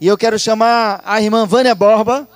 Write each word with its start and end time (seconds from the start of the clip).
E 0.00 0.06
eu 0.06 0.16
quero 0.16 0.38
chamar 0.38 1.02
a 1.04 1.20
irmã 1.20 1.44
Vânia 1.44 1.74
Borba. 1.74 2.28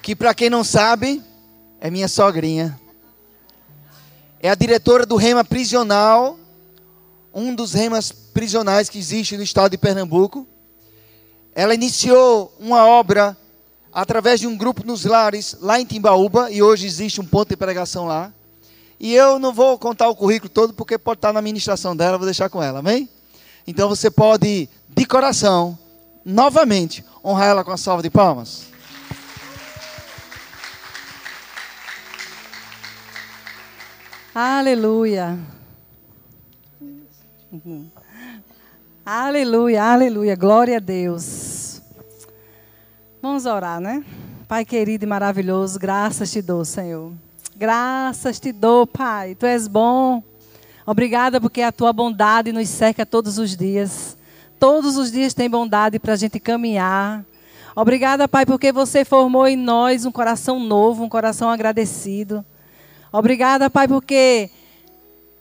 Que 0.00 0.16
para 0.16 0.32
quem 0.32 0.48
não 0.48 0.64
sabe, 0.64 1.22
é 1.78 1.90
minha 1.90 2.08
sogrinha. 2.08 2.80
É 4.40 4.48
a 4.48 4.54
diretora 4.54 5.04
do 5.04 5.16
Rema 5.16 5.44
Prisional, 5.44 6.38
um 7.34 7.54
dos 7.54 7.74
remas 7.74 8.10
prisionais 8.10 8.88
que 8.88 8.98
existe 8.98 9.36
no 9.36 9.42
estado 9.42 9.72
de 9.72 9.78
Pernambuco. 9.78 10.46
Ela 11.54 11.74
iniciou 11.74 12.56
uma 12.58 12.86
obra 12.86 13.36
através 13.92 14.40
de 14.40 14.46
um 14.46 14.56
grupo 14.56 14.86
nos 14.86 15.04
lares 15.04 15.58
lá 15.60 15.78
em 15.78 15.84
Timbaúba 15.84 16.50
e 16.50 16.62
hoje 16.62 16.86
existe 16.86 17.20
um 17.20 17.26
ponto 17.26 17.50
de 17.50 17.56
pregação 17.56 18.06
lá. 18.06 18.32
E 18.98 19.14
eu 19.14 19.38
não 19.38 19.52
vou 19.52 19.78
contar 19.78 20.08
o 20.08 20.16
currículo 20.16 20.48
todo 20.48 20.72
porque 20.72 20.96
pode 20.96 21.18
estar 21.18 21.32
na 21.32 21.40
administração 21.40 21.94
dela, 21.94 22.18
vou 22.18 22.26
deixar 22.26 22.48
com 22.48 22.62
ela, 22.62 22.78
amém? 22.78 23.08
Então 23.66 23.88
você 23.88 24.10
pode, 24.10 24.68
de 24.88 25.04
coração, 25.04 25.78
novamente, 26.24 27.04
honrar 27.24 27.48
ela 27.48 27.64
com 27.64 27.72
a 27.72 27.76
salva 27.76 28.02
de 28.02 28.10
palmas. 28.10 28.66
Aleluia. 34.34 35.38
Aleluia, 39.04 39.84
aleluia. 39.84 40.36
Glória 40.36 40.76
a 40.76 40.80
Deus. 40.80 41.80
Vamos 43.22 43.46
orar, 43.46 43.80
né? 43.80 44.04
Pai 44.46 44.64
querido 44.64 45.04
e 45.04 45.08
maravilhoso, 45.08 45.78
graças 45.78 46.30
te 46.30 46.42
dou, 46.42 46.64
Senhor. 46.64 47.12
Graças 47.58 48.38
te 48.38 48.52
dou, 48.52 48.86
Pai. 48.86 49.34
Tu 49.34 49.46
és 49.46 49.66
bom. 49.66 50.22
Obrigada 50.84 51.40
porque 51.40 51.62
a 51.62 51.72
tua 51.72 51.90
bondade 51.90 52.52
nos 52.52 52.68
cerca 52.68 53.06
todos 53.06 53.38
os 53.38 53.56
dias. 53.56 54.14
Todos 54.60 54.98
os 54.98 55.10
dias 55.10 55.32
tem 55.32 55.48
bondade 55.48 55.98
para 55.98 56.12
a 56.12 56.16
gente 56.16 56.38
caminhar. 56.38 57.24
Obrigada, 57.74 58.28
Pai, 58.28 58.44
porque 58.44 58.70
você 58.70 59.06
formou 59.06 59.48
em 59.48 59.56
nós 59.56 60.04
um 60.04 60.12
coração 60.12 60.60
novo, 60.60 61.02
um 61.02 61.08
coração 61.08 61.48
agradecido. 61.48 62.44
Obrigada, 63.10 63.70
Pai, 63.70 63.88
porque 63.88 64.50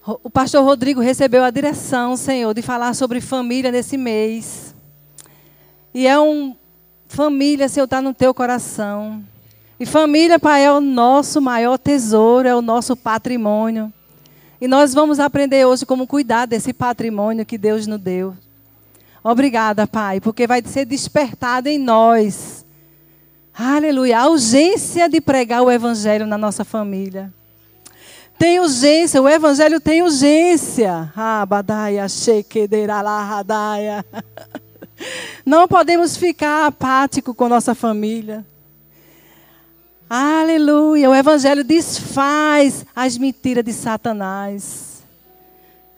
o 0.06 0.30
pastor 0.30 0.64
Rodrigo 0.64 1.02
recebeu 1.02 1.44
a 1.44 1.50
direção, 1.50 2.16
Senhor, 2.16 2.54
de 2.54 2.62
falar 2.62 2.94
sobre 2.94 3.20
família 3.20 3.74
nesse 3.74 3.98
mês. 3.98 4.74
E 5.94 6.08
é 6.08 6.18
um. 6.18 6.56
Família, 7.10 7.68
Senhor, 7.68 7.84
está 7.86 8.02
no 8.02 8.14
teu 8.14 8.34
coração. 8.34 9.22
E 9.80 9.86
família, 9.86 10.40
Pai, 10.40 10.66
é 10.66 10.72
o 10.72 10.80
nosso 10.80 11.42
maior 11.42 11.78
tesouro, 11.78 12.48
é 12.48 12.56
o 12.56 12.62
nosso 12.62 12.96
patrimônio. 12.96 13.92
E 14.62 14.68
nós 14.68 14.94
vamos 14.94 15.20
aprender 15.20 15.66
hoje 15.66 15.86
como 15.86 16.08
cuidar 16.08 16.46
desse 16.46 16.72
patrimônio 16.72 17.46
que 17.46 17.58
Deus 17.58 17.86
nos 17.86 18.00
deu. 18.00 18.34
Obrigada, 19.22 19.86
Pai, 19.86 20.22
porque 20.22 20.48
vai 20.48 20.62
ser 20.66 20.86
despertado 20.86 21.68
em 21.68 21.78
nós. 21.78 22.66
Aleluia. 23.54 24.20
A 24.20 24.30
urgência 24.30 25.10
de 25.10 25.20
pregar 25.20 25.62
o 25.62 25.72
Evangelho 25.72 26.26
na 26.26 26.38
nossa 26.38 26.64
família. 26.64 27.34
Tem 28.38 28.60
urgência, 28.60 29.22
o 29.22 29.30
evangelho 29.30 29.80
tem 29.80 30.02
urgência. 30.04 31.10
Abadaia, 31.16 32.06
Não 35.46 35.68
podemos 35.68 36.18
ficar 36.18 36.66
apático 36.66 37.34
com 37.34 37.48
nossa 37.48 37.74
família. 37.74 38.46
Aleluia. 40.10 41.10
O 41.10 41.16
evangelho 41.16 41.64
desfaz 41.64 42.86
as 42.96 43.18
mentiras 43.18 43.64
de 43.64 43.74
Satanás. 43.74 45.04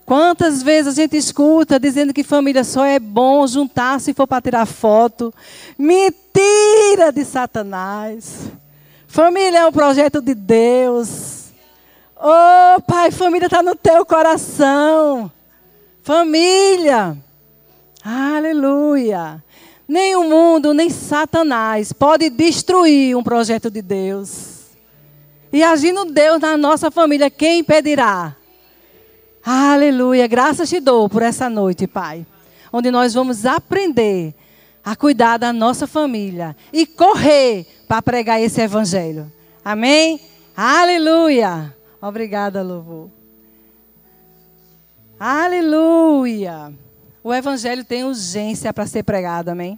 Quantas 0.06 0.64
vezes 0.64 0.94
a 0.94 1.02
gente 1.02 1.18
escuta 1.18 1.78
dizendo 1.78 2.14
que 2.14 2.24
família 2.24 2.64
só 2.64 2.86
é 2.86 2.98
bom 2.98 3.46
juntar 3.46 4.00
se 4.00 4.14
for 4.14 4.26
para 4.26 4.42
tirar 4.42 4.66
foto? 4.66 5.34
Mentira 5.78 7.12
de 7.14 7.26
Satanás. 7.26 8.50
Família 9.06 9.60
é 9.60 9.66
um 9.66 9.72
projeto 9.72 10.22
de 10.22 10.34
Deus. 10.34 11.48
Oh, 12.16 12.82
Pai, 12.84 13.12
família 13.12 13.48
está 13.48 13.62
no 13.62 13.76
teu 13.76 14.06
coração. 14.06 15.30
Família. 16.02 17.18
Aleluia. 18.02 19.44
Nem 19.88 20.16
o 20.16 20.24
mundo, 20.24 20.74
nem 20.74 20.90
Satanás 20.90 21.94
pode 21.94 22.30
destruir 22.30 23.16
um 23.16 23.24
projeto 23.24 23.72
de 23.72 23.82
Deus. 23.82 24.66
E 25.52 25.64
agindo 25.64 26.06
Deus 26.06 26.42
na 26.42 26.58
nossa 26.58 26.92
família, 26.92 27.30
quem 27.30 27.60
impedirá? 27.60 28.36
Aleluia. 29.44 30.28
Graças 30.28 30.68
te 30.68 30.82
dou 30.82 31.08
por 31.08 31.22
essa 31.22 31.50
noite, 31.50 31.88
Pai. 31.88 32.26
Onde 32.72 32.92
nós 32.92 33.14
vamos 33.14 33.46
aprender 33.46 34.36
a 34.84 34.96
cuidar 34.96 35.38
da 35.38 35.54
nossa 35.54 35.88
família 35.88 36.56
e 36.74 36.86
correr 36.86 37.66
para 37.88 38.02
pregar 38.02 38.42
esse 38.42 38.62
evangelho. 38.62 39.32
Amém? 39.64 40.20
Aleluia. 40.56 41.74
Obrigada, 42.02 42.62
louvor. 42.62 43.10
Aleluia. 45.20 46.74
O 47.28 47.34
evangelho 47.34 47.84
tem 47.84 48.06
urgência 48.06 48.72
para 48.72 48.88
ser 48.88 49.04
pregado, 49.04 49.50
amém? 49.50 49.78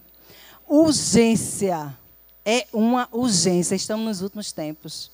Urgência. 0.68 1.98
É 2.46 2.68
uma 2.72 3.10
urgência. 3.12 3.74
Estamos 3.74 4.06
nos 4.06 4.22
últimos 4.22 4.52
tempos. 4.52 5.12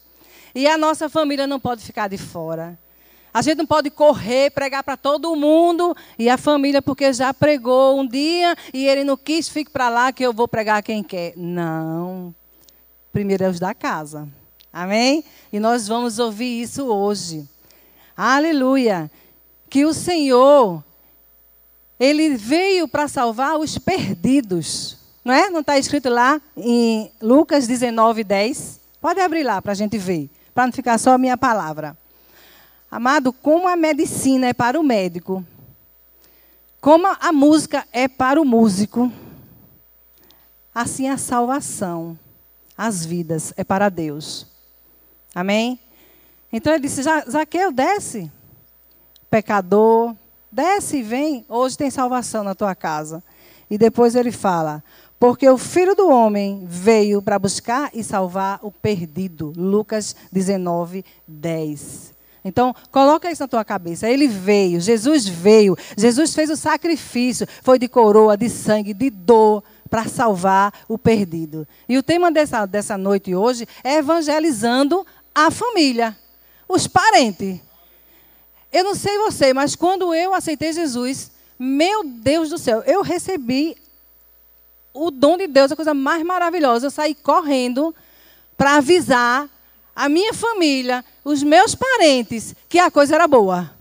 E 0.53 0.67
a 0.67 0.77
nossa 0.77 1.07
família 1.07 1.47
não 1.47 1.61
pode 1.61 1.81
ficar 1.81 2.09
de 2.09 2.17
fora. 2.17 2.77
A 3.33 3.41
gente 3.41 3.59
não 3.59 3.65
pode 3.65 3.89
correr, 3.89 4.51
pregar 4.51 4.83
para 4.83 4.97
todo 4.97 5.33
mundo 5.33 5.95
e 6.19 6.29
a 6.29 6.37
família, 6.37 6.81
porque 6.81 7.13
já 7.13 7.33
pregou 7.33 7.97
um 8.01 8.05
dia 8.05 8.53
e 8.73 8.85
ele 8.85 9.05
não 9.05 9.15
quis, 9.15 9.47
fique 9.47 9.71
para 9.71 9.87
lá 9.87 10.11
que 10.11 10.21
eu 10.21 10.33
vou 10.33 10.45
pregar 10.45 10.83
quem 10.83 11.01
quer. 11.01 11.31
Não. 11.37 12.35
Primeiro 13.13 13.45
é 13.45 13.49
os 13.49 13.61
da 13.61 13.73
casa. 13.73 14.27
Amém? 14.73 15.23
E 15.53 15.57
nós 15.57 15.87
vamos 15.87 16.19
ouvir 16.19 16.63
isso 16.63 16.83
hoje. 16.87 17.47
Aleluia. 18.13 19.09
Que 19.69 19.85
o 19.85 19.93
Senhor, 19.93 20.83
Ele 21.99 22.35
veio 22.35 22.87
para 22.87 23.07
salvar 23.07 23.57
os 23.57 23.77
perdidos. 23.77 24.97
Não 25.23 25.33
é? 25.33 25.49
Não 25.49 25.61
está 25.61 25.77
escrito 25.77 26.09
lá 26.09 26.41
em 26.55 27.11
Lucas 27.21 27.67
19, 27.67 28.23
10? 28.23 28.79
Pode 29.01 29.19
abrir 29.19 29.43
lá 29.43 29.61
para 29.61 29.71
a 29.71 29.75
gente 29.75 29.97
ver, 29.97 30.29
para 30.53 30.65
não 30.65 30.73
ficar 30.73 30.97
só 30.97 31.13
a 31.13 31.17
minha 31.17 31.37
palavra. 31.37 31.97
Amado, 32.89 33.33
como 33.33 33.67
a 33.67 33.75
medicina 33.75 34.47
é 34.47 34.53
para 34.53 34.79
o 34.79 34.83
médico, 34.83 35.43
como 36.79 37.07
a 37.07 37.31
música 37.31 37.85
é 37.91 38.07
para 38.07 38.39
o 38.39 38.45
músico, 38.45 39.11
assim 40.73 41.09
a 41.09 41.17
salvação, 41.17 42.17
as 42.77 43.05
vidas, 43.05 43.53
é 43.57 43.63
para 43.63 43.89
Deus. 43.89 44.45
Amém? 45.33 45.79
Então 46.51 46.71
ele 46.71 46.83
disse: 46.83 47.01
Zaqueu, 47.03 47.71
desce. 47.71 48.31
Pecador, 49.29 50.15
desce 50.55 50.97
e 50.97 51.03
vem. 51.03 51.45
Hoje 51.49 51.77
tem 51.77 51.91
salvação 51.91 52.41
na 52.41 52.55
tua 52.55 52.73
casa. 52.73 53.21
E 53.69 53.77
depois 53.77 54.15
ele 54.15 54.31
fala: 54.31 54.81
Porque 55.19 55.47
o 55.49 55.57
filho 55.57 55.93
do 55.93 56.09
homem 56.09 56.65
veio 56.65 57.21
para 57.21 57.37
buscar 57.37 57.89
e 57.93 58.01
salvar 58.01 58.59
o 58.63 58.71
perdido. 58.71 59.51
Lucas 59.57 60.15
19, 60.31 61.03
10. 61.27 62.15
Então, 62.47 62.75
coloca 62.91 63.29
isso 63.29 63.43
na 63.43 63.47
tua 63.47 63.65
cabeça. 63.65 64.07
Ele 64.07 64.27
veio, 64.27 64.79
Jesus 64.79 65.27
veio, 65.27 65.75
Jesus 65.97 66.35
fez 66.35 66.51
o 66.51 66.55
sacrifício, 66.55 67.47
foi 67.63 67.79
de 67.79 67.87
coroa, 67.87 68.37
de 68.37 68.49
sangue, 68.49 68.93
de 68.93 69.09
dor, 69.09 69.63
para 69.89 70.07
salvar 70.07 70.71
o 70.87 70.95
perdido. 70.95 71.67
E 71.89 71.97
o 71.97 72.03
tema 72.03 72.31
dessa, 72.31 72.67
dessa 72.67 72.97
noite 72.99 73.33
hoje 73.33 73.67
é 73.83 73.95
evangelizando 73.95 75.05
a 75.33 75.49
família, 75.49 76.15
os 76.69 76.87
parentes. 76.87 77.59
Eu 78.75 78.83
não 78.83 78.93
sei 78.93 79.17
você, 79.19 79.53
mas 79.53 79.73
quando 79.73 80.13
eu 80.13 80.33
aceitei 80.33 80.73
Jesus, 80.73 81.31
meu 81.57 82.03
Deus 82.03 82.49
do 82.49 82.57
céu, 82.57 82.83
eu 82.85 83.01
recebi 83.01 83.77
o 84.93 85.09
dom 85.09 85.37
de 85.37 85.47
Deus, 85.47 85.71
a 85.71 85.77
coisa 85.77 85.93
mais 85.93 86.21
maravilhosa. 86.25 86.87
Eu 86.87 86.91
saí 86.91 87.15
correndo 87.15 87.95
para 88.57 88.75
avisar 88.75 89.47
a 89.95 90.09
minha 90.09 90.33
família, 90.33 91.05
os 91.23 91.41
meus 91.41 91.73
parentes, 91.73 92.53
que 92.67 92.77
a 92.77 92.91
coisa 92.91 93.15
era 93.15 93.29
boa. 93.29 93.71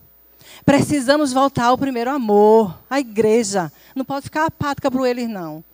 Precisamos 0.64 1.32
voltar 1.32 1.64
ao 1.64 1.78
primeiro 1.78 2.12
amor, 2.12 2.78
à 2.88 3.00
igreja. 3.00 3.72
Não 3.96 4.04
pode 4.04 4.26
ficar 4.26 4.44
apática 4.44 4.92
para 4.92 5.10
eles, 5.10 5.28
não. 5.28 5.64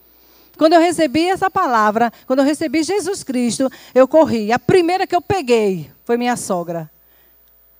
Quando 0.56 0.72
eu 0.72 0.80
recebi 0.80 1.28
essa 1.28 1.50
palavra, 1.50 2.10
quando 2.26 2.38
eu 2.38 2.44
recebi 2.46 2.82
Jesus 2.82 3.22
Cristo, 3.22 3.70
eu 3.94 4.08
corri. 4.08 4.50
A 4.50 4.58
primeira 4.58 5.06
que 5.06 5.14
eu 5.14 5.20
peguei 5.20 5.90
foi 6.06 6.16
minha 6.16 6.38
sogra. 6.38 6.90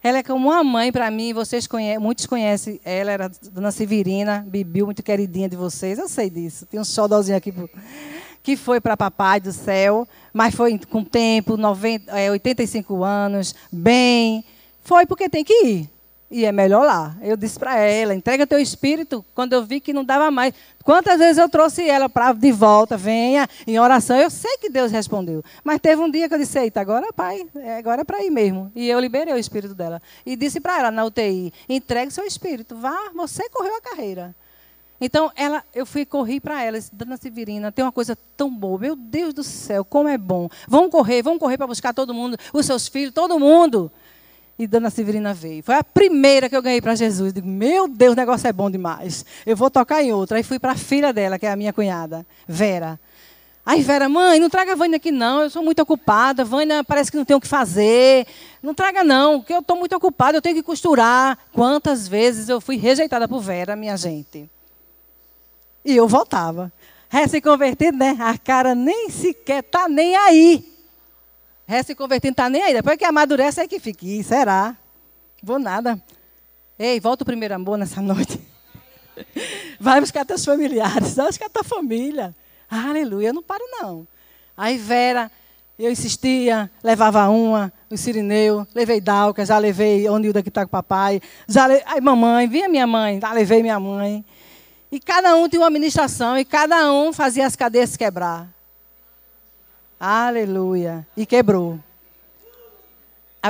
Ela 0.03 0.19
é 0.19 0.23
como 0.23 0.49
uma 0.49 0.65
mãe 0.65 0.91
para 0.91 1.11
mim, 1.11 1.35
vocês 1.35 1.67
conhecem, 1.67 1.99
muitos 1.99 2.25
conhecem 2.25 2.81
ela, 2.85 3.11
era 3.11 3.31
Dona 3.53 3.71
Severina, 3.71 4.45
Bibiu, 4.49 4.87
muito 4.87 5.03
queridinha 5.03 5.49
de 5.49 5.57
vocês, 5.57 5.99
eu 5.99 6.09
sei 6.09 6.31
disso. 6.31 6.65
Tem 6.65 6.81
um 6.81 6.85
xodózinho 6.85 7.37
aqui 7.37 7.53
que 8.43 8.57
foi 8.57 8.81
para 8.81 8.97
papai 8.97 9.41
do 9.41 9.53
céu, 9.53 10.09
mas 10.33 10.55
foi 10.55 10.79
com 10.79 11.05
tempo, 11.05 11.57
90, 11.57 12.19
é, 12.19 12.31
85 12.31 13.05
anos, 13.05 13.55
bem, 13.71 14.43
Foi 14.83 15.05
porque 15.05 15.29
tem 15.29 15.45
que 15.45 15.53
ir. 15.65 15.91
E 16.31 16.45
é 16.45 16.53
melhor 16.53 16.87
lá. 16.87 17.17
Eu 17.21 17.37
disse 17.37 17.59
para 17.59 17.77
ela: 17.77 18.15
entrega 18.15 18.47
teu 18.47 18.61
espírito. 18.61 19.25
Quando 19.35 19.53
eu 19.53 19.65
vi 19.65 19.81
que 19.81 19.93
não 19.93 20.05
dava 20.05 20.31
mais. 20.31 20.55
Quantas 20.85 21.19
vezes 21.19 21.39
eu 21.39 21.49
trouxe 21.49 21.89
ela 21.89 22.09
para 22.09 22.33
de 22.33 22.53
volta, 22.53 22.97
venha, 22.97 23.49
em 23.67 23.79
oração. 23.81 24.17
Eu 24.17 24.31
sei 24.31 24.57
que 24.59 24.71
Deus 24.71 24.93
respondeu. 24.93 25.43
Mas 25.65 25.81
teve 25.81 26.01
um 26.01 26.11
dia 26.11 26.29
que 26.29 26.35
eu 26.35 26.39
disse: 26.39 26.59
eita, 26.59 26.81
agora, 26.81 27.13
pai, 27.13 27.45
é, 27.57 27.79
agora 27.79 28.03
é 28.03 28.05
para 28.05 28.23
ir 28.23 28.31
mesmo. 28.31 28.71
E 28.77 28.89
eu 28.89 29.01
liberei 29.01 29.35
o 29.35 29.39
espírito 29.39 29.75
dela. 29.75 30.01
E 30.25 30.37
disse 30.37 30.61
para 30.61 30.79
ela 30.79 30.91
na 30.93 31.05
UTI: 31.05 31.53
entregue 31.69 32.13
seu 32.13 32.25
espírito. 32.25 32.77
Vá, 32.77 33.11
você 33.13 33.49
correu 33.49 33.77
a 33.77 33.81
carreira. 33.81 34.35
Então, 35.01 35.33
ela, 35.35 35.65
eu 35.75 35.87
fui 35.87 36.05
correr 36.05 36.41
para 36.41 36.63
ela, 36.63 36.79
disse, 36.79 36.95
Dona 36.95 37.17
Severina, 37.17 37.73
tem 37.73 37.83
uma 37.83 37.91
coisa 37.91 38.17
tão 38.37 38.55
boa. 38.55 38.79
Meu 38.79 38.95
Deus 38.95 39.33
do 39.33 39.43
céu, 39.43 39.83
como 39.83 40.11
é 40.11 40.19
bom. 40.19 40.49
Vamos 40.69 40.91
correr, 40.91 41.23
vamos 41.23 41.41
correr 41.41 41.57
para 41.57 41.67
buscar 41.67 41.95
todo 41.95 42.13
mundo, 42.13 42.37
os 42.53 42.67
seus 42.67 42.87
filhos, 42.87 43.15
todo 43.15 43.39
mundo. 43.39 43.91
E 44.61 44.67
Dona 44.67 44.91
Severina 44.91 45.33
veio. 45.33 45.63
Foi 45.63 45.75
a 45.75 45.83
primeira 45.83 46.47
que 46.47 46.55
eu 46.55 46.61
ganhei 46.61 46.83
para 46.83 46.95
Jesus. 46.95 47.33
Digo, 47.33 47.49
meu 47.49 47.89
Deus, 47.89 48.13
o 48.13 48.15
negócio 48.15 48.47
é 48.47 48.53
bom 48.53 48.71
demais. 48.71 49.25
Eu 49.47 49.57
vou 49.57 49.71
tocar 49.71 50.03
em 50.03 50.13
outra. 50.13 50.37
Aí 50.37 50.43
fui 50.43 50.59
para 50.59 50.73
a 50.73 50.77
filha 50.77 51.15
dela, 51.15 51.39
que 51.39 51.47
é 51.47 51.51
a 51.51 51.57
minha 51.57 51.73
cunhada, 51.73 52.27
Vera. 52.47 53.01
Aí, 53.65 53.81
Vera, 53.81 54.07
mãe, 54.07 54.39
não 54.39 54.51
traga 54.51 54.73
a 54.73 54.75
Vânia 54.75 54.99
aqui, 54.99 55.11
não. 55.11 55.41
Eu 55.41 55.49
sou 55.49 55.63
muito 55.63 55.81
ocupada. 55.81 56.45
Vânia 56.45 56.85
parece 56.85 57.11
que 57.11 57.17
não 57.17 57.25
tem 57.25 57.35
o 57.35 57.41
que 57.41 57.49
fazer. 57.49 58.27
Não 58.63 58.75
traga, 58.75 59.03
não, 59.03 59.41
porque 59.41 59.55
eu 59.55 59.61
estou 59.61 59.79
muito 59.79 59.97
ocupada. 59.97 60.37
Eu 60.37 60.43
tenho 60.43 60.57
que 60.57 60.63
costurar. 60.63 61.39
Quantas 61.55 62.07
vezes 62.07 62.51
eu 62.51 62.61
fui 62.61 62.77
rejeitada 62.77 63.27
por 63.27 63.41
Vera, 63.41 63.75
minha 63.75 63.97
gente. 63.97 64.51
E 65.83 65.97
eu 65.97 66.07
voltava. 66.07 66.71
Recém-convertido, 67.09 67.97
né? 67.97 68.15
A 68.21 68.37
cara 68.37 68.75
nem 68.75 69.09
sequer 69.09 69.63
tá 69.63 69.89
nem 69.89 70.15
aí. 70.17 70.71
Recém-convertido 71.71 72.35
tá 72.35 72.51
nem 72.51 72.61
aí. 72.63 72.75
Depois 72.75 72.97
que 72.97 73.05
amadurece, 73.05 73.61
é 73.61 73.69
que 73.69 73.79
fica. 73.79 74.05
Ih, 74.05 74.25
será? 74.25 74.77
Vou 75.41 75.57
nada. 75.57 76.03
Ei, 76.77 76.99
volta 76.99 77.23
o 77.23 77.25
primeiro 77.25 77.55
amor 77.55 77.79
nessa 77.79 78.03
noite. 78.03 78.41
Vai 79.79 80.01
buscar 80.01 80.25
teus 80.25 80.45
familiares. 80.45 81.15
Vai 81.15 81.27
buscar 81.27 81.49
tua 81.49 81.63
família. 81.63 82.35
Aleluia. 82.69 83.29
Eu 83.29 83.35
não 83.35 83.43
paro, 83.43 83.63
não. 83.81 84.05
Aí 84.57 84.77
Vera, 84.77 85.31
eu 85.79 85.93
insistia, 85.93 86.69
levava 86.83 87.29
uma, 87.29 87.73
o 87.89 87.97
Sirineu, 87.97 88.67
levei 88.75 89.01
Dalca, 89.01 89.47
já 89.47 89.57
levei 89.57 90.09
Onilda 90.09 90.43
que 90.43 90.49
está 90.49 90.63
com 90.63 90.69
o 90.69 90.73
papai. 90.73 91.23
Já. 91.47 91.67
Aí 91.87 92.01
mamãe, 92.01 92.49
vinha 92.49 92.69
minha 92.69 92.87
mãe, 92.87 93.21
já 93.21 93.33
levei 93.33 93.63
minha 93.63 93.79
mãe. 93.79 94.25
E 94.91 94.99
cada 94.99 95.37
um 95.37 95.49
tinha 95.49 95.61
uma 95.61 95.69
administração 95.69 96.37
e 96.37 96.45
cada 96.45 96.93
um 96.93 97.13
fazia 97.13 97.47
as 97.47 97.55
cadeias 97.55 97.97
quebrar. 97.97 98.49
Aleluia. 100.01 101.07
E 101.15 101.27
quebrou. 101.27 101.79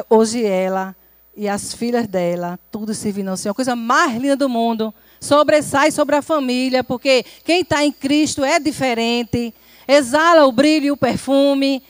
Hoje 0.08 0.44
ela 0.44 0.96
e 1.36 1.48
as 1.48 1.72
filhas 1.72 2.08
dela, 2.08 2.58
tudo 2.72 2.92
servindo 2.92 3.28
ao 3.28 3.36
Senhor. 3.36 3.52
A 3.52 3.54
coisa 3.54 3.76
mais 3.76 4.20
linda 4.20 4.36
do 4.36 4.48
mundo. 4.48 4.92
Sobressai 5.20 5.92
sobre 5.92 6.16
a 6.16 6.22
família, 6.22 6.82
porque 6.82 7.24
quem 7.44 7.60
está 7.60 7.84
em 7.84 7.92
Cristo 7.92 8.42
é 8.42 8.58
diferente. 8.58 9.54
Exala 9.86 10.44
o 10.44 10.50
brilho 10.50 10.86
e 10.86 10.90
o 10.90 10.96
perfume. 10.96 11.82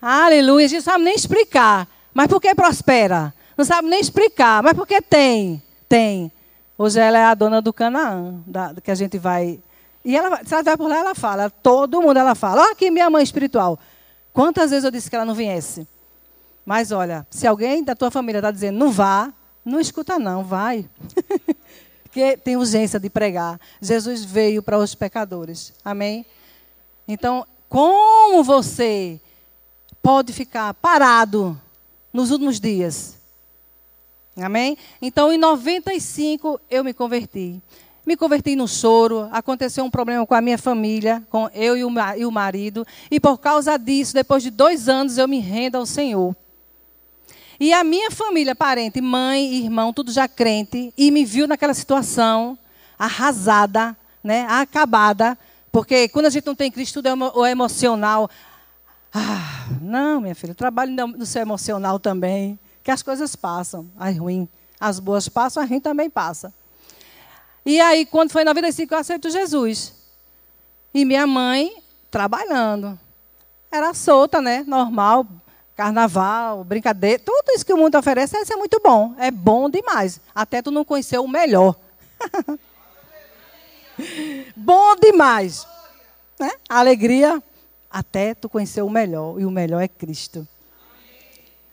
Aleluia. 0.00 0.64
A 0.64 0.68
gente 0.68 0.78
não 0.78 0.92
sabe 0.92 1.04
nem 1.04 1.14
explicar. 1.14 1.86
Mas 2.14 2.28
por 2.28 2.40
que 2.40 2.54
prospera? 2.54 3.34
Não 3.58 3.64
sabe 3.64 3.88
nem 3.88 4.00
explicar. 4.00 4.62
Mas 4.62 4.72
por 4.72 4.86
que 4.86 5.02
tem? 5.02 5.62
Tem. 5.86 6.32
Hoje 6.78 6.98
ela 6.98 7.18
é 7.18 7.24
a 7.24 7.34
dona 7.34 7.60
do 7.60 7.72
Canaã, 7.72 8.42
da, 8.46 8.74
que 8.82 8.90
a 8.90 8.94
gente 8.94 9.18
vai. 9.18 9.60
E 10.04 10.16
ela, 10.16 10.44
se 10.44 10.52
ela 10.52 10.62
vai 10.62 10.76
por 10.76 10.88
lá, 10.88 10.98
ela 10.98 11.14
fala. 11.14 11.50
Todo 11.50 12.02
mundo 12.02 12.16
ela 12.16 12.34
fala. 12.34 12.62
Olha 12.62 12.72
aqui 12.72 12.90
minha 12.90 13.08
mãe 13.08 13.22
espiritual. 13.22 13.78
Quantas 14.32 14.70
vezes 14.70 14.84
eu 14.84 14.90
disse 14.90 15.08
que 15.08 15.16
ela 15.16 15.24
não 15.24 15.34
viesse? 15.34 15.86
Mas 16.64 16.92
olha, 16.92 17.26
se 17.30 17.46
alguém 17.46 17.82
da 17.82 17.94
tua 17.94 18.10
família 18.10 18.38
está 18.38 18.50
dizendo 18.50 18.78
não 18.78 18.90
vá, 18.90 19.32
não 19.64 19.80
escuta 19.80 20.18
não, 20.18 20.44
vai. 20.44 20.88
Porque 22.02 22.36
tem 22.36 22.56
urgência 22.56 23.00
de 23.00 23.08
pregar. 23.08 23.60
Jesus 23.80 24.24
veio 24.24 24.62
para 24.62 24.78
os 24.78 24.94
pecadores. 24.94 25.72
Amém? 25.84 26.26
Então, 27.08 27.46
como 27.68 28.44
você 28.44 29.20
pode 30.02 30.32
ficar 30.32 30.74
parado 30.74 31.58
nos 32.12 32.30
últimos 32.30 32.60
dias? 32.60 33.16
Amém? 34.36 34.76
Então, 35.00 35.32
em 35.32 35.38
95, 35.38 36.60
eu 36.70 36.84
me 36.84 36.92
converti. 36.92 37.60
Me 38.04 38.16
converti 38.16 38.56
no 38.56 38.66
choro, 38.66 39.28
aconteceu 39.30 39.84
um 39.84 39.90
problema 39.90 40.26
com 40.26 40.34
a 40.34 40.40
minha 40.40 40.58
família, 40.58 41.22
com 41.30 41.48
eu 41.54 41.76
e 41.76 41.84
o, 41.84 41.90
e 42.16 42.30
marido, 42.30 42.84
e 43.10 43.20
por 43.20 43.38
causa 43.38 43.78
disso, 43.78 44.12
depois 44.12 44.42
de 44.42 44.50
dois 44.50 44.88
anos, 44.88 45.18
eu 45.18 45.28
me 45.28 45.38
rendo 45.38 45.76
ao 45.76 45.86
Senhor. 45.86 46.34
E 47.60 47.72
a 47.72 47.84
minha 47.84 48.10
família, 48.10 48.56
parente, 48.56 49.00
mãe, 49.00 49.54
irmão, 49.54 49.92
tudo 49.92 50.10
já 50.10 50.26
crente, 50.26 50.92
e 50.98 51.12
me 51.12 51.24
viu 51.24 51.46
naquela 51.46 51.74
situação 51.74 52.58
arrasada, 52.98 53.96
né, 54.22 54.46
acabada, 54.48 55.38
porque 55.70 56.08
quando 56.08 56.26
a 56.26 56.30
gente 56.30 56.46
não 56.46 56.54
tem 56.54 56.70
Cristo, 56.70 57.02
tudo 57.02 57.06
é 57.08 57.14
o 57.14 57.46
emocional. 57.46 58.28
Ah, 59.14 59.66
não, 59.80 60.20
minha 60.20 60.34
filha, 60.34 60.54
trabalho 60.54 60.92
no 61.06 61.24
seu 61.24 61.40
emocional 61.40 61.98
também 61.98 62.58
que 62.82 62.90
as 62.90 63.02
coisas 63.02 63.36
passam, 63.36 63.88
as 63.96 64.16
ruins. 64.18 64.48
As 64.78 64.98
boas 64.98 65.28
passam, 65.28 65.62
a 65.62 65.66
ruim 65.66 65.80
também 65.80 66.10
passa. 66.10 66.52
E 67.64 67.80
aí, 67.80 68.04
quando 68.04 68.30
foi 68.30 68.42
em 68.42 68.46
95, 68.46 68.92
eu 68.92 68.98
aceito 68.98 69.30
Jesus. 69.30 69.94
E 70.92 71.04
minha 71.04 71.26
mãe 71.26 71.76
trabalhando. 72.10 72.98
Era 73.70 73.94
solta, 73.94 74.40
né? 74.40 74.64
Normal, 74.66 75.26
carnaval, 75.76 76.64
brincadeira. 76.64 77.22
Tudo 77.24 77.52
isso 77.52 77.64
que 77.64 77.72
o 77.72 77.76
mundo 77.76 77.96
oferece, 77.96 78.36
é 78.36 78.56
muito 78.56 78.80
bom. 78.82 79.14
É 79.18 79.30
bom 79.30 79.70
demais. 79.70 80.20
Até 80.34 80.60
tu 80.60 80.70
não 80.70 80.84
conhecer 80.84 81.18
o 81.18 81.28
melhor. 81.28 81.76
bom 84.56 84.96
demais. 84.96 85.66
Né? 86.38 86.50
alegria, 86.68 87.40
até 87.88 88.34
tu 88.34 88.48
conhecer 88.48 88.82
o 88.82 88.90
melhor. 88.90 89.40
E 89.40 89.46
o 89.46 89.50
melhor 89.50 89.80
é 89.80 89.88
Cristo. 89.88 90.46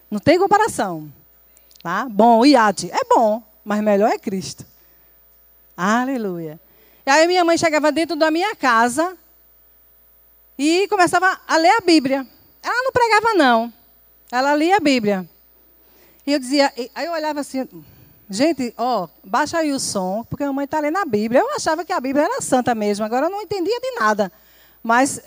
Não 0.10 0.20
tem 0.20 0.38
comparação. 0.38 1.12
Tá? 1.82 2.08
Bom, 2.10 2.46
iate 2.46 2.92
é 2.92 3.00
bom, 3.10 3.42
mas 3.64 3.82
melhor 3.82 4.10
é 4.10 4.18
Cristo. 4.18 4.66
Aleluia. 5.82 6.60
E 7.06 7.10
aí 7.10 7.26
minha 7.26 7.46
mãe 7.46 7.58
chegava 7.58 7.90
dentro 7.90 8.18
da 8.18 8.30
minha 8.30 8.54
casa 8.54 9.18
e 10.58 10.86
começava 10.90 11.40
a 11.48 11.56
ler 11.56 11.70
a 11.70 11.80
Bíblia. 11.80 12.28
Ela 12.62 12.84
não 12.84 12.92
pregava, 12.92 13.34
não. 13.36 13.72
Ela 14.30 14.54
lia 14.56 14.76
a 14.76 14.80
Bíblia. 14.82 15.26
E 16.28 16.34
eu 16.34 16.40
dizia, 16.40 16.70
aí 16.94 17.06
eu 17.06 17.14
olhava 17.14 17.40
assim, 17.40 17.66
gente, 18.30 18.74
ó, 18.78 19.08
baixa 19.24 19.60
aí 19.60 19.72
o 19.72 19.80
som, 19.80 20.26
porque 20.30 20.44
a 20.44 20.48
mamãe 20.48 20.66
está 20.66 20.82
lendo 20.82 20.98
a 20.98 21.06
Bíblia. 21.06 21.40
Eu 21.40 21.56
achava 21.56 21.86
que 21.86 21.94
a 21.94 22.02
Bíblia 22.02 22.26
era 22.26 22.42
santa 22.42 22.76
mesmo, 22.76 23.06
agora 23.06 23.28
eu 23.28 23.30
não 23.30 23.42
entendia 23.42 23.80
de 23.80 23.92
nada. 23.92 24.30
Mas 24.84 25.22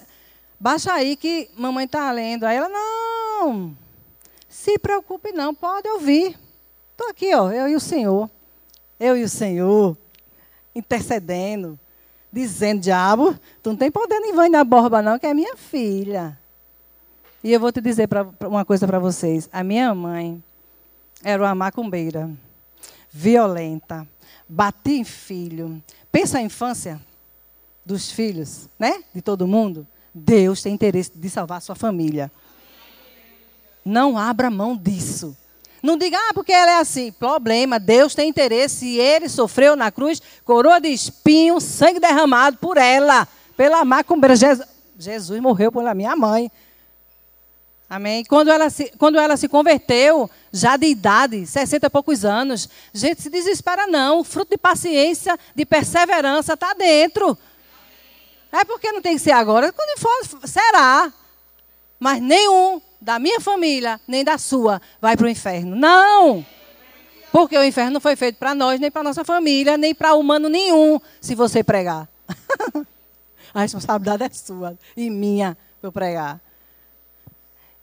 baixa 0.61 0.93
aí 0.93 1.17
que 1.17 1.49
mamãe 1.57 1.87
está 1.87 2.13
lendo. 2.13 2.45
Aí 2.45 2.59
ela, 2.59 2.69
não, 2.69 3.75
se 4.51 4.79
preocupe 4.79 5.33
não, 5.33 5.55
pode 5.55 5.89
ouvir. 5.89 6.39
Estou 6.91 7.09
aqui, 7.09 7.35
ó, 7.35 7.51
eu 7.51 7.69
e 7.69 7.75
o 7.75 7.81
Senhor. 7.81 8.31
Eu 9.01 9.17
e 9.17 9.25
o 9.25 9.29
Senhor, 9.31 9.97
intercedendo, 10.75 11.79
dizendo, 12.33 12.81
diabo, 12.81 13.39
tu 13.63 13.71
não 13.71 13.77
tem 13.77 13.91
poder 13.91 14.19
nem 14.21 14.35
vai 14.35 14.49
na 14.49 14.65
borba 14.65 15.03
não, 15.03 15.19
que 15.19 15.27
é 15.27 15.35
minha 15.35 15.57
filha. 15.57 16.39
E 17.45 17.53
eu 17.53 17.61
vou 17.61 17.73
te 17.73 17.81
dizer 17.81 18.07
pra, 18.07 18.25
pra 18.25 18.49
uma 18.49 18.65
coisa 18.65 18.87
para 18.87 18.99
vocês. 18.99 19.49
A 19.53 19.65
minha 19.65 19.95
mãe 19.95 20.43
era 21.23 21.43
uma 21.43 21.55
macumbeira, 21.55 22.31
violenta, 23.11 24.07
batia 24.49 24.99
em 24.99 25.05
filho. 25.05 25.83
Pensa 26.11 26.39
a 26.39 26.43
infância 26.43 27.01
dos 27.85 28.11
filhos, 28.11 28.69
né? 28.79 29.03
De 29.15 29.21
todo 29.21 29.47
mundo. 29.47 29.87
Deus 30.15 30.63
tem 30.63 30.75
interesse 30.75 31.11
de 31.15 31.31
salvar 31.31 31.59
a 31.59 31.61
sua 31.61 31.75
família. 31.75 32.31
Não 33.85 34.17
abra 34.17 34.51
mão 34.51 34.77
disso. 34.77 35.37
Não 35.83 35.97
diga, 35.97 36.17
ah, 36.17 36.33
porque 36.33 36.53
ela 36.53 36.71
é 36.71 36.79
assim. 36.79 37.11
Problema, 37.11 37.81
Deus 37.81 38.15
tem 38.15 38.29
interesse 38.29 38.87
e 38.87 39.01
ele 39.01 39.29
sofreu 39.29 39.75
na 39.75 39.91
cruz, 39.91 40.23
coroa 40.45 40.81
de 40.81 40.89
espinho, 40.89 41.61
sangue 41.61 41.99
derramado 41.99 42.57
por 42.59 42.77
ela, 42.77 43.27
pela 43.57 43.85
macumbeira. 43.85 44.37
Jesus, 44.97 45.41
morreu 45.41 45.73
pela 45.73 45.93
minha 45.93 46.15
mãe. 46.15 46.51
Amém? 47.91 48.25
Quando 48.25 48.49
ela, 48.49 48.71
se, 48.71 48.91
quando 48.97 49.19
ela 49.19 49.37
se 49.37 49.49
converteu, 49.49 50.31
já 50.51 50.79
de 50.79 50.87
idade, 50.87 51.47
60 51.47 51.87
e 51.87 51.91
poucos 51.91 52.25
anos, 52.25 52.69
gente, 52.95 53.21
se 53.21 53.29
desespera 53.29 53.87
não. 53.87 54.21
O 54.21 54.25
fruto 54.25 54.53
de 54.53 54.57
paciência, 54.57 55.39
de 55.55 55.67
perseverança 55.67 56.55
está 56.55 56.73
dentro. 56.73 57.37
É 58.51 58.65
porque 58.65 58.93
não 58.93 59.03
tem 59.03 59.17
que 59.17 59.23
ser 59.23 59.33
agora. 59.33 59.73
Quando 59.73 59.99
for, 59.99 60.49
será. 60.49 61.13
Mas 61.99 62.23
nenhum 62.23 62.81
da 63.03 63.19
minha 63.19 63.41
família, 63.41 64.01
nem 64.07 64.23
da 64.23 64.39
sua, 64.39 64.81
vai 65.01 65.17
para 65.17 65.27
o 65.27 65.29
inferno. 65.29 65.75
Não! 65.75 66.47
Porque 67.33 67.59
o 67.59 67.65
inferno 67.65 67.93
não 67.93 68.01
foi 68.01 68.15
feito 68.15 68.37
para 68.37 68.55
nós, 68.55 68.79
nem 68.79 68.91
para 68.91 69.03
nossa 69.03 69.25
família, 69.25 69.77
nem 69.77 69.95
para 69.95 70.15
humano 70.15 70.49
nenhum, 70.49 71.01
se 71.21 71.35
você 71.35 71.65
pregar. 71.65 72.09
A 73.53 73.61
responsabilidade 73.61 74.23
é 74.23 74.31
sua 74.31 74.79
e 74.97 75.11
minha 75.11 75.57
para 75.81 75.89
eu 75.89 75.93
pregar. 75.93 76.41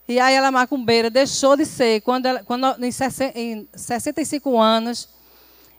E 0.08 0.20
aí 0.20 0.34
ela 0.34 0.50
macumbeira 0.50 1.10
deixou 1.10 1.56
de 1.56 1.66
ser 1.66 2.02
quando, 2.02 2.26
ela, 2.26 2.44
quando 2.44 2.66
em, 2.82 2.90
em 3.36 3.70
65 3.76 4.60
anos. 4.60 5.10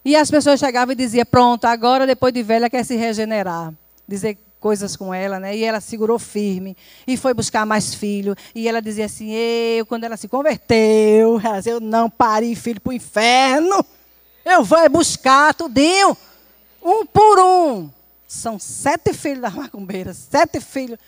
E 0.05 0.15
as 0.15 0.31
pessoas 0.31 0.61
chegavam 0.61 0.93
e 0.93 0.97
diziam, 0.97 1.27
pronto, 1.27 1.65
agora 1.65 2.07
depois 2.07 2.33
de 2.33 2.43
velha 2.43 2.71
quer 2.71 2.85
se 2.85 2.95
regenerar. 2.95 3.75
Dizer 4.07 4.39
coisas 4.61 4.95
com 4.95 5.13
ela, 5.13 5.41
né? 5.41 5.57
E 5.57 5.65
ela 5.65 5.81
segurou 5.81 6.19
firme 6.19 6.77
e 7.07 7.17
foi 7.17 7.35
buscar 7.35 7.65
mais 7.67 7.95
filho. 7.95 8.37
E 8.55 8.69
ela 8.69 8.81
dizia 8.81 9.07
assim: 9.07 9.33
eu, 9.33 9.87
quando 9.87 10.05
ela 10.05 10.17
se 10.17 10.29
converteu, 10.29 11.41
eu 11.65 11.81
não 11.81 12.09
parei 12.09 12.55
filho 12.55 12.81
para 12.81 12.91
o 12.91 12.93
inferno. 12.93 13.85
Eu 14.45 14.63
vou 14.63 14.89
buscar 14.91 15.55
tudinho, 15.55 16.17
um 16.83 17.05
por 17.05 17.41
um. 17.41 17.91
São 18.29 18.59
sete 18.59 19.13
filhos 19.13 19.41
da 19.41 19.51
macumbeira, 19.51 20.15
sete 20.15 20.61
filhos 20.61 20.99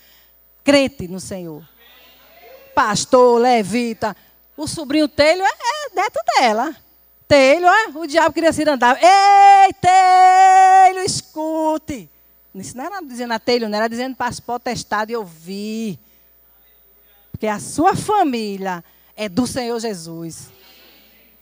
crente 0.64 1.06
no 1.06 1.20
Senhor. 1.20 1.62
Pastor, 2.74 3.40
levita. 3.40 4.16
O 4.56 4.66
sobrinho 4.66 5.08
Telho 5.08 5.42
é, 5.42 5.46
é 5.46 5.94
neto 5.94 6.18
dela. 6.36 6.74
Telho, 7.28 7.66
é, 7.66 7.88
o 7.94 8.06
diabo 8.06 8.34
queria 8.34 8.52
se 8.52 8.68
andar. 8.68 8.98
Ei, 9.00 9.72
Telho, 9.74 11.04
escute. 11.04 12.10
Isso 12.54 12.76
não 12.76 12.84
era 12.84 13.00
dizendo 13.00 13.32
a 13.32 13.38
telho, 13.38 13.68
não 13.68 13.78
era 13.78 13.88
dizendo 13.88 14.14
para 14.14 14.26
as 14.26 14.38
potestades 14.38 15.16
ouvir. 15.16 15.98
Porque 17.30 17.46
a 17.46 17.58
sua 17.58 17.96
família 17.96 18.84
é 19.16 19.28
do 19.28 19.46
Senhor 19.46 19.78
Jesus. 19.80 20.50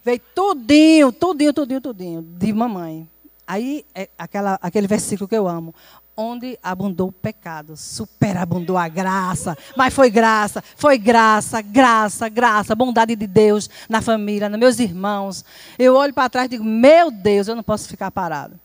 Veio 0.05 0.21
tudinho, 0.35 1.13
tudinho, 1.13 1.53
tudinho, 1.53 1.81
tudinho, 1.81 2.23
de 2.23 2.53
mamãe. 2.53 3.09
Aí, 3.47 3.85
é 3.95 4.09
aquela, 4.17 4.59
aquele 4.63 4.87
versículo 4.87 5.29
que 5.29 5.37
eu 5.37 5.49
amo. 5.49 5.75
Onde 6.17 6.59
abundou 6.63 7.09
o 7.09 7.13
pecado, 7.13 7.77
superabundou 7.77 8.79
a 8.79 8.87
graça. 8.87 9.59
Mas 9.77 9.93
foi 9.93 10.11
graça, 10.11 10.63
foi 10.77 10.97
graça, 10.97 11.61
graça, 11.61 12.29
graça, 12.29 12.75
bondade 12.75 13.17
de 13.17 13.27
Deus 13.27 13.69
na 13.89 14.01
família, 14.01 14.49
nos 14.49 14.59
meus 14.59 14.79
irmãos. 14.79 15.45
Eu 15.79 15.97
olho 15.97 16.15
para 16.15 16.29
trás 16.29 16.47
e 16.47 16.51
digo: 16.51 16.65
Meu 16.65 17.11
Deus, 17.11 17.49
eu 17.49 17.57
não 17.57 17.63
posso 17.63 17.89
ficar 17.89 18.11
parado. 18.11 18.59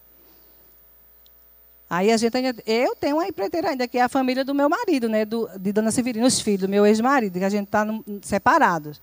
Aí 1.90 2.12
a 2.12 2.18
gente 2.18 2.36
ainda, 2.36 2.56
eu 2.66 2.96
tenho 2.96 3.18
uma 3.18 3.28
empreiteira 3.28 3.70
ainda, 3.70 3.88
que 3.88 3.98
é 3.98 4.02
a 4.02 4.10
família 4.10 4.44
do 4.44 4.56
meu 4.56 4.68
marido, 4.68 5.08
né, 5.08 5.24
do, 5.24 5.48
de 5.60 5.72
Dona 5.72 5.92
Severina, 5.92 6.26
os 6.26 6.40
filhos 6.40 6.62
do 6.62 6.70
meu 6.70 6.86
ex-marido, 6.86 7.38
que 7.38 7.46
a 7.46 7.50
gente 7.50 7.66
está 7.66 7.86
separados. 8.24 9.00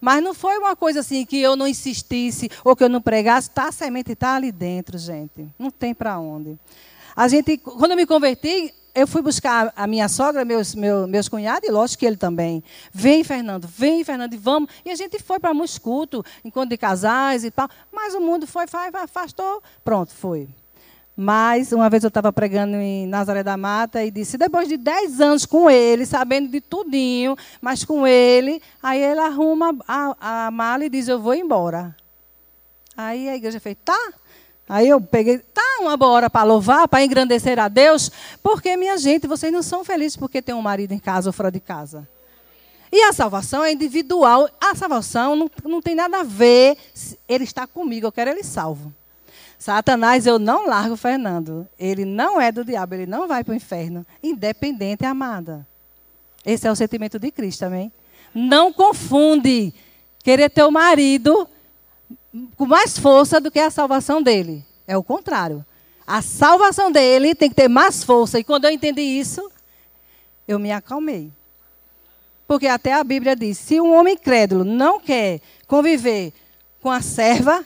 Mas 0.00 0.22
não 0.22 0.34
foi 0.34 0.58
uma 0.58 0.74
coisa 0.74 1.00
assim 1.00 1.24
que 1.24 1.40
eu 1.40 1.54
não 1.54 1.66
insistisse 1.66 2.50
ou 2.64 2.74
que 2.74 2.82
eu 2.82 2.88
não 2.88 3.00
pregasse, 3.00 3.50
tá, 3.50 3.68
a 3.68 3.72
semente 3.72 4.12
está 4.12 4.34
ali 4.34 4.50
dentro, 4.50 4.98
gente. 4.98 5.48
Não 5.58 5.70
tem 5.70 5.94
para 5.94 6.18
onde. 6.18 6.58
A 7.14 7.28
gente, 7.28 7.56
quando 7.58 7.92
eu 7.92 7.96
me 7.96 8.04
converti, 8.04 8.74
eu 8.94 9.06
fui 9.06 9.22
buscar 9.22 9.72
a 9.76 9.86
minha 9.86 10.08
sogra, 10.08 10.44
meus, 10.44 10.74
meus, 10.74 11.08
meus 11.08 11.28
cunhados, 11.28 11.68
e 11.68 11.72
lógico 11.72 12.00
que 12.00 12.06
ele 12.06 12.16
também. 12.16 12.62
Vem, 12.92 13.22
Fernando, 13.22 13.68
vem, 13.68 14.04
Fernando, 14.04 14.34
e 14.34 14.36
vamos. 14.36 14.70
E 14.84 14.90
a 14.90 14.96
gente 14.96 15.18
foi 15.20 15.38
para 15.38 15.54
muitos 15.54 15.78
cultos, 15.78 16.22
encontro 16.44 16.70
de 16.70 16.76
casais 16.76 17.44
e 17.44 17.50
tal. 17.50 17.68
Mas 17.92 18.14
o 18.14 18.20
mundo 18.20 18.46
foi, 18.46 18.64
afastou. 18.94 19.62
Pronto, 19.84 20.12
foi. 20.12 20.48
Mas 21.16 21.70
uma 21.70 21.88
vez 21.88 22.02
eu 22.02 22.08
estava 22.08 22.32
pregando 22.32 22.76
em 22.76 23.06
Nazaré 23.06 23.42
da 23.42 23.56
Mata 23.56 24.02
e 24.02 24.10
disse, 24.10 24.36
depois 24.36 24.68
de 24.68 24.76
10 24.76 25.20
anos 25.20 25.46
com 25.46 25.70
ele, 25.70 26.04
sabendo 26.04 26.48
de 26.48 26.60
tudinho, 26.60 27.36
mas 27.60 27.84
com 27.84 28.04
ele, 28.04 28.60
aí 28.82 29.00
ele 29.00 29.20
arruma 29.20 29.76
a, 29.86 30.46
a 30.46 30.50
mala 30.50 30.84
e 30.84 30.88
diz, 30.88 31.06
eu 31.06 31.20
vou 31.20 31.34
embora. 31.34 31.94
Aí 32.96 33.28
a 33.28 33.36
igreja 33.36 33.60
fez, 33.60 33.76
tá. 33.84 34.12
Aí 34.68 34.88
eu 34.88 35.00
peguei, 35.00 35.38
tá, 35.38 35.62
uma 35.80 35.96
hora 36.04 36.28
para 36.28 36.42
louvar, 36.42 36.88
para 36.88 37.04
engrandecer 37.04 37.60
a 37.60 37.68
Deus, 37.68 38.10
porque, 38.42 38.76
minha 38.76 38.96
gente, 38.96 39.28
vocês 39.28 39.52
não 39.52 39.62
são 39.62 39.84
felizes 39.84 40.16
porque 40.16 40.42
tem 40.42 40.54
um 40.54 40.62
marido 40.62 40.92
em 40.92 40.98
casa 40.98 41.28
ou 41.28 41.32
fora 41.32 41.50
de 41.50 41.60
casa. 41.60 42.08
E 42.90 43.02
a 43.02 43.12
salvação 43.12 43.62
é 43.64 43.72
individual. 43.72 44.48
A 44.60 44.74
salvação 44.74 45.36
não, 45.36 45.50
não 45.64 45.82
tem 45.82 45.94
nada 45.94 46.20
a 46.20 46.22
ver, 46.22 46.76
ele 47.28 47.44
está 47.44 47.66
comigo, 47.66 48.06
eu 48.06 48.12
quero 48.12 48.30
ele 48.30 48.42
salvo. 48.42 48.92
Satanás, 49.64 50.26
eu 50.26 50.38
não 50.38 50.66
largo 50.66 50.94
Fernando. 50.94 51.66
Ele 51.78 52.04
não 52.04 52.38
é 52.38 52.52
do 52.52 52.62
diabo, 52.62 52.96
ele 52.96 53.06
não 53.06 53.26
vai 53.26 53.42
para 53.42 53.52
o 53.52 53.56
inferno. 53.56 54.04
Independente, 54.22 55.06
amada. 55.06 55.66
Esse 56.44 56.68
é 56.68 56.70
o 56.70 56.76
sentimento 56.76 57.18
de 57.18 57.30
Cristo, 57.30 57.62
amém? 57.62 57.90
Não 58.34 58.70
confunde 58.70 59.72
querer 60.22 60.50
ter 60.50 60.64
o 60.64 60.70
marido 60.70 61.48
com 62.58 62.66
mais 62.66 62.98
força 62.98 63.40
do 63.40 63.50
que 63.50 63.58
a 63.58 63.70
salvação 63.70 64.22
dele. 64.22 64.62
É 64.86 64.98
o 64.98 65.02
contrário. 65.02 65.64
A 66.06 66.20
salvação 66.20 66.92
dele 66.92 67.34
tem 67.34 67.48
que 67.48 67.56
ter 67.56 67.68
mais 67.68 68.04
força. 68.04 68.38
E 68.38 68.44
quando 68.44 68.66
eu 68.66 68.70
entendi 68.70 69.00
isso, 69.00 69.50
eu 70.46 70.58
me 70.58 70.72
acalmei. 70.72 71.32
Porque 72.46 72.66
até 72.66 72.92
a 72.92 73.02
Bíblia 73.02 73.34
diz: 73.34 73.56
se 73.56 73.80
um 73.80 73.94
homem 73.94 74.14
crédulo 74.14 74.62
não 74.62 75.00
quer 75.00 75.40
conviver 75.66 76.34
com 76.82 76.90
a 76.90 77.00
serva, 77.00 77.64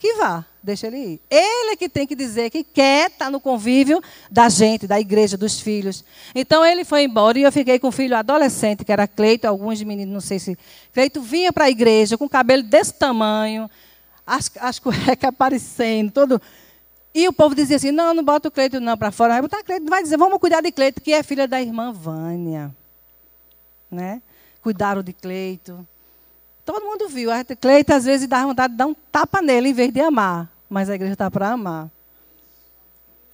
que 0.00 0.14
vá 0.14 0.44
deixa 0.62 0.86
ele 0.86 0.96
ir. 0.96 1.20
Ele 1.30 1.72
é 1.72 1.76
que 1.76 1.88
tem 1.88 2.06
que 2.06 2.14
dizer 2.14 2.50
que 2.50 2.64
quer 2.64 3.10
estar 3.10 3.26
tá 3.26 3.30
no 3.30 3.38
convívio 3.38 4.02
da 4.30 4.48
gente, 4.48 4.86
da 4.86 4.98
igreja, 4.98 5.36
dos 5.36 5.60
filhos. 5.60 6.04
Então 6.34 6.64
ele 6.64 6.84
foi 6.84 7.04
embora 7.04 7.38
e 7.38 7.42
eu 7.42 7.52
fiquei 7.52 7.78
com 7.78 7.88
um 7.88 7.92
filho 7.92 8.16
adolescente, 8.16 8.84
que 8.84 8.92
era 8.92 9.06
Cleito, 9.06 9.46
alguns 9.46 9.82
meninos, 9.82 10.12
não 10.12 10.20
sei 10.20 10.38
se. 10.38 10.58
Cleito 10.92 11.20
vinha 11.20 11.52
para 11.52 11.66
a 11.66 11.70
igreja 11.70 12.16
com 12.16 12.28
cabelo 12.28 12.62
desse 12.62 12.94
tamanho, 12.94 13.70
as, 14.26 14.50
as 14.58 14.78
cuecas 14.78 15.24
aparecendo, 15.28 16.10
todo. 16.10 16.40
E 17.14 17.28
o 17.28 17.32
povo 17.32 17.54
dizia 17.54 17.76
assim: 17.76 17.90
não, 17.90 18.14
não 18.14 18.24
bota 18.24 18.48
o 18.48 18.50
Cleito 18.50 18.80
não 18.80 18.96
para 18.96 19.10
fora. 19.10 19.34
Vai 19.34 19.42
botar 19.42 19.62
Cleito, 19.62 19.86
vai 19.86 20.02
dizer, 20.02 20.16
vamos 20.16 20.38
cuidar 20.38 20.60
de 20.62 20.72
Cleito, 20.72 21.00
que 21.00 21.12
é 21.12 21.22
filha 21.22 21.46
da 21.46 21.60
irmã 21.60 21.92
Vânia. 21.92 22.74
Né? 23.90 24.22
Cuidaram 24.62 25.02
de 25.02 25.12
Cleito. 25.12 25.86
Todo 26.70 26.84
mundo 26.84 27.08
viu. 27.08 27.32
A 27.32 27.44
Cleita, 27.44 27.96
às 27.96 28.04
vezes, 28.04 28.28
dá 28.28 28.46
vontade 28.46 28.74
de 28.74 28.78
dar 28.78 28.86
um 28.86 28.94
tapa 28.94 29.42
nele 29.42 29.70
em 29.70 29.72
vez 29.72 29.92
de 29.92 30.00
amar. 30.00 30.48
Mas 30.68 30.88
a 30.88 30.94
igreja 30.94 31.14
está 31.14 31.28
para 31.28 31.48
amar. 31.48 31.90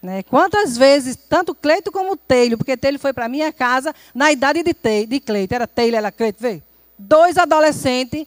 Né? 0.00 0.22
Quantas 0.22 0.74
vezes, 0.74 1.16
tanto 1.16 1.54
Cleito 1.54 1.92
como 1.92 2.16
Teilo, 2.16 2.56
porque 2.56 2.78
Teilo 2.78 2.98
foi 2.98 3.12
para 3.12 3.28
minha 3.28 3.52
casa 3.52 3.94
na 4.14 4.32
idade 4.32 4.62
de, 4.62 4.72
Te, 4.72 5.04
de 5.04 5.20
Cleito. 5.20 5.54
Era 5.54 5.66
Teilo, 5.66 5.96
era 5.96 6.10
Cleito, 6.10 6.40
veio. 6.40 6.62
Dois 6.98 7.36
adolescentes, 7.36 8.24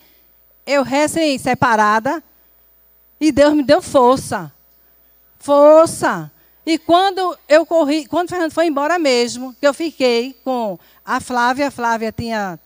eu 0.63 0.84
recém-separada, 0.84 2.24
e 3.20 3.32
Deus 3.32 3.56
me 3.56 3.63
deu 3.63 3.82
força. 3.82 4.54
Força. 5.39 6.32
E 6.63 6.78
quando 6.78 7.36
eu 7.48 7.66
corri, 7.66 8.06
quando 8.06 8.28
o 8.28 8.30
Fernando 8.30 8.51
foi 8.51 8.68
embora 8.68 9.00
mesmo, 9.00 9.56
que 9.60 9.66
eu 9.66 9.74
fiquei 9.74 10.39
com 10.44 10.78
a 11.04 11.20
Flávia, 11.20 11.70
a 11.70 11.72
Flávia 11.72 12.12
tinha 12.12 12.60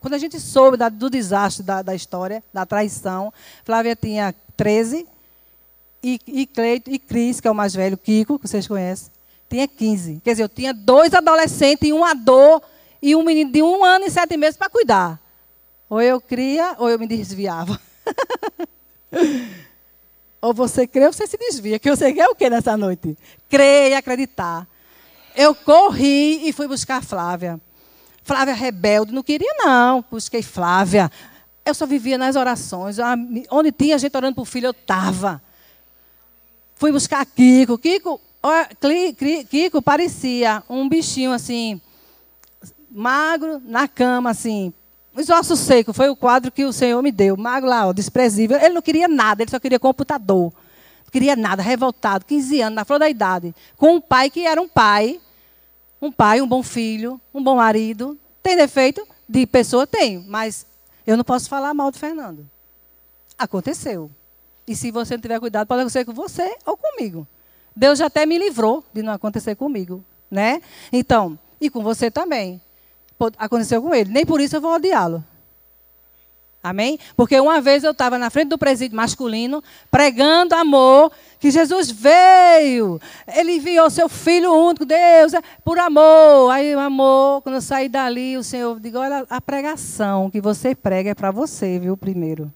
quando 0.00 0.14
a 0.14 0.18
gente 0.18 0.38
soube 0.40 0.76
da, 0.76 0.88
do 0.88 1.08
desastre 1.10 1.62
da, 1.64 1.82
da, 1.82 1.94
história, 1.94 2.42
da 2.52 2.66
traição, 2.66 3.32
Flávia 3.64 3.96
tinha 3.96 4.34
13 4.56 5.06
e, 6.02 6.20
e 6.26 6.46
Cleito 6.46 6.90
e 6.90 6.98
Cris, 6.98 7.40
que 7.40 7.48
é 7.48 7.50
o 7.50 7.54
mais 7.54 7.74
velho, 7.74 7.96
Kiko, 7.96 8.38
que 8.38 8.46
vocês 8.46 8.66
conhecem, 8.66 9.10
tinha 9.48 9.66
15. 9.66 10.20
Quer 10.22 10.32
dizer, 10.32 10.42
eu 10.42 10.48
tinha 10.48 10.74
dois 10.74 11.14
adolescentes 11.14 11.88
e 11.88 11.92
uma 11.92 12.14
dor 12.14 12.62
e 13.00 13.14
um 13.14 13.22
menino 13.22 13.52
de 13.52 13.62
um 13.62 13.84
ano 13.84 14.06
e 14.06 14.10
sete 14.10 14.36
meses 14.36 14.56
para 14.56 14.70
cuidar. 14.70 15.20
Ou 15.88 16.00
eu 16.00 16.20
cria, 16.20 16.74
ou 16.78 16.88
eu 16.88 16.98
me 16.98 17.06
desviava. 17.06 17.78
ou 20.40 20.52
você 20.52 20.86
crê 20.86 21.06
ou 21.06 21.12
você 21.12 21.26
se 21.26 21.36
desvia. 21.36 21.78
Que 21.78 21.90
você 21.90 22.12
quer 22.12 22.28
o 22.28 22.34
que 22.34 22.48
nessa 22.48 22.76
noite? 22.76 23.16
Crer 23.48 23.92
e 23.92 23.94
acreditar. 23.94 24.66
Eu 25.36 25.54
corri 25.54 26.48
e 26.48 26.52
fui 26.52 26.66
buscar 26.66 26.98
a 26.98 27.02
Flávia. 27.02 27.60
Flávia 28.24 28.54
rebelde, 28.54 29.12
não 29.12 29.22
queria 29.22 29.54
não. 29.58 30.02
Busquei 30.10 30.42
Flávia. 30.42 31.10
Eu 31.64 31.74
só 31.74 31.86
vivia 31.86 32.16
nas 32.16 32.36
orações. 32.36 32.98
Ah, 32.98 33.14
onde 33.50 33.70
tinha 33.70 33.98
gente 33.98 34.16
orando 34.16 34.34
por 34.34 34.46
filho, 34.46 34.66
eu 34.66 34.70
estava. 34.70 35.42
Fui 36.74 36.90
buscar 36.90 37.24
Kiko. 37.26 37.76
Kiko, 37.76 38.20
Kiko 39.48 39.82
parecia 39.82 40.62
um 40.68 40.88
bichinho 40.88 41.32
assim, 41.32 41.80
magro, 42.90 43.60
na 43.64 43.86
cama, 43.86 44.30
assim. 44.30 44.72
Os 45.14 45.28
ossos 45.28 45.60
secos, 45.60 45.94
foi 45.94 46.08
o 46.08 46.16
quadro 46.16 46.50
que 46.50 46.64
o 46.64 46.72
Senhor 46.72 47.00
me 47.02 47.12
deu. 47.12 47.36
Magro 47.36 47.68
lá, 47.68 47.86
ó, 47.86 47.92
desprezível. 47.92 48.58
Ele 48.58 48.74
não 48.74 48.82
queria 48.82 49.06
nada, 49.06 49.42
ele 49.42 49.50
só 49.50 49.60
queria 49.60 49.78
computador. 49.78 50.52
Não 51.04 51.10
queria 51.12 51.36
nada, 51.36 51.62
revoltado, 51.62 52.24
15 52.24 52.60
anos, 52.62 52.74
na 52.74 52.84
flor 52.84 52.98
da 52.98 53.08
idade. 53.08 53.54
Com 53.76 53.96
um 53.96 54.00
pai 54.00 54.30
que 54.30 54.46
era 54.46 54.60
um 54.60 54.68
pai 54.68 55.20
um 56.06 56.12
pai, 56.12 56.40
um 56.40 56.46
bom 56.46 56.62
filho, 56.62 57.20
um 57.32 57.42
bom 57.42 57.56
marido. 57.56 58.18
Tem 58.42 58.56
defeito? 58.56 59.06
De 59.28 59.46
pessoa 59.46 59.86
tem, 59.86 60.24
mas 60.28 60.66
eu 61.06 61.16
não 61.16 61.24
posso 61.24 61.48
falar 61.48 61.72
mal 61.72 61.90
do 61.90 61.98
Fernando. 61.98 62.48
Aconteceu. 63.38 64.10
E 64.66 64.76
se 64.76 64.90
você 64.90 65.14
não 65.14 65.20
tiver 65.20 65.40
cuidado, 65.40 65.66
pode 65.66 65.80
acontecer 65.80 66.04
com 66.04 66.12
você 66.12 66.56
ou 66.64 66.76
comigo. 66.76 67.26
Deus 67.74 67.98
já 67.98 68.06
até 68.06 68.24
me 68.24 68.38
livrou 68.38 68.84
de 68.92 69.02
não 69.02 69.12
acontecer 69.12 69.54
comigo, 69.54 70.04
né? 70.30 70.62
Então, 70.92 71.38
e 71.60 71.68
com 71.68 71.82
você 71.82 72.10
também. 72.10 72.60
Aconteceu 73.38 73.80
com 73.82 73.94
ele. 73.94 74.12
Nem 74.12 74.26
por 74.26 74.40
isso 74.40 74.56
eu 74.56 74.60
vou 74.60 74.74
odiá-lo. 74.74 75.24
Amém? 76.64 76.98
Porque 77.14 77.38
uma 77.38 77.60
vez 77.60 77.84
eu 77.84 77.90
estava 77.90 78.16
na 78.16 78.30
frente 78.30 78.48
do 78.48 78.56
presídio 78.56 78.96
masculino, 78.96 79.62
pregando 79.90 80.54
amor, 80.54 81.12
que 81.38 81.50
Jesus 81.50 81.90
veio, 81.90 82.98
ele 83.36 83.56
enviou 83.56 83.90
seu 83.90 84.08
Filho 84.08 84.50
único, 84.50 84.86
Deus, 84.86 85.34
é 85.34 85.42
por 85.62 85.78
amor. 85.78 86.50
Aí 86.50 86.74
o 86.74 86.80
amor, 86.80 87.42
quando 87.42 87.56
eu 87.56 87.60
saí 87.60 87.86
dali, 87.86 88.38
o 88.38 88.42
Senhor, 88.42 88.80
digo, 88.80 88.96
olha, 88.96 89.26
a 89.28 89.42
pregação 89.42 90.30
que 90.30 90.40
você 90.40 90.74
prega 90.74 91.10
é 91.10 91.14
para 91.14 91.30
você, 91.30 91.78
viu, 91.78 91.98
primeiro. 91.98 92.50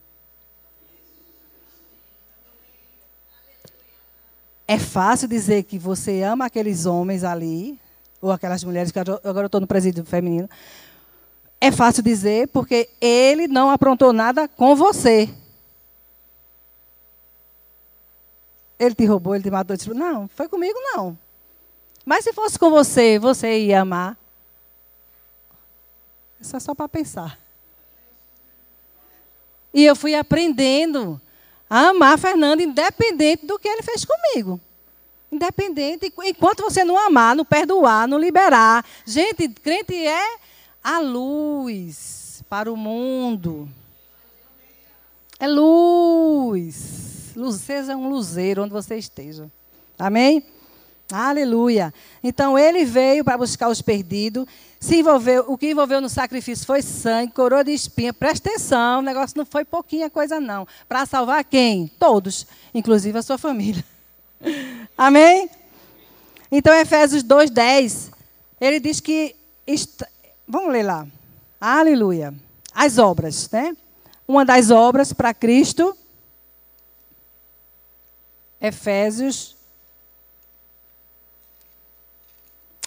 É 4.67 4.79
fácil 4.79 5.29
dizer 5.29 5.65
que 5.65 5.79
você 5.79 6.23
ama 6.23 6.47
aqueles 6.47 6.87
homens 6.87 7.25
ali, 7.25 7.79
ou 8.23 8.33
aquelas 8.33 8.65
mulheres, 8.65 8.91
que 8.91 8.99
agora 8.99 9.21
eu 9.25 9.47
estou 9.47 9.61
no 9.61 9.67
presídio 9.67 10.03
feminino, 10.03 10.49
é 11.61 11.73
fácil 11.73 12.03
dizer 12.03 12.49
porque 12.49 12.89
ele 13.01 13.49
não 13.49 13.71
aprontou 13.71 14.13
nada 14.13 14.47
com 14.49 14.77
você. 14.77 15.29
Ele 18.79 18.95
te 18.95 19.05
roubou, 19.05 19.35
ele 19.35 19.43
te 19.43 19.51
matou. 19.51 19.77
Disse, 19.77 19.93
não, 19.93 20.29
foi 20.29 20.49
comigo 20.49 20.79
não. 20.81 21.19
Mas 22.05 22.25
se 22.25 22.33
fosse 22.33 22.59
com 22.59 22.71
você, 22.71 23.19
você 23.19 23.59
ia 23.59 23.81
amar. 23.81 24.17
Isso 26.41 26.57
é 26.57 26.61
só 26.61 26.75
para 26.75 26.89
pensar. 26.89 27.39
E 29.75 29.85
eu 29.85 29.97
fui 29.97 30.15
aprendendo 30.15 31.21
a 31.69 31.89
amar 31.89 32.19
Fernando, 32.19 32.61
independente 32.61 33.45
do 33.45 33.59
que 33.59 33.69
ele 33.69 33.83
fez 33.83 34.05
comigo. 34.05 34.61
Independente, 35.31 36.13
enquanto 36.25 36.63
você 36.63 36.85
não 36.85 36.97
amar, 36.97 37.37
não 37.37 37.45
perdoar, 37.45 38.09
não 38.09 38.19
liberar. 38.19 38.85
Gente, 39.05 39.49
crente 39.49 39.95
é 39.95 40.39
a 40.89 41.01
luz 41.01 42.43
para 42.49 42.73
o 42.73 42.77
mundo. 42.77 43.69
É 45.39 45.47
luz. 45.47 47.35
Seja 47.61 47.95
um 47.95 48.09
luzeiro 48.09 48.65
onde 48.65 48.73
você 48.73 48.97
esteja. 48.97 49.51
Amém? 49.99 50.43
Aleluia. 51.13 51.93
Então 52.25 52.59
ele 52.59 52.87
veio 52.87 53.23
para 53.23 53.37
buscar 53.37 53.69
os 53.69 53.83
perdidos. 53.83 54.47
Se 54.81 55.01
envolveu, 55.01 55.45
o 55.47 55.59
que 55.59 55.73
envolveu 55.73 56.01
no 56.01 56.09
sacrifício 56.09 56.65
foi 56.65 56.81
sangue, 56.81 57.35
coroa 57.35 57.63
de 57.63 57.73
espinha. 57.73 58.15
Presta 58.15 58.49
atenção, 58.49 59.01
o 59.01 59.03
negócio 59.03 59.37
não 59.37 59.45
foi 59.45 59.67
pouquinha 59.67 60.09
coisa, 60.09 60.41
não. 60.41 60.67
Para 60.89 61.05
salvar 61.05 61.45
quem? 61.45 61.89
Todos, 61.99 62.47
inclusive 62.73 63.19
a 63.19 63.23
sua 63.23 63.37
família. 63.37 63.85
Amém? 64.97 65.51
Então, 66.51 66.75
Efésios 66.75 67.23
2,10, 67.23 68.11
ele 68.59 68.81
diz 68.81 69.01
que 69.01 69.37
Vamos 70.49 70.73
ler 70.73 70.83
lá. 70.83 71.07
Aleluia. 71.61 72.35
As 72.73 72.97
obras, 72.97 73.51
né? 73.51 73.77
Uma 74.27 74.47
das 74.47 74.71
obras 74.71 75.13
para 75.13 75.35
Cristo. 75.35 75.95
Efésios. 78.59 79.55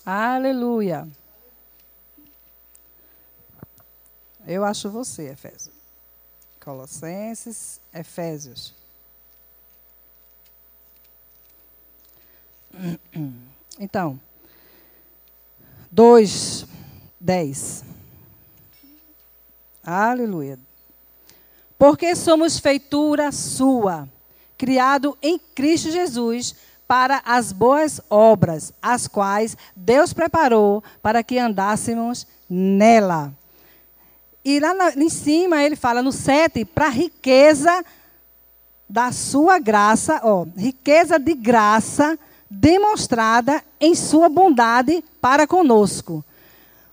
Aleluia. 0.03 1.07
Eu 4.47 4.65
acho 4.65 4.89
você, 4.89 5.29
Efésios. 5.29 5.75
Colossenses, 6.59 7.79
Efésios. 7.93 8.73
Então, 13.79 14.19
dois 15.91 16.65
10. 17.21 17.83
Aleluia. 19.83 20.57
Porque 21.77 22.15
somos 22.15 22.57
feitura 22.57 23.31
sua, 23.31 24.09
criado 24.57 25.15
em 25.21 25.37
Cristo 25.37 25.91
Jesus 25.91 26.55
para 26.87 27.21
as 27.23 27.51
boas 27.51 28.01
obras, 28.09 28.73
as 28.81 29.07
quais 29.07 29.55
Deus 29.75 30.13
preparou 30.13 30.83
para 31.01 31.23
que 31.23 31.37
andássemos 31.37 32.27
nela. 32.49 33.31
E 34.43 34.59
lá 34.59 34.73
em 34.95 35.09
cima 35.09 35.63
ele 35.63 35.75
fala 35.75 36.01
no 36.01 36.11
7, 36.11 36.65
para 36.65 36.89
riqueza 36.89 37.85
da 38.89 39.11
sua 39.11 39.59
graça, 39.59 40.19
ó, 40.23 40.45
riqueza 40.57 41.17
de 41.17 41.35
graça 41.35 42.17
demonstrada 42.49 43.63
em 43.79 43.95
sua 43.95 44.27
bondade 44.27 45.03
para 45.21 45.47
conosco 45.47 46.25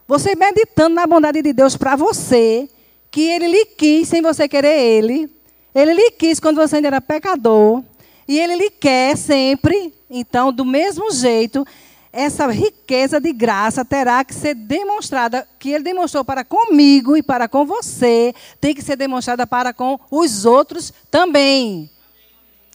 você 0.09 0.35
meditando 0.35 0.95
na 0.95 1.07
bondade 1.07 1.43
de 1.43 1.53
Deus 1.53 1.77
para 1.77 1.95
você, 1.95 2.67
que 3.11 3.21
Ele 3.21 3.47
lhe 3.47 3.67
quis 3.67 4.09
sem 4.09 4.23
você 4.23 4.49
querer 4.49 4.81
Ele. 4.81 5.31
Ele 5.75 5.93
lhe 5.93 6.11
quis 6.13 6.41
quando 6.41 6.57
você 6.57 6.77
ainda 6.77 6.89
era 6.89 7.01
pecador. 7.01 7.85
E 8.27 8.41
Ele 8.41 8.57
lhe 8.57 8.71
quer 8.71 9.19
sempre. 9.19 9.93
Então, 10.09 10.51
do 10.51 10.65
mesmo 10.65 11.13
jeito, 11.13 11.67
essa 12.11 12.47
riqueza 12.47 13.21
de 13.21 13.35
graça 13.35 13.85
terá 13.85 14.25
que 14.25 14.35
ser 14.35 14.55
demonstrada, 14.55 15.47
que 15.59 15.71
Ele 15.71 15.85
demonstrou 15.85 16.25
para 16.25 16.43
comigo 16.43 17.15
e 17.15 17.23
para 17.23 17.47
com 17.47 17.67
você, 17.67 18.35
tem 18.59 18.75
que 18.75 18.81
ser 18.81 18.97
demonstrada 18.97 19.47
para 19.47 19.75
com 19.75 20.01
os 20.11 20.47
outros 20.47 20.91
também. 21.11 21.91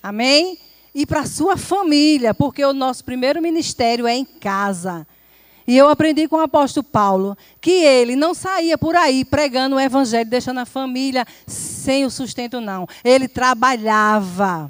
Amém? 0.03 0.59
E 0.93 1.03
para 1.03 1.21
a 1.21 1.25
sua 1.25 1.57
família, 1.57 2.31
porque 2.35 2.63
o 2.63 2.73
nosso 2.73 3.03
primeiro 3.03 3.41
ministério 3.41 4.05
é 4.05 4.15
em 4.15 4.23
casa. 4.23 5.07
E 5.65 5.77
eu 5.77 5.87
aprendi 5.87 6.27
com 6.27 6.37
o 6.37 6.41
apóstolo 6.41 6.83
Paulo 6.83 7.37
que 7.61 7.71
ele 7.71 8.15
não 8.15 8.33
saía 8.33 8.77
por 8.77 8.95
aí 8.95 9.23
pregando 9.23 9.77
o 9.77 9.79
evangelho, 9.79 10.29
deixando 10.29 10.59
a 10.59 10.65
família 10.65 11.25
sem 11.47 12.05
o 12.05 12.09
sustento, 12.09 12.59
não. 12.59 12.87
Ele 13.03 13.27
trabalhava. 13.27 14.69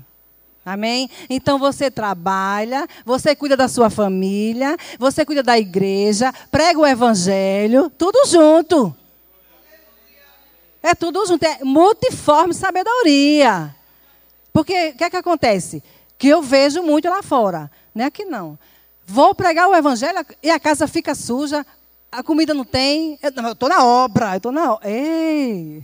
Amém? 0.65 1.09
Então 1.29 1.59
você 1.59 1.91
trabalha, 1.91 2.87
você 3.03 3.35
cuida 3.35 3.57
da 3.57 3.67
sua 3.67 3.89
família, 3.89 4.77
você 4.97 5.25
cuida 5.25 5.43
da 5.43 5.59
igreja, 5.59 6.33
prega 6.49 6.79
o 6.79 6.87
evangelho, 6.87 7.89
tudo 7.97 8.25
junto. 8.27 8.95
É 10.81 10.95
tudo 10.95 11.25
junto, 11.25 11.43
é 11.43 11.59
multiforme 11.63 12.53
sabedoria. 12.53 13.75
Porque 14.53 14.89
o 14.89 14.97
que 14.97 15.03
é 15.03 15.09
que 15.09 15.17
acontece? 15.17 15.83
Que 16.17 16.29
eu 16.29 16.41
vejo 16.41 16.81
muito 16.81 17.09
lá 17.09 17.21
fora, 17.21 17.69
não 17.93 18.05
é 18.05 18.07
aqui 18.07 18.23
não. 18.23 18.57
Vou 19.05 19.35
pregar 19.35 19.69
o 19.69 19.75
evangelho 19.75 20.25
e 20.41 20.49
a 20.49 20.59
casa 20.59 20.87
fica 20.87 21.13
suja, 21.13 21.65
a 22.11 22.23
comida 22.23 22.53
não 22.53 22.63
tem. 22.63 23.19
Eu 23.21 23.51
estou 23.51 23.69
na 23.69 23.83
obra, 23.83 24.33
eu 24.33 24.37
estou 24.37 24.51
na 24.51 24.73
obra. 24.73 24.89
Ei! 24.89 25.83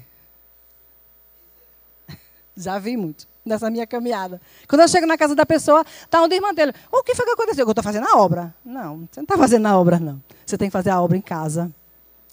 Já 2.56 2.80
vi 2.80 2.96
muito 2.96 3.28
nessa 3.46 3.70
minha 3.70 3.88
caminhada. 3.88 4.40
Quando 4.68 4.82
eu 4.82 4.88
chego 4.88 5.08
na 5.08 5.18
casa 5.18 5.36
da 5.36 5.46
pessoa, 5.46 5.84
está 6.04 6.22
um 6.22 6.28
desmantelo. 6.28 6.72
O 6.92 7.04
que 7.04 7.16
foi 7.16 7.26
que 7.26 7.32
aconteceu? 7.32 7.66
Eu 7.66 7.72
estou 7.72 7.84
fazendo 7.84 8.08
a 8.08 8.18
obra. 8.18 8.54
Não, 8.64 9.00
você 9.00 9.20
não 9.20 9.24
está 9.24 9.38
fazendo 9.38 9.66
a 9.66 9.78
obra, 9.78 10.00
não. 10.00 10.22
Você 10.46 10.58
tem 10.58 10.70
que 10.70 10.74
fazer 10.74 10.92
a 10.92 11.02
obra 11.02 11.18
em 11.18 11.22
casa. 11.22 11.72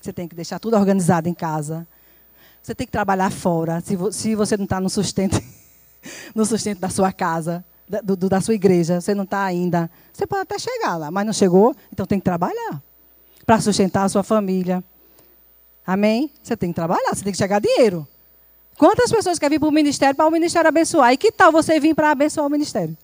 Você 0.01 0.13
tem 0.13 0.29
que 0.29 0.35
deixar 0.35 0.59
tudo 0.59 0.77
organizado 0.77 1.29
em 1.29 1.35
casa. 1.35 1.87
Você 2.63 2.75
tem 2.75 2.87
que 2.87 2.93
trabalhar 2.93 3.31
fora. 3.31 3.81
Se, 3.81 3.97
se 4.13 4.35
você 4.35 4.57
não 4.57 4.65
está 4.65 4.81
no 4.81 4.91
sustento, 4.91 5.41
no 6.35 6.45
sustento 6.45 6.81
da 6.81 6.91
sua 6.91 7.13
casa 7.13 7.65
da, 7.89 8.01
do, 8.01 8.17
da 8.17 8.41
sua 8.41 8.55
igreja, 8.55 9.01
você 9.01 9.15
não 9.15 9.25
está 9.25 9.45
ainda. 9.45 9.91
Você 10.13 10.27
pode 10.27 10.43
até 10.43 10.59
chegar 10.59 10.97
lá, 10.97 11.11
mas 11.11 11.27
não 11.27 11.33
chegou, 11.33 11.75
então 11.93 12.07
tem 12.07 12.19
que 12.19 12.25
trabalhar 12.25 12.83
para 13.45 13.61
sustentar 13.61 14.05
a 14.05 14.09
sua 14.09 14.23
família. 14.23 14.83
Amém? 15.87 16.31
Você 16.43 16.57
tem 16.57 16.71
que 16.71 16.75
trabalhar, 16.75 17.15
você 17.15 17.23
tem 17.23 17.33
que 17.33 17.39
chegar 17.39 17.61
dinheiro. 17.61 18.07
Quantas 18.77 19.11
pessoas 19.11 19.39
querem 19.39 19.57
vir 19.57 19.61
para 19.61 19.69
o 19.69 19.73
ministério 19.73 20.15
para 20.17 20.27
o 20.27 20.31
ministério 20.31 20.69
abençoar? 20.69 21.13
E 21.13 21.17
que 21.17 21.31
tal 21.31 21.53
você 21.53 21.79
vir 21.79 21.95
para 21.95 22.11
abençoar 22.11 22.47
o 22.47 22.51
ministério? 22.51 22.97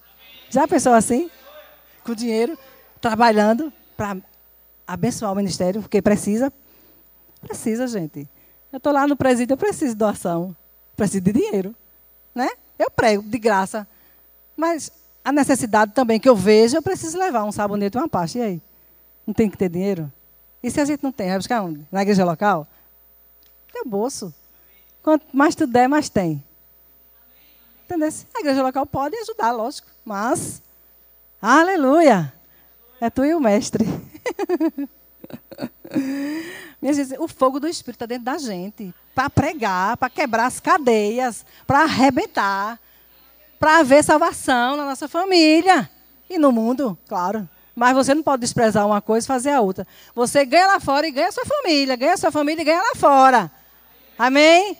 Já 0.51 0.66
pensou 0.66 0.92
assim? 0.92 1.31
Com 2.05 2.14
dinheiro, 2.14 2.59
trabalhando 3.01 3.73
para 3.97 4.16
abençoar 4.87 5.33
o 5.33 5.37
ministério, 5.37 5.81
porque 5.81 6.03
precisa. 6.03 6.53
Precisa, 7.40 7.87
gente. 7.87 8.29
Eu 8.73 8.79
estou 8.79 8.92
lá 8.92 9.07
no 9.07 9.16
presídio, 9.16 9.55
eu 9.55 9.59
preciso 9.59 9.92
de 9.92 9.99
doação. 9.99 10.55
Preciso 10.97 11.23
de 11.23 11.33
dinheiro. 11.33 11.75
Né? 12.35 12.49
Eu 12.79 12.90
prego 12.90 13.23
de 13.23 13.38
graça. 13.38 13.87
Mas 14.57 14.91
a 15.25 15.33
necessidade 15.33 15.93
também 15.93 16.19
que 16.19 16.29
eu 16.29 16.37
vejo, 16.37 16.77
eu 16.77 16.83
preciso 16.83 17.19
levar 17.19 17.45
um 17.45 17.53
sabonete 17.53 17.97
e 17.97 18.01
uma 18.01 18.09
pasta. 18.09 18.38
E 18.38 18.43
aí? 18.43 18.62
Não 19.27 19.33
tem 19.33 19.49
que 19.49 19.57
ter 19.57 19.69
dinheiro? 19.69 20.12
E 20.62 20.71
se 20.71 20.81
a 20.81 20.85
gente 20.85 21.03
não 21.03 21.12
tem? 21.12 21.29
Vai 21.29 21.38
buscar 21.38 21.62
onde? 21.62 21.87
Na 21.91 22.03
igreja 22.03 22.25
local? 22.25 22.67
Teu 23.73 23.85
bolso. 23.85 24.35
Quanto 25.03 25.27
mais 25.33 25.55
tu 25.55 25.67
der, 25.67 25.88
mais 25.88 26.09
tem. 26.09 26.43
Entendeu? 27.85 28.09
A 28.35 28.41
igreja 28.41 28.62
local 28.62 28.87
pode 28.87 29.17
ajudar, 29.17 29.53
lógico. 29.53 29.88
Mas, 30.05 30.62
aleluia! 31.41 32.33
É 33.01 33.11
tu 33.11 33.25
e 33.25 33.35
o 33.35 33.41
mestre. 33.41 33.85
Minha 36.81 36.93
gente, 36.93 37.19
o 37.19 37.29
fogo 37.29 37.59
do 37.61 37.69
Espírito 37.69 37.97
está 37.97 38.07
dentro 38.07 38.25
da 38.25 38.38
gente. 38.38 38.95
Para 39.15 39.29
pregar, 39.29 39.97
para 39.97 40.09
quebrar 40.09 40.47
as 40.47 40.61
cadeias, 40.61 41.45
para 41.67 41.83
arrebentar 41.83 42.79
para 43.62 43.79
haver 43.79 44.03
salvação 44.03 44.77
na 44.77 44.85
nossa 44.85 45.07
família 45.07 45.88
e 46.29 46.37
no 46.37 46.51
mundo, 46.51 46.98
claro. 47.07 47.48
Mas 47.77 47.94
você 47.94 48.12
não 48.12 48.20
pode 48.20 48.40
desprezar 48.40 48.85
uma 48.85 49.01
coisa 49.01 49.25
e 49.25 49.29
fazer 49.29 49.51
a 49.51 49.61
outra. 49.61 49.87
Você 50.16 50.44
ganha 50.44 50.66
lá 50.66 50.81
fora 50.81 51.07
e 51.07 51.12
ganha 51.12 51.31
sua 51.31 51.44
família, 51.44 51.94
ganha 51.94 52.16
sua 52.16 52.33
família 52.33 52.61
e 52.61 52.64
ganha 52.64 52.83
lá 52.83 52.96
fora. 52.96 53.53
Amém? 54.18 54.77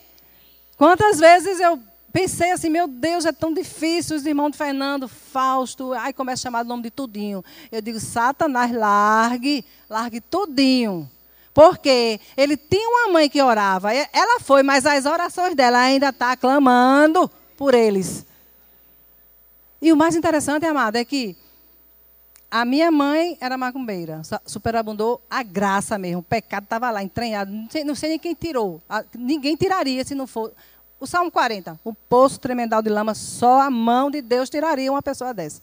Quantas 0.77 1.21
vezes 1.21 1.61
eu 1.61 1.79
pensei 2.13 2.51
assim, 2.51 2.71
meu 2.71 2.89
Deus, 2.89 3.25
é 3.25 3.31
tão 3.31 3.55
difícil, 3.55 4.17
os 4.17 4.27
irmãos 4.27 4.51
de 4.51 4.59
Fernando, 4.59 5.07
Fausto, 5.07 5.93
aí 5.93 6.13
começa 6.13 6.41
a 6.41 6.47
chamar 6.51 6.65
o 6.65 6.69
nome 6.69 6.83
de 6.83 6.91
tudinho. 6.91 7.45
Eu 7.71 7.81
digo, 7.81 8.01
Satanás, 8.01 8.73
largue, 8.75 9.65
largue 9.89 10.21
tudinho. 10.21 11.09
Porque 11.55 12.19
ele 12.37 12.57
tinha 12.57 12.89
uma 12.89 13.13
mãe 13.13 13.31
que 13.31 13.41
orava, 13.41 13.95
ela 13.95 14.41
foi, 14.41 14.65
mas 14.65 14.85
as 14.85 15.07
orações 15.07 15.55
dela 15.55 15.79
ainda 15.79 16.09
está 16.09 16.37
clamando 16.37 17.31
por 17.57 17.75
eles. 17.75 18.27
E 19.83 19.93
o 19.93 19.97
mais 19.97 20.15
interessante, 20.15 20.65
amado, 20.65 20.95
é 20.95 21.05
que 21.05 21.37
a 22.49 22.65
minha 22.65 22.89
mãe 22.93 23.37
era 23.41 23.59
macumbeira, 23.59 24.23
superabundou 24.47 25.21
a 25.29 25.43
graça 25.43 25.99
mesmo, 25.99 26.21
o 26.21 26.23
pecado 26.23 26.63
estava 26.63 26.89
lá, 26.89 27.03
entranhado, 27.03 27.51
não 27.51 27.69
sei, 27.69 27.83
não 27.83 27.95
sei 27.97 28.11
nem 28.11 28.19
quem 28.21 28.33
tirou, 28.33 28.81
ninguém 29.13 29.57
tiraria 29.57 30.05
se 30.05 30.15
não 30.15 30.27
for. 30.27 30.53
O 31.01 31.07
Salmo 31.07 31.33
40, 31.33 31.81
o 31.83 31.93
poço 31.93 32.39
tremendal 32.39 32.81
de 32.81 32.91
lama, 32.91 33.13
só 33.13 33.63
a 33.63 33.71
mão 33.71 34.09
de 34.09 34.23
Deus 34.23 34.49
tiraria 34.49 34.93
uma 34.93 35.03
pessoa 35.03 35.35
dessa. 35.35 35.61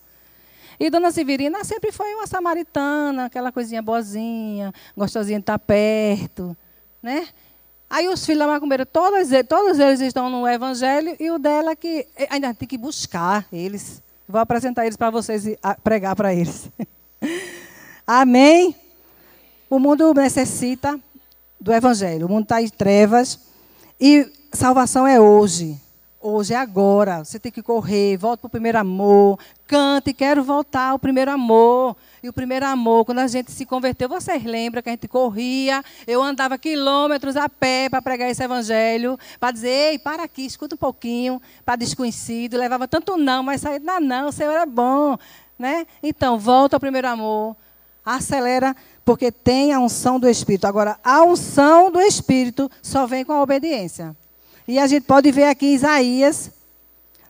E 0.78 0.90
Dona 0.90 1.12
Severina 1.12 1.64
sempre 1.64 1.94
foi 1.94 2.14
uma 2.16 2.28
samaritana, 2.28 3.26
aquela 3.26 3.54
coisinha 3.54 3.82
boazinha, 3.82 4.74
gostosinha 4.98 5.40
de 5.40 5.44
estar 5.44 5.60
perto, 5.60 6.58
né? 7.02 7.26
Aí 7.90 8.08
os 8.10 8.26
filhos 8.26 8.40
da 8.40 8.48
macumbeira, 8.48 8.86
todos, 8.86 9.30
todos 9.48 9.80
eles 9.80 10.02
estão 10.02 10.30
no 10.30 10.46
evangelho 10.46 11.16
e 11.20 11.32
o 11.32 11.40
dela 11.40 11.74
que 11.74 12.06
ainda 12.30 12.54
tem 12.54 12.68
que 12.68 12.78
buscar 12.78 13.48
eles. 13.52 14.04
Vou 14.32 14.40
apresentar 14.40 14.86
eles 14.86 14.96
para 14.96 15.10
vocês 15.10 15.48
e 15.48 15.58
pregar 15.84 16.16
para 16.16 16.32
eles. 16.32 16.70
Amém? 18.06 18.76
O 19.68 19.80
mundo 19.80 20.14
necessita 20.14 21.00
do 21.60 21.74
Evangelho. 21.74 22.28
O 22.28 22.30
mundo 22.30 22.44
está 22.44 22.62
em 22.62 22.70
trevas. 22.70 23.40
E 24.00 24.32
salvação 24.54 25.08
é 25.08 25.20
hoje. 25.20 25.82
Hoje 26.22 26.54
é 26.54 26.58
agora. 26.58 27.26
Você 27.26 27.40
tem 27.40 27.52
que 27.52 27.64
correr, 27.64 28.18
volta 28.18 28.42
para 28.42 28.48
o 28.48 28.52
primeiro 28.52 28.78
amor. 28.78 29.40
Cante, 29.66 30.14
quero 30.14 30.44
voltar 30.44 30.90
ao 30.90 31.00
primeiro 31.00 31.32
amor. 31.32 31.98
E 32.22 32.30
o 32.30 32.34
primeiro 32.34 32.66
amor, 32.66 33.06
quando 33.06 33.20
a 33.20 33.28
gente 33.28 33.52
se 33.52 33.66
converteu, 33.66 34.10
vocês 34.10 34.44
lembram 34.44 34.82
que 34.82 34.90
a 34.90 34.92
gente 34.92 35.08
corria, 35.08 35.84
eu 36.06 36.22
andava 36.22 36.58
quilômetros 36.58 37.38
a 37.38 37.48
pé 37.48 37.90
para 37.90 38.02
pregar 38.02 38.30
esse 38.30 38.44
evangelho, 38.44 39.18
para 39.40 39.52
dizer, 39.52 39.70
ei, 39.70 40.00
para 40.00 40.24
aqui, 40.24 40.46
escuta 40.46 40.76
um 40.76 40.78
pouquinho, 40.78 41.42
para 41.66 41.78
desconhecido, 41.78 42.58
levava 42.58 42.88
tanto 42.88 43.18
não, 43.18 43.42
mas 43.42 43.62
saía, 43.62 43.80
não, 43.80 44.00
não, 44.00 44.28
o 44.30 44.32
Senhor 44.32 44.54
é 44.54 44.66
bom. 44.66 45.18
Né? 45.58 45.86
Então, 46.04 46.38
volta 46.38 46.76
ao 46.76 46.80
primeiro 46.80 47.08
amor, 47.08 47.56
acelera, 48.06 48.76
porque 49.06 49.32
tem 49.32 49.74
a 49.74 49.80
unção 49.80 50.20
do 50.20 50.28
Espírito. 50.28 50.66
Agora, 50.66 51.00
a 51.04 51.24
unção 51.24 51.92
do 51.92 52.00
Espírito 52.02 52.70
só 52.82 53.06
vem 53.06 53.24
com 53.24 53.34
a 53.34 53.42
obediência. 53.42 54.16
E 54.68 54.78
a 54.78 54.88
gente 54.88 55.04
pode 55.04 55.32
ver 55.32 55.46
aqui 55.46 55.68
em 55.68 55.74
Isaías 55.74 56.52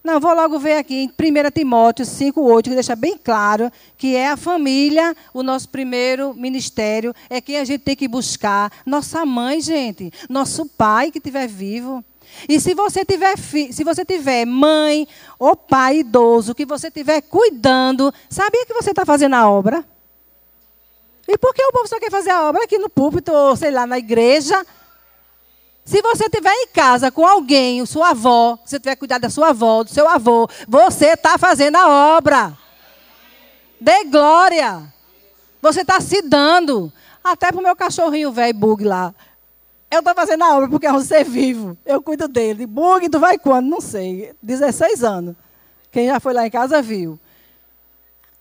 não, 0.03 0.19
vou 0.19 0.33
logo 0.33 0.57
ver 0.59 0.77
aqui 0.77 0.95
em 0.95 1.07
1 1.07 1.51
Timóteo 1.53 2.05
5,8, 2.05 2.63
que 2.63 2.69
deixa 2.69 2.95
bem 2.95 3.17
claro 3.17 3.71
que 3.97 4.15
é 4.15 4.29
a 4.29 4.37
família, 4.37 5.15
o 5.33 5.43
nosso 5.43 5.67
primeiro 5.69 6.33
ministério, 6.33 7.13
é 7.29 7.41
quem 7.41 7.57
a 7.57 7.65
gente 7.65 7.81
tem 7.81 7.95
que 7.95 8.07
buscar. 8.07 8.71
Nossa 8.85 9.25
mãe, 9.25 9.59
gente, 9.59 10.11
nosso 10.29 10.65
pai 10.65 11.11
que 11.11 11.17
estiver 11.17 11.47
vivo. 11.47 12.03
E 12.47 12.59
se 12.59 12.73
você 12.73 13.03
tiver 13.03 13.35
se 13.37 13.83
você 13.83 14.05
tiver 14.05 14.45
mãe 14.45 15.07
ou 15.37 15.55
pai 15.55 15.97
idoso 15.97 16.55
que 16.55 16.65
você 16.65 16.87
estiver 16.87 17.21
cuidando, 17.21 18.13
sabia 18.29 18.65
que 18.65 18.73
você 18.73 18.91
está 18.91 19.05
fazendo 19.05 19.35
a 19.35 19.49
obra? 19.49 19.83
E 21.27 21.37
por 21.37 21.53
que 21.53 21.63
o 21.63 21.71
povo 21.71 21.87
só 21.87 21.99
quer 21.99 22.09
fazer 22.09 22.31
a 22.31 22.47
obra 22.47 22.63
aqui 22.63 22.77
no 22.77 22.89
púlpito 22.89 23.31
ou 23.31 23.55
sei 23.55 23.71
lá 23.71 23.85
na 23.85 23.97
igreja? 23.97 24.65
Se 25.89 26.03
você 26.03 26.25
estiver 26.25 26.53
em 26.53 26.67
casa 26.67 27.09
com 27.09 27.25
alguém, 27.25 27.83
sua 27.83 28.11
avó, 28.11 28.59
se 28.63 28.69
você 28.69 28.79
tiver 28.79 28.95
cuidado 28.95 29.23
da 29.23 29.29
sua 29.31 29.49
avó, 29.49 29.83
do 29.83 29.89
seu 29.89 30.07
avô, 30.07 30.47
você 30.67 31.13
está 31.13 31.35
fazendo 31.35 31.77
a 31.77 32.15
obra. 32.15 32.55
Dê 33.81 34.03
glória. 34.03 34.83
Você 35.59 35.81
está 35.81 35.99
se 35.99 36.21
dando. 36.21 36.93
Até 37.23 37.51
para 37.51 37.59
o 37.59 37.63
meu 37.63 37.75
cachorrinho 37.75 38.31
velho 38.31 38.53
bug 38.53 38.83
lá. 38.83 39.15
Eu 39.89 40.01
estou 40.01 40.13
fazendo 40.13 40.43
a 40.43 40.57
obra 40.57 40.69
porque 40.69 40.85
é 40.85 40.93
um 40.93 41.01
ser 41.01 41.23
vivo. 41.23 41.75
Eu 41.83 42.03
cuido 42.03 42.27
dele. 42.27 42.67
Bug, 42.67 43.09
tu 43.09 43.19
vai 43.19 43.39
quando? 43.39 43.67
Não 43.67 43.81
sei. 43.81 44.35
16 44.43 45.03
anos. 45.03 45.35
Quem 45.91 46.05
já 46.05 46.19
foi 46.19 46.35
lá 46.35 46.45
em 46.45 46.51
casa 46.51 46.83
viu. 46.83 47.19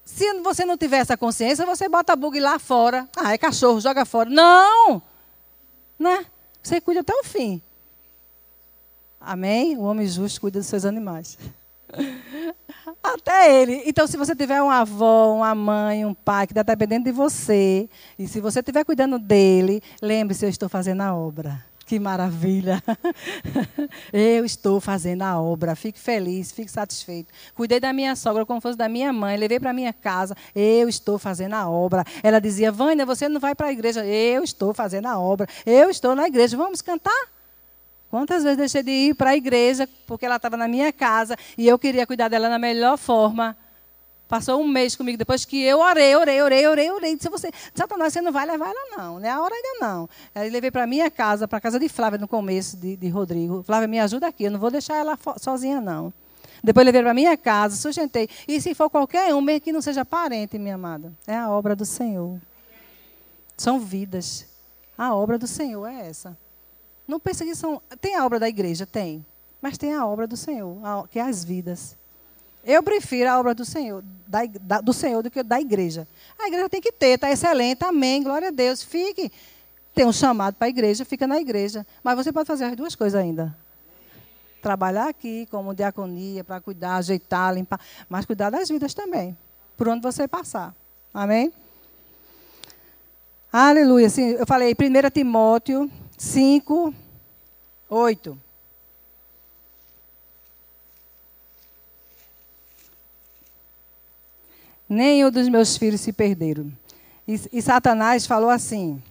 Se 0.04 0.34
você 0.42 0.66
não 0.66 0.76
tiver 0.76 0.98
essa 0.98 1.16
consciência, 1.16 1.64
você 1.64 1.88
bota 1.88 2.14
bug 2.14 2.38
lá 2.38 2.58
fora. 2.58 3.08
Ah, 3.16 3.32
é 3.32 3.38
cachorro, 3.38 3.80
joga 3.80 4.04
fora. 4.04 4.28
Não! 4.28 5.00
Né? 5.98 6.26
Você 6.68 6.83
cuida 6.83 7.00
até 7.00 7.14
o 7.14 7.24
fim. 7.24 7.62
Amém? 9.18 9.74
O 9.78 9.85
homem 9.85 10.07
justo 10.07 10.38
cuida 10.38 10.59
dos 10.59 10.68
seus 10.68 10.85
animais. 10.85 11.38
Até 13.02 13.62
ele. 13.62 13.85
Então, 13.87 14.07
se 14.07 14.18
você 14.18 14.37
tiver 14.37 14.61
uma 14.61 14.81
avó, 14.81 15.35
uma 15.37 15.54
mãe, 15.54 16.04
um 16.04 16.12
pai 16.12 16.46
que 16.46 16.52
está 16.52 16.62
dependendo 16.62 17.07
de 17.07 17.12
você, 17.12 17.88
e 18.18 18.28
se 18.28 18.38
você 18.38 18.61
estiver 18.61 18.85
cuidando 18.85 19.18
dele, 19.18 19.83
lembre-se, 20.02 20.44
eu 20.44 20.50
estou 20.50 20.68
fazendo 20.68 21.00
a 21.00 21.14
obra. 21.14 21.64
Que 21.88 21.98
maravilha! 21.98 22.83
Eu 24.12 24.44
estou 24.44 24.79
fazendo 24.79 25.22
a 25.22 25.40
obra. 25.40 25.74
Fique 25.74 25.98
feliz, 25.98 26.53
fique 26.53 26.70
satisfeito. 26.70 27.33
Cuidei 27.55 27.81
da 27.81 27.94
minha 27.94 28.14
sogra 28.14 28.44
como 28.44 28.61
fosse 28.61 28.77
da 28.77 28.90
minha 28.90 29.11
mãe, 29.11 29.38
levei 29.38 29.59
para 29.59 29.72
minha 29.72 29.90
casa. 29.90 30.37
Eu 30.55 30.87
estou 30.87 31.18
fazendo 31.18 31.55
a 31.55 31.66
obra. 31.66 32.05
Ela 32.22 32.40
dizia: 32.42 32.70
Vânia, 32.70 33.07
você 33.07 33.27
não 33.27 33.40
vai 33.40 33.55
para 33.55 33.68
a 33.68 33.72
igreja. 33.72 34.05
Eu 34.05 34.44
estou 34.44 34.74
fazendo 34.74 35.07
a 35.07 35.18
obra. 35.18 35.48
Eu 35.64 35.88
estou 35.88 36.14
na 36.14 36.29
igreja. 36.29 36.59
Vamos 36.59 36.83
cantar? 36.83 37.27
Quantas 38.11 38.42
vezes 38.42 38.59
deixei 38.59 38.83
de 38.83 38.90
ir 38.90 39.14
para 39.14 39.31
a 39.31 39.37
igreja 39.37 39.88
porque 40.07 40.27
ela 40.27 40.37
estava 40.37 40.59
na 40.59 40.68
minha 40.68 40.92
casa 40.92 41.38
e 41.57 41.66
eu 41.66 41.79
queria 41.79 42.07
cuidar 42.07 42.29
dela 42.29 42.51
da 42.51 42.59
melhor 42.59 42.98
forma? 42.98 43.57
Passou 44.28 44.60
um 44.60 44.68
mês 44.68 44.94
comigo, 44.94 45.16
depois 45.16 45.46
que 45.46 45.62
eu 45.62 45.78
orei, 45.78 46.14
orei, 46.14 46.42
orei, 46.42 46.66
orei, 46.66 46.90
orei. 46.90 47.16
Disse, 47.16 47.30
você, 47.30 47.50
Satanás, 47.74 48.12
você 48.12 48.20
não 48.20 48.30
vai 48.30 48.46
levar 48.46 48.68
ela 48.68 48.96
não, 48.96 49.18
né? 49.18 49.30
A 49.30 49.40
hora 49.40 49.54
ainda 49.54 49.86
não. 49.86 50.08
Aí 50.34 50.50
levei 50.50 50.70
para 50.70 50.86
minha 50.86 51.10
casa, 51.10 51.48
para 51.48 51.58
casa 51.58 51.78
de 51.78 51.88
Flávia 51.88 52.18
no 52.18 52.28
começo, 52.28 52.76
de, 52.76 52.94
de 52.94 53.08
Rodrigo. 53.08 53.62
Flávia, 53.62 53.88
me 53.88 53.98
ajuda 53.98 54.26
aqui, 54.26 54.44
eu 54.44 54.50
não 54.50 54.60
vou 54.60 54.70
deixar 54.70 54.96
ela 54.96 55.18
sozinha 55.38 55.80
não. 55.80 56.12
Depois 56.62 56.84
levei 56.84 57.02
para 57.02 57.14
minha 57.14 57.36
casa, 57.38 57.76
sustentei. 57.76 58.28
E 58.46 58.60
se 58.60 58.74
for 58.74 58.90
qualquer 58.90 59.34
um, 59.34 59.40
mesmo 59.40 59.62
que 59.62 59.72
não 59.72 59.80
seja 59.80 60.04
parente, 60.04 60.58
minha 60.58 60.74
amada, 60.74 61.10
é 61.26 61.34
a 61.34 61.48
obra 61.48 61.74
do 61.74 61.86
Senhor. 61.86 62.38
São 63.56 63.80
vidas. 63.80 64.46
A 64.96 65.14
obra 65.14 65.38
do 65.38 65.46
Senhor 65.46 65.86
é 65.86 66.06
essa. 66.06 66.36
Não 67.06 67.18
pense 67.18 67.44
que 67.44 67.54
são. 67.54 67.80
Tem 68.00 68.14
a 68.14 68.26
obra 68.26 68.38
da 68.38 68.48
igreja? 68.48 68.84
Tem. 68.84 69.24
Mas 69.62 69.78
tem 69.78 69.94
a 69.94 70.06
obra 70.06 70.26
do 70.26 70.36
Senhor, 70.36 70.76
que 71.08 71.18
é 71.18 71.22
as 71.22 71.42
vidas. 71.42 71.96
Eu 72.64 72.82
prefiro 72.82 73.30
a 73.30 73.38
obra 73.38 73.54
do 73.54 73.64
Senhor, 73.64 74.04
da, 74.26 74.40
da, 74.60 74.80
do 74.80 74.92
Senhor 74.92 75.22
do 75.22 75.30
que 75.30 75.42
da 75.42 75.60
igreja. 75.60 76.06
A 76.38 76.48
igreja 76.48 76.68
tem 76.68 76.80
que 76.80 76.92
ter, 76.92 77.14
está 77.14 77.30
excelente, 77.30 77.84
amém, 77.84 78.22
glória 78.22 78.48
a 78.48 78.50
Deus. 78.50 78.82
Fique. 78.82 79.32
Tem 79.94 80.06
um 80.06 80.12
chamado 80.12 80.54
para 80.54 80.66
a 80.66 80.68
igreja, 80.68 81.04
fica 81.04 81.26
na 81.26 81.40
igreja. 81.40 81.86
Mas 82.02 82.16
você 82.16 82.32
pode 82.32 82.46
fazer 82.46 82.64
as 82.64 82.76
duas 82.76 82.94
coisas 82.94 83.20
ainda. 83.20 83.56
Trabalhar 84.60 85.08
aqui 85.08 85.46
como 85.50 85.74
diaconia, 85.74 86.44
para 86.44 86.60
cuidar, 86.60 86.96
ajeitar, 86.96 87.54
limpar, 87.54 87.80
mas 88.08 88.26
cuidar 88.26 88.50
das 88.50 88.68
vidas 88.68 88.92
também, 88.92 89.36
por 89.76 89.88
onde 89.88 90.02
você 90.02 90.28
passar. 90.28 90.74
Amém? 91.14 91.52
Aleluia. 93.52 94.08
Assim, 94.08 94.30
eu 94.32 94.46
falei 94.46 94.74
1 94.74 95.10
Timóteo 95.10 95.90
5, 96.18 96.92
8. 97.88 98.47
Nem 104.88 105.24
o 105.24 105.31
dos 105.31 105.48
meus 105.48 105.77
filhos 105.77 106.01
se 106.01 106.12
perderam. 106.12 106.72
E, 107.27 107.40
e 107.53 107.61
Satanás 107.61 108.27
falou 108.27 108.48
assim: 108.48 109.03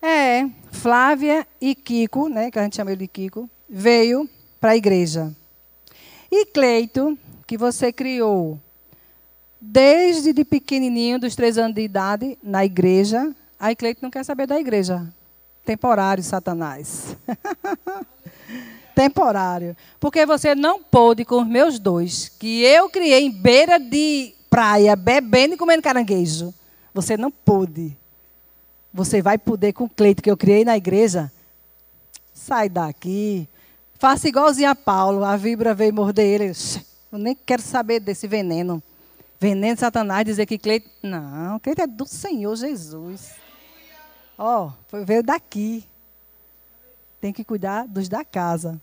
É, 0.00 0.48
Flávia 0.72 1.46
e 1.60 1.74
Kiko, 1.74 2.28
né, 2.28 2.50
que 2.50 2.58
a 2.58 2.62
gente 2.62 2.76
chama 2.76 2.92
ele 2.92 3.00
de 3.00 3.08
Kiko, 3.08 3.50
veio 3.68 4.28
para 4.60 4.70
a 4.70 4.76
igreja. 4.76 5.34
E 6.30 6.46
Cleito, 6.46 7.18
que 7.46 7.58
você 7.58 7.92
criou 7.92 8.58
desde 9.60 10.32
de 10.32 10.44
pequenininho, 10.44 11.18
dos 11.18 11.34
três 11.34 11.58
anos 11.58 11.74
de 11.74 11.82
idade, 11.82 12.38
na 12.42 12.64
igreja. 12.64 13.34
Aí 13.58 13.74
Cleito 13.74 14.02
não 14.02 14.10
quer 14.10 14.24
saber 14.24 14.46
da 14.46 14.58
igreja. 14.58 15.06
Temporário, 15.64 16.22
Satanás. 16.22 17.16
temporário. 18.96 19.76
Porque 20.00 20.24
você 20.24 20.54
não 20.54 20.82
pôde 20.82 21.22
com 21.22 21.42
os 21.42 21.46
meus 21.46 21.78
dois, 21.78 22.30
que 22.30 22.62
eu 22.62 22.88
criei 22.88 23.26
em 23.26 23.30
beira 23.30 23.78
de 23.78 24.34
praia, 24.48 24.96
bebendo 24.96 25.54
e 25.54 25.58
comendo 25.58 25.82
caranguejo. 25.82 26.52
Você 26.94 27.14
não 27.14 27.30
pôde. 27.30 27.94
Você 28.92 29.20
vai 29.20 29.36
poder 29.36 29.74
com 29.74 29.84
o 29.84 29.90
Cleito 29.90 30.22
que 30.22 30.30
eu 30.30 30.36
criei 30.36 30.64
na 30.64 30.78
igreja. 30.78 31.30
Sai 32.32 32.70
daqui. 32.70 33.46
Faça 33.98 34.28
igualzinho 34.28 34.70
a 34.70 34.74
Paulo. 34.74 35.22
A 35.22 35.36
vibra 35.36 35.74
veio 35.74 35.92
morder 35.92 36.40
ele. 36.40 36.52
Eu 37.12 37.18
nem 37.18 37.34
quero 37.34 37.60
saber 37.60 38.00
desse 38.00 38.26
veneno. 38.26 38.82
Veneno 39.38 39.74
de 39.74 39.80
Satanás 39.80 40.24
dizer 40.24 40.46
que 40.46 40.56
Cleito. 40.56 40.88
Não, 41.02 41.60
Cleito 41.60 41.82
é 41.82 41.86
do 41.86 42.06
Senhor 42.06 42.56
Jesus. 42.56 43.32
Ó, 44.38 44.70
oh, 44.90 45.04
veio 45.04 45.22
daqui. 45.22 45.84
tem 47.20 47.32
que 47.32 47.44
cuidar 47.44 47.86
dos 47.86 48.08
da 48.08 48.24
casa. 48.24 48.80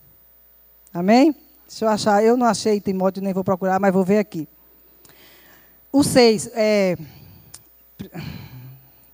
Amém? 0.94 1.36
Deixa 1.68 1.86
eu 1.86 1.90
achar. 1.90 2.24
Eu 2.24 2.38
não 2.38 2.46
achei 2.46 2.80
Timóteo, 2.80 3.24
nem 3.24 3.34
vou 3.34 3.44
procurar, 3.44 3.80
mas 3.80 3.92
vou 3.92 4.04
ver 4.04 4.20
aqui. 4.20 4.48
O 5.92 6.04
6. 6.04 6.52
É... 6.54 6.96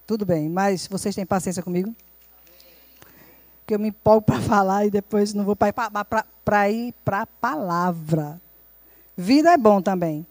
Tudo 0.06 0.26
bem, 0.26 0.50
mas 0.50 0.88
vocês 0.88 1.16
têm 1.16 1.26
paciência 1.26 1.64
comigo? 1.64 1.96
Que 3.66 3.76
eu 3.76 3.80
me 3.80 3.90
empolgo 3.90 4.24
para 4.24 4.42
falar 4.42 4.86
e 4.86 4.90
depois 4.90 5.34
não 5.34 5.46
vou 5.46 5.56
para 5.56 6.70
ir 6.70 6.94
para 7.06 7.22
a 7.22 7.26
palavra. 7.28 8.42
Vida 9.16 9.52
é 9.52 9.58
bom 9.58 9.82
também. 9.82 10.26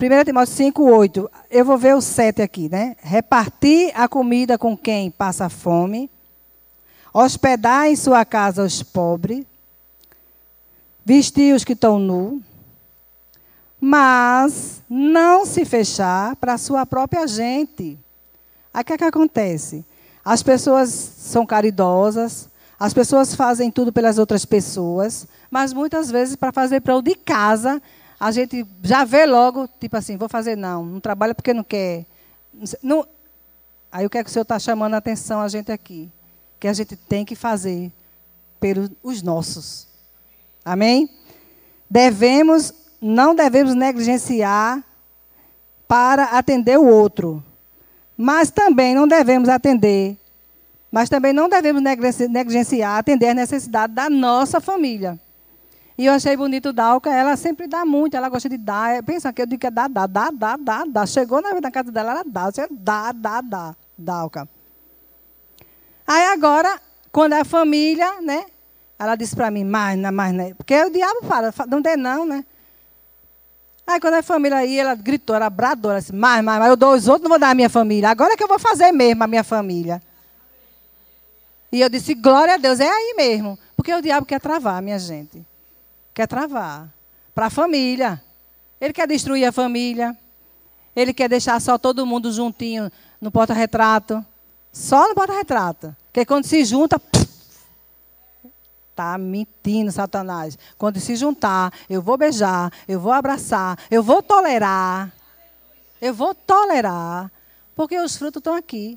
1 0.00 0.24
Timóteo 0.24 0.54
5, 0.54 0.82
8. 0.82 1.30
Eu 1.50 1.64
vou 1.64 1.78
ver 1.78 1.94
o 1.94 2.00
7 2.00 2.42
aqui, 2.42 2.68
né? 2.68 2.96
Repartir 3.02 3.92
a 3.94 4.08
comida 4.08 4.58
com 4.58 4.76
quem 4.76 5.10
passa 5.10 5.48
fome, 5.48 6.10
hospedar 7.12 7.86
em 7.86 7.94
sua 7.94 8.24
casa 8.24 8.64
os 8.64 8.82
pobres, 8.82 9.44
vestir 11.04 11.54
os 11.54 11.64
que 11.64 11.72
estão 11.72 11.98
nus, 11.98 12.40
mas 13.80 14.80
não 14.88 15.44
se 15.44 15.64
fechar 15.64 16.36
para 16.36 16.54
a 16.54 16.58
sua 16.58 16.86
própria 16.86 17.26
gente. 17.26 17.98
Aí 18.72 18.82
o 18.82 18.84
que, 18.84 18.92
é 18.92 18.98
que 18.98 19.04
acontece? 19.04 19.84
As 20.24 20.42
pessoas 20.42 20.90
são 20.90 21.44
caridosas, 21.44 22.48
as 22.78 22.94
pessoas 22.94 23.34
fazem 23.34 23.70
tudo 23.70 23.92
pelas 23.92 24.18
outras 24.18 24.44
pessoas, 24.44 25.26
mas 25.50 25.72
muitas 25.72 26.10
vezes 26.10 26.36
para 26.36 26.52
fazer 26.52 26.80
para 26.80 26.96
o 26.96 27.02
de 27.02 27.14
casa, 27.14 27.82
a 28.18 28.30
gente 28.30 28.64
já 28.82 29.04
vê 29.04 29.26
logo, 29.26 29.68
tipo 29.80 29.96
assim, 29.96 30.16
vou 30.16 30.28
fazer 30.28 30.56
não, 30.56 30.84
não 30.84 31.00
trabalha 31.00 31.34
porque 31.34 31.52
não 31.52 31.64
quer. 31.64 32.06
Não, 32.82 33.06
aí 33.90 34.06
o 34.06 34.10
que 34.10 34.18
é 34.18 34.22
que 34.22 34.30
o 34.30 34.32
senhor 34.32 34.42
está 34.42 34.58
chamando 34.60 34.94
a 34.94 34.98
atenção 34.98 35.40
a 35.40 35.48
gente 35.48 35.72
aqui? 35.72 36.08
Que 36.60 36.68
a 36.68 36.72
gente 36.72 36.94
tem 36.94 37.24
que 37.24 37.34
fazer 37.34 37.90
pelos 38.60 39.22
nossos. 39.22 39.91
Amém? 40.64 41.08
Devemos, 41.90 42.72
não 43.00 43.34
devemos 43.34 43.74
negligenciar 43.74 44.82
para 45.86 46.24
atender 46.24 46.78
o 46.78 46.86
outro. 46.86 47.42
Mas 48.16 48.50
também 48.50 48.94
não 48.94 49.08
devemos 49.08 49.48
atender, 49.48 50.16
mas 50.90 51.08
também 51.08 51.32
não 51.32 51.48
devemos 51.48 51.82
negligenciar 51.82 52.98
atender 52.98 53.28
a 53.28 53.34
necessidade 53.34 53.92
da 53.92 54.08
nossa 54.08 54.60
família. 54.60 55.18
E 55.96 56.06
eu 56.06 56.14
achei 56.14 56.36
bonito 56.36 56.72
Dalca, 56.72 57.12
ela 57.12 57.36
sempre 57.36 57.66
dá 57.66 57.84
muito, 57.84 58.16
ela 58.16 58.28
gosta 58.28 58.48
de 58.48 58.56
dar. 58.56 59.02
Pensa 59.02 59.32
que 59.32 59.42
eu 59.42 59.46
digo 59.46 59.60
que 59.60 59.66
é 59.66 59.70
dar, 59.70 59.88
dar, 59.88 60.06
dar, 60.06 60.56
dar, 60.58 60.86
dar. 60.86 61.06
Chegou 61.06 61.42
na, 61.42 61.60
na 61.60 61.70
casa 61.70 61.92
dela, 61.92 62.12
ela 62.12 62.24
dá, 62.24 62.50
você 62.50 62.66
dá, 62.70 63.12
dá, 63.12 63.40
dá, 63.40 63.76
Dalca. 63.96 64.48
Aí 66.06 66.26
agora, 66.26 66.80
quando 67.10 67.34
é 67.34 67.40
a 67.40 67.44
família, 67.44 68.20
né? 68.20 68.46
Ela 69.02 69.16
disse 69.16 69.34
para 69.34 69.50
mim, 69.50 69.64
mais, 69.64 69.98
mais, 69.98 70.32
né? 70.32 70.54
Porque 70.54 70.80
o 70.80 70.88
diabo 70.88 71.22
fala, 71.22 71.52
não 71.66 71.82
tem 71.82 71.96
não, 71.96 72.24
né? 72.24 72.44
Aí 73.84 73.98
quando 73.98 74.14
a 74.14 74.22
família 74.22 74.58
aí, 74.58 74.78
ela 74.78 74.94
gritou, 74.94 75.34
ela 75.34 75.50
bradou, 75.50 75.90
ela 75.90 75.98
disse, 75.98 76.14
mais, 76.14 76.44
mais, 76.44 76.60
mas 76.60 76.68
eu 76.68 76.76
dou 76.76 76.94
os 76.94 77.08
outros, 77.08 77.24
não 77.24 77.30
vou 77.30 77.38
dar 77.38 77.50
a 77.50 77.54
minha 77.54 77.68
família. 77.68 78.10
Agora 78.10 78.34
é 78.34 78.36
que 78.36 78.44
eu 78.44 78.46
vou 78.46 78.60
fazer 78.60 78.92
mesmo 78.92 79.24
a 79.24 79.26
minha 79.26 79.42
família. 79.42 80.00
E 81.72 81.80
eu 81.80 81.88
disse, 81.88 82.14
glória 82.14 82.54
a 82.54 82.56
Deus, 82.58 82.78
é 82.78 82.88
aí 82.88 83.14
mesmo. 83.16 83.58
Porque 83.74 83.92
o 83.92 84.00
diabo 84.00 84.24
quer 84.24 84.40
travar, 84.40 84.80
minha 84.80 85.00
gente. 85.00 85.44
Quer 86.14 86.28
travar. 86.28 86.88
Para 87.34 87.46
a 87.46 87.50
família. 87.50 88.22
Ele 88.80 88.92
quer 88.92 89.08
destruir 89.08 89.44
a 89.46 89.50
família. 89.50 90.16
Ele 90.94 91.12
quer 91.12 91.28
deixar 91.28 91.60
só 91.60 91.76
todo 91.76 92.06
mundo 92.06 92.30
juntinho 92.30 92.88
no 93.20 93.32
porta-retrato. 93.32 94.24
Só 94.72 95.08
no 95.08 95.14
porta-retrato. 95.16 95.96
Porque 96.12 96.24
quando 96.24 96.44
se 96.44 96.64
junta, 96.64 97.00
Está 99.02 99.18
mentindo, 99.18 99.90
Satanás. 99.90 100.56
Quando 100.78 101.00
se 101.00 101.16
juntar, 101.16 101.72
eu 101.90 102.00
vou 102.00 102.16
beijar, 102.16 102.72
eu 102.86 103.00
vou 103.00 103.10
abraçar, 103.10 103.76
eu 103.90 104.00
vou 104.00 104.22
tolerar. 104.22 105.12
Eu 106.00 106.14
vou 106.14 106.32
tolerar. 106.32 107.28
Porque 107.74 107.98
os 107.98 108.16
frutos 108.16 108.38
estão 108.38 108.54
aqui. 108.54 108.96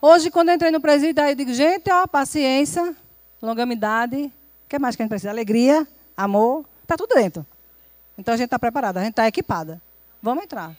Hoje, 0.00 0.30
quando 0.30 0.50
eu 0.50 0.54
entrei 0.54 0.70
no 0.70 0.80
presídio, 0.80 1.24
eu 1.24 1.34
digo, 1.34 1.52
gente, 1.52 1.90
ó, 1.90 2.06
paciência, 2.06 2.94
longanimidade. 3.42 4.26
O 4.64 4.68
que 4.68 4.78
mais 4.78 4.94
que 4.94 5.02
a 5.02 5.04
gente 5.04 5.10
precisa? 5.10 5.30
Alegria, 5.30 5.86
amor. 6.16 6.64
Está 6.82 6.96
tudo 6.96 7.12
dentro. 7.12 7.44
Então 8.16 8.34
a 8.34 8.36
gente 8.36 8.46
está 8.46 8.60
preparada, 8.60 9.00
a 9.00 9.02
gente 9.02 9.14
está 9.14 9.26
equipada. 9.26 9.82
Vamos 10.22 10.44
entrar. 10.44 10.72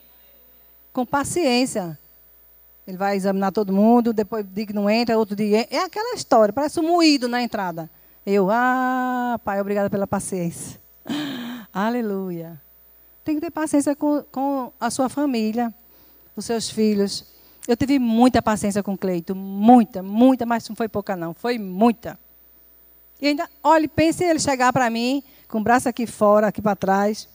Com 0.93 1.05
paciência. 1.05 1.99
Ele 2.87 2.95
vai 2.95 3.17
examinar 3.17 3.51
todo 3.51 3.73
mundo, 3.73 4.13
depois 4.13 4.45
diz 4.53 4.67
que 4.67 4.73
não 4.73 4.89
entra, 4.89 5.17
outro 5.17 5.35
dia. 5.35 5.67
É 5.69 5.79
aquela 5.79 6.15
história, 6.15 6.53
parece 6.53 6.79
um 6.79 6.87
moído 6.87 7.27
na 7.27 7.43
entrada. 7.43 7.89
Eu, 8.25 8.49
ah, 8.51 9.39
Pai, 9.43 9.59
obrigada 9.59 9.89
pela 9.89 10.05
paciência. 10.05 10.79
Aleluia. 11.73 12.61
Tem 13.23 13.35
que 13.35 13.41
ter 13.41 13.51
paciência 13.51 13.95
com, 13.95 14.23
com 14.31 14.71
a 14.79 14.89
sua 14.91 15.09
família, 15.09 15.73
os 16.35 16.45
seus 16.45 16.69
filhos. 16.69 17.25
Eu 17.67 17.75
tive 17.75 17.97
muita 17.97 18.41
paciência 18.41 18.83
com 18.83 18.93
o 18.93 18.97
Cleito, 18.97 19.35
muita, 19.35 20.03
muita, 20.03 20.45
mas 20.45 20.67
não 20.67 20.75
foi 20.75 20.87
pouca 20.87 21.15
não, 21.15 21.33
foi 21.33 21.57
muita. 21.57 22.17
E 23.19 23.27
ainda, 23.27 23.49
olha, 23.63 23.87
pense 23.87 24.23
ele 24.23 24.39
chegar 24.39 24.73
para 24.73 24.89
mim, 24.89 25.23
com 25.47 25.59
o 25.59 25.63
braço 25.63 25.87
aqui 25.87 26.05
fora, 26.07 26.47
aqui 26.47 26.61
para 26.61 26.75
trás, 26.75 27.27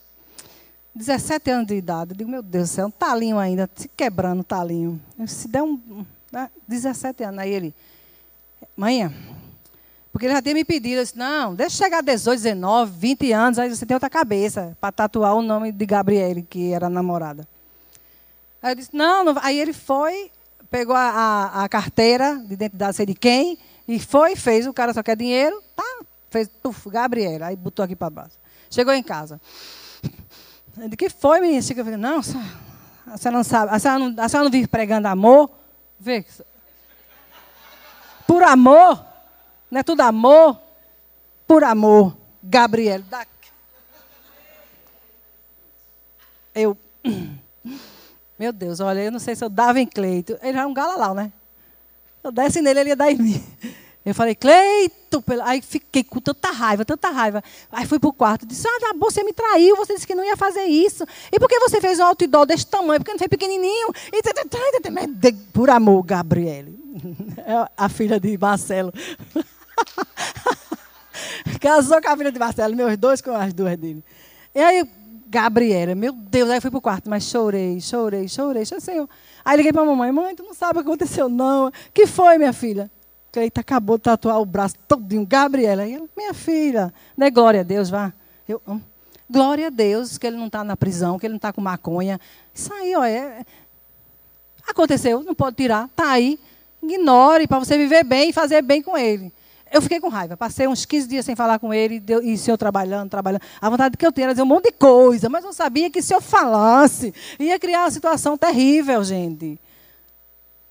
17 0.95 1.51
anos 1.51 1.67
de 1.67 1.75
idade. 1.75 2.13
Eu 2.13 2.17
digo, 2.17 2.31
meu 2.31 2.43
Deus 2.43 2.71
do 2.71 2.73
céu, 2.73 2.87
um 2.87 2.91
talinho 2.91 3.39
ainda, 3.39 3.69
se 3.75 3.89
quebrando 3.89 4.41
o 4.41 4.45
talinho. 4.45 5.01
Se 5.27 5.47
der 5.47 5.63
um, 5.63 6.05
17 6.67 7.21
né, 7.23 7.29
anos, 7.29 7.41
aí 7.41 7.53
ele, 7.53 7.75
manhã, 8.77 9.13
porque 10.17 10.25
ele 10.25 10.33
já 10.33 10.41
tinha 10.41 10.55
me 10.55 10.65
pedido, 10.65 11.01
eu 11.01 11.03
disse, 11.03 11.19
não, 11.19 11.55
deixa 11.55 11.77
chegar 11.77 11.99
a 11.99 12.01
18, 12.01 12.39
19, 12.39 12.91
20 12.91 13.33
anos, 13.33 13.59
aí 13.59 13.69
você 13.69 13.85
tem 13.85 13.95
outra 13.95 14.09
cabeça 14.09 14.75
para 14.81 14.91
tatuar 14.91 15.35
o 15.35 15.43
nome 15.43 15.71
de 15.71 15.85
Gabriele, 15.85 16.41
que 16.41 16.73
era 16.73 16.89
namorada. 16.89 17.47
Aí 18.63 18.73
eu 18.73 18.77
disse, 18.77 18.89
não, 18.95 19.23
não, 19.23 19.35
aí 19.43 19.61
ele 19.61 19.75
foi, 19.75 20.31
pegou 20.71 20.97
a, 20.97 21.11
a, 21.11 21.65
a, 21.65 21.69
carteira 21.69 22.35
de 22.37 22.55
identidade, 22.55 22.97
sei 22.97 23.05
de 23.05 23.15
quem, 23.15 23.59
e 23.87 24.01
foi, 24.01 24.35
fez, 24.35 24.67
o 24.67 24.73
cara 24.73 24.95
só 24.95 25.03
quer 25.03 25.19
dinheiro, 25.19 25.63
tá, 25.77 25.85
fez, 26.31 26.49
puf, 26.63 26.89
Gabriele, 26.89 27.45
aí 27.45 27.55
botou 27.55 27.85
aqui 27.85 27.95
para 27.95 28.09
baixo. 28.09 28.39
Chegou 28.71 28.95
em 28.95 29.03
casa. 29.03 29.39
Disse, 30.79 30.97
que 30.97 31.11
foi, 31.11 31.43
menina? 31.43 31.59
Eu 31.59 31.85
falei, 31.85 31.99
não, 31.99 32.21
a 32.21 33.19
senhora 33.19 33.37
não 33.37 33.45
sabe, 33.45 33.71
a 33.71 33.79
senhora 33.79 33.99
não, 33.99 34.25
a 34.25 34.29
senhora 34.31 34.45
não 34.45 34.51
vive 34.51 34.67
pregando 34.67 35.09
amor? 35.09 35.51
Vê, 36.01 36.25
por 38.27 38.43
amor, 38.45 39.05
não 39.77 39.81
é 39.81 39.83
tudo 39.83 40.01
amor? 40.01 40.59
Por 41.47 41.63
amor. 41.63 42.17
Gabriel. 42.43 43.03
Eu. 46.55 46.79
Meu 48.39 48.55
Deus, 48.55 48.81
olha, 48.81 49.01
eu 49.01 49.13
não 49.13 49.19
sei 49.19 49.37
se 49.37 49.45
eu 49.45 49.51
dava 49.51 49.79
em 49.79 49.87
Cleito. 49.87 50.39
Ele 50.41 50.57
é 50.57 50.67
um 50.67 50.73
galalau, 50.73 51.15
né? 51.15 51.31
Eu 52.25 52.33
desse 52.33 52.63
nele, 52.63 52.81
ele 52.81 52.89
ia 52.89 52.97
dar 52.97 53.13
em 53.13 53.17
mim. 53.17 53.45
Eu 54.03 54.15
falei, 54.15 54.35
Cleito. 54.35 55.23
Aí 55.45 55.61
fiquei 55.61 56.03
com 56.03 56.21
tanta 56.23 56.51
raiva, 56.51 56.83
tanta 56.83 57.11
raiva. 57.11 57.45
Aí 57.71 57.85
fui 57.85 57.99
para 57.99 58.09
o 58.09 58.15
quarto 58.15 58.47
disse: 58.47 58.67
Ah, 58.67 58.95
você 58.99 59.23
me 59.23 59.35
traiu, 59.35 59.77
você 59.77 59.93
disse 59.93 60.07
que 60.07 60.15
não 60.15 60.25
ia 60.25 60.39
fazer 60.39 60.65
isso. 60.65 61.05
E 61.31 61.39
por 61.39 61.51
que 61.51 61.59
você 61.59 61.83
fez 61.83 61.99
um 61.99 62.05
outdoor 62.05 62.47
desse 62.47 62.67
tamanho? 62.67 62.99
Porque 63.01 63.13
não 63.13 63.19
fez 63.19 63.29
pequenininho? 63.29 63.89
E, 64.11 64.23
por 65.53 65.69
amor, 65.69 66.03
Gabriele. 66.03 66.79
É 67.37 67.69
a 67.77 67.91
filha 67.91 68.19
de 68.19 68.39
Marcelo. 68.39 68.91
Casou 71.61 72.01
com 72.01 72.09
a 72.09 72.17
filha 72.17 72.33
de 72.33 72.39
Marcelo, 72.39 72.77
meus 72.77 72.97
dois 72.97 73.21
com 73.21 73.31
as 73.33 73.53
duas 73.53 73.77
dele. 73.77 74.05
E 74.55 74.61
aí, 74.61 74.89
Gabriela, 75.29 75.95
meu 75.95 76.13
Deus, 76.13 76.49
aí 76.51 76.61
fui 76.61 76.71
pro 76.71 76.81
quarto, 76.81 77.11
mas 77.11 77.25
chorei, 77.25 77.81
chorei, 77.81 78.29
chorei, 78.29 78.65
chorei. 78.65 79.07
Aí 79.45 79.57
liguei 79.57 79.73
pra 79.73 79.85
mamãe, 79.85 80.13
mãe, 80.13 80.35
tu 80.35 80.43
não 80.43 80.55
sabe 80.55 80.79
o 80.79 80.83
que 80.83 80.89
aconteceu, 80.89 81.29
não. 81.29 81.71
que 81.93 82.07
foi, 82.07 82.39
minha 82.39 82.53
filha? 82.53 82.91
Cleita 83.33 83.61
acabou 83.61 83.99
de 83.99 84.05
tatuar 84.05 84.41
o 84.41 84.47
braço 84.47 84.77
todinho. 84.89 85.27
Gabriela, 85.27 85.87
e 85.87 85.95
ela, 85.95 86.09
minha 86.17 86.33
filha, 86.33 86.93
né? 87.17 87.29
Glória 87.31 87.61
a 87.61 87.63
Deus, 87.63 87.91
vá. 87.91 88.13
Eu, 88.49 88.63
hum, 88.67 88.81
glória 89.29 89.67
a 89.67 89.71
Deus 89.71 90.17
que 90.17 90.27
ele 90.27 90.37
não 90.37 90.47
está 90.47 90.65
na 90.65 90.77
prisão, 90.77 91.19
que 91.19 91.27
ele 91.27 91.33
não 91.35 91.37
está 91.37 91.53
com 91.53 91.61
maconha. 91.61 92.19
Isso 92.55 92.73
aí, 92.73 92.97
ó, 92.97 93.05
é, 93.05 93.45
aconteceu, 94.67 95.23
não 95.23 95.35
pode 95.35 95.57
tirar, 95.57 95.89
tá 95.95 96.13
aí. 96.13 96.39
Ignore 96.83 97.47
para 97.47 97.59
você 97.59 97.77
viver 97.77 98.05
bem 98.05 98.31
e 98.31 98.33
fazer 98.33 98.63
bem 98.63 98.81
com 98.81 98.97
ele. 98.97 99.33
Eu 99.77 99.83
fiquei 99.83 100.01
com 100.01 100.09
raiva. 100.09 100.39
Passei 100.39 100.67
uns 100.67 100.87
15 100.87 101.07
dias 101.07 101.27
sem 101.27 101.37
falar 101.37 101.59
com 101.59 101.73
ele 101.73 102.03
e 102.23 102.33
o 102.33 102.39
senhor 102.39 102.57
trabalhando, 102.57 103.11
trabalhando. 103.11 103.43
A 103.61 103.69
vontade 103.69 103.95
que 103.95 104.07
eu 104.07 104.11
tinha 104.11 104.25
era 104.25 104.33
dizer 104.33 104.43
um 104.43 104.47
monte 104.47 104.71
de 104.71 104.73
coisa, 104.73 105.29
mas 105.29 105.45
eu 105.45 105.53
sabia 105.53 105.91
que 105.91 106.01
se 106.01 106.15
eu 106.15 106.21
falasse, 106.21 107.13
ia 107.39 107.59
criar 107.59 107.81
uma 107.81 107.91
situação 107.91 108.39
terrível, 108.39 109.05
gente. 109.05 109.61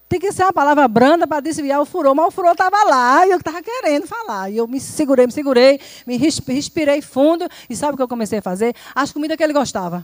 Tem 0.09 0.19
que 0.19 0.31
ser 0.31 0.41
uma 0.41 0.53
palavra 0.53 0.87
branda 0.87 1.27
para 1.27 1.39
desviar 1.39 1.79
o 1.79 1.85
furor, 1.85 2.15
mas 2.15 2.25
o 2.25 2.31
furor 2.31 2.53
estava 2.53 2.83
lá 2.83 3.27
e 3.27 3.29
eu 3.29 3.37
estava 3.37 3.61
querendo 3.61 4.07
falar. 4.07 4.49
E 4.49 4.57
eu 4.57 4.67
me 4.67 4.79
segurei, 4.79 5.27
me 5.27 5.31
segurei, 5.31 5.79
me 6.07 6.17
respirei 6.17 6.99
fundo. 7.03 7.47
E 7.69 7.75
sabe 7.75 7.93
o 7.93 7.97
que 7.97 8.01
eu 8.03 8.07
comecei 8.07 8.39
a 8.39 8.41
fazer? 8.41 8.75
As 8.95 9.11
comidas 9.11 9.37
que 9.37 9.43
ele 9.43 9.53
gostava. 9.53 10.03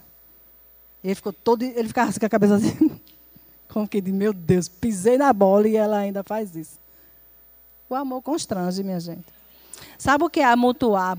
E 1.03 1.07
ele 1.07 1.15
ficou 1.15 1.33
todo. 1.33 1.63
Ele 1.63 1.87
ficava 1.87 2.11
assim 2.11 2.19
com 2.19 2.25
a 2.27 2.29
cabeça 2.29 2.55
assim. 2.55 2.91
Como 3.67 3.87
que 3.87 3.99
de 3.99 4.11
meu 4.11 4.31
Deus, 4.31 4.67
pisei 4.67 5.17
na 5.17 5.33
bola 5.33 5.67
e 5.67 5.75
ela 5.75 5.97
ainda 5.97 6.23
faz 6.23 6.55
isso. 6.55 6.80
O 7.91 7.95
amor 7.95 8.21
constrange, 8.21 8.81
minha 8.83 9.01
gente. 9.01 9.25
Sabe 9.97 10.23
o 10.23 10.29
que 10.29 10.39
é 10.39 10.45
amontoar 10.45 11.17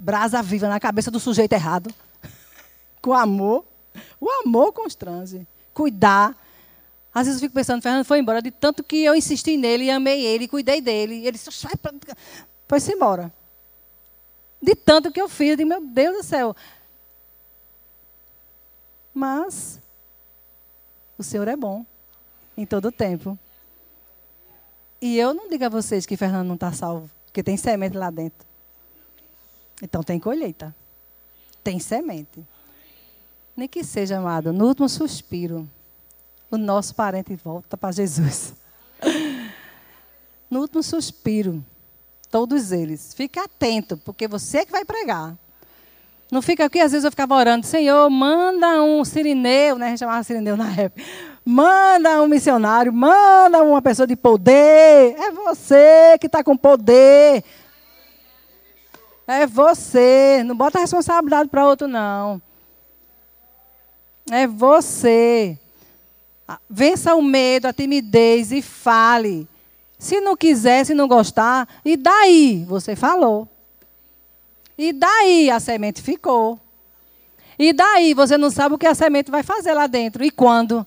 brasa 0.00 0.42
viva 0.42 0.68
na 0.68 0.80
cabeça 0.80 1.12
do 1.12 1.20
sujeito 1.20 1.52
errado? 1.52 1.94
Com 3.00 3.14
amor. 3.14 3.64
O 4.20 4.28
amor 4.44 4.72
constrange. 4.72 5.46
Cuidar. 5.72 6.36
Às 7.14 7.28
vezes 7.28 7.40
eu 7.40 7.46
fico 7.46 7.54
pensando, 7.54 7.80
Fernando 7.80 8.04
foi 8.04 8.18
embora 8.18 8.42
de 8.42 8.50
tanto 8.50 8.82
que 8.82 9.04
eu 9.04 9.14
insisti 9.14 9.56
nele, 9.56 9.88
amei 9.92 10.26
ele, 10.26 10.48
cuidei 10.48 10.80
dele. 10.80 11.24
Ele 11.24 11.38
disse, 11.38 11.50
foi-se 12.66 12.92
embora. 12.92 13.32
De 14.60 14.74
tanto 14.74 15.12
que 15.12 15.22
eu 15.22 15.28
fiz, 15.28 15.56
digo, 15.56 15.68
meu 15.68 15.80
Deus 15.80 16.16
do 16.16 16.22
céu. 16.24 16.56
Mas 19.14 19.78
o 21.16 21.22
Senhor 21.22 21.46
é 21.46 21.54
bom 21.54 21.86
em 22.56 22.66
todo 22.66 22.88
o 22.88 22.92
tempo. 22.92 23.38
E 25.00 25.16
eu 25.18 25.32
não 25.32 25.48
digo 25.48 25.64
a 25.64 25.68
vocês 25.68 26.04
que 26.06 26.16
Fernando 26.16 26.46
não 26.46 26.54
está 26.54 26.72
salvo, 26.72 27.08
porque 27.26 27.42
tem 27.42 27.56
semente 27.56 27.96
lá 27.96 28.10
dentro. 28.10 28.46
Então 29.82 30.02
tem 30.02 30.18
colheita. 30.18 30.74
Tem 31.62 31.78
semente. 31.78 32.44
Nem 33.56 33.68
que 33.68 33.84
seja, 33.84 34.18
amado, 34.18 34.52
no 34.52 34.66
último 34.66 34.88
suspiro, 34.88 35.68
o 36.50 36.56
nosso 36.56 36.94
parente 36.94 37.34
volta 37.36 37.76
para 37.76 37.92
Jesus. 37.92 38.54
No 40.50 40.60
último 40.60 40.82
suspiro, 40.82 41.64
todos 42.30 42.72
eles. 42.72 43.12
Fique 43.14 43.38
atento, 43.38 43.96
porque 43.98 44.26
você 44.26 44.58
é 44.58 44.64
que 44.64 44.72
vai 44.72 44.84
pregar. 44.84 45.36
Não 46.30 46.42
fica 46.42 46.64
aqui, 46.64 46.80
às 46.80 46.92
vezes 46.92 47.04
eu 47.04 47.10
ficava 47.10 47.34
orando, 47.34 47.66
Senhor, 47.66 48.08
manda 48.10 48.82
um 48.82 49.04
sirineu, 49.04 49.78
né? 49.78 49.86
A 49.86 49.88
gente 49.90 49.98
chamava 50.00 50.22
sirineu 50.22 50.56
na 50.56 50.72
época. 50.72 51.02
Manda 51.50 52.20
um 52.20 52.28
missionário, 52.28 52.92
manda 52.92 53.62
uma 53.62 53.80
pessoa 53.80 54.06
de 54.06 54.14
poder. 54.14 55.16
É 55.18 55.30
você 55.30 56.18
que 56.20 56.26
está 56.26 56.44
com 56.44 56.54
poder. 56.54 57.42
É 59.26 59.46
você. 59.46 60.42
Não 60.44 60.54
bota 60.54 60.76
a 60.76 60.82
responsabilidade 60.82 61.48
para 61.48 61.66
outro, 61.66 61.88
não. 61.88 62.38
É 64.30 64.46
você. 64.46 65.58
Vença 66.68 67.14
o 67.14 67.22
medo, 67.22 67.64
a 67.64 67.72
timidez 67.72 68.52
e 68.52 68.60
fale. 68.60 69.48
Se 69.98 70.20
não 70.20 70.36
quiser, 70.36 70.84
se 70.84 70.92
não 70.92 71.08
gostar, 71.08 71.66
e 71.82 71.96
daí? 71.96 72.62
Você 72.68 72.94
falou. 72.94 73.48
E 74.76 74.92
daí 74.92 75.50
a 75.50 75.58
semente 75.58 76.02
ficou. 76.02 76.60
E 77.58 77.72
daí 77.72 78.12
você 78.12 78.36
não 78.36 78.50
sabe 78.50 78.74
o 78.74 78.78
que 78.78 78.86
a 78.86 78.94
semente 78.94 79.30
vai 79.30 79.42
fazer 79.42 79.72
lá 79.72 79.86
dentro 79.86 80.22
e 80.22 80.30
quando. 80.30 80.86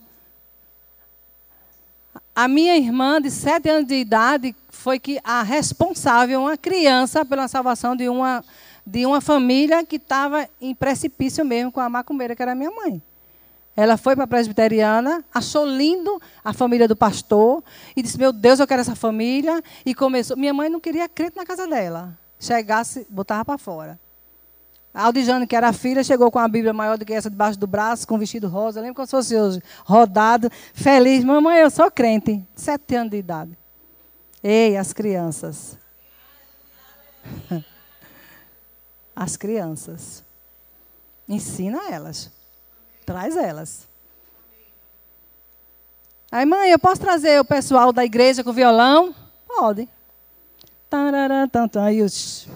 A 2.41 2.47
minha 2.47 2.75
irmã, 2.75 3.21
de 3.21 3.29
sete 3.29 3.69
anos 3.69 3.87
de 3.87 3.93
idade, 3.93 4.55
foi 4.67 4.97
que 4.97 5.19
a 5.23 5.43
responsável, 5.43 6.41
uma 6.41 6.57
criança, 6.57 7.23
pela 7.23 7.47
salvação 7.47 7.95
de 7.95 8.09
uma, 8.09 8.43
de 8.83 9.05
uma 9.05 9.21
família 9.21 9.85
que 9.85 9.97
estava 9.97 10.49
em 10.59 10.73
precipício 10.73 11.45
mesmo 11.45 11.71
com 11.71 11.79
a 11.79 11.87
macumbeira, 11.87 12.35
que 12.35 12.41
era 12.41 12.55
minha 12.55 12.71
mãe. 12.71 12.99
Ela 13.77 13.95
foi 13.95 14.15
para 14.15 14.23
a 14.23 14.27
presbiteriana, 14.27 15.23
achou 15.31 15.67
lindo 15.67 16.19
a 16.43 16.51
família 16.51 16.87
do 16.87 16.95
pastor 16.95 17.63
e 17.95 18.01
disse: 18.01 18.17
Meu 18.17 18.33
Deus, 18.33 18.59
eu 18.59 18.65
quero 18.65 18.81
essa 18.81 18.95
família. 18.95 19.61
E 19.85 19.93
começou. 19.93 20.35
Minha 20.35 20.51
mãe 20.51 20.67
não 20.67 20.79
queria 20.79 21.07
crente 21.07 21.37
na 21.37 21.45
casa 21.45 21.67
dela. 21.67 22.17
Chegasse, 22.39 23.05
botava 23.07 23.45
para 23.45 23.59
fora. 23.59 23.99
Aldijane, 24.93 25.47
que 25.47 25.55
era 25.55 25.71
filha, 25.71 26.03
chegou 26.03 26.29
com 26.29 26.39
a 26.39 26.47
Bíblia 26.47 26.73
maior 26.73 26.97
do 26.97 27.05
que 27.05 27.13
essa 27.13 27.29
debaixo 27.29 27.57
do 27.57 27.65
braço, 27.65 28.07
com 28.07 28.15
um 28.15 28.19
vestido 28.19 28.47
rosa. 28.47 28.81
Lembra 28.81 28.95
como 28.95 29.05
se 29.05 29.11
fosse 29.11 29.35
hoje? 29.35 29.61
Rodado, 29.85 30.49
feliz. 30.73 31.23
Mamãe, 31.23 31.59
eu 31.59 31.69
sou 31.69 31.89
crente. 31.89 32.45
Sete 32.55 32.95
anos 32.95 33.11
de 33.11 33.17
idade. 33.17 33.57
Ei, 34.43 34.75
as 34.75 34.91
crianças. 34.91 35.77
As 39.15 39.37
crianças. 39.37 40.23
Ensina 41.27 41.91
elas. 41.91 42.31
Traz 43.05 43.37
elas. 43.37 43.87
Aí, 46.31 46.45
mãe, 46.45 46.71
eu 46.71 46.79
posso 46.79 47.01
trazer 47.01 47.39
o 47.39 47.45
pessoal 47.45 47.91
da 47.93 48.03
igreja 48.05 48.43
com 48.43 48.53
violão? 48.53 49.13
Pode. 49.45 49.87
Aí 51.83 52.01
os, 52.01 52.47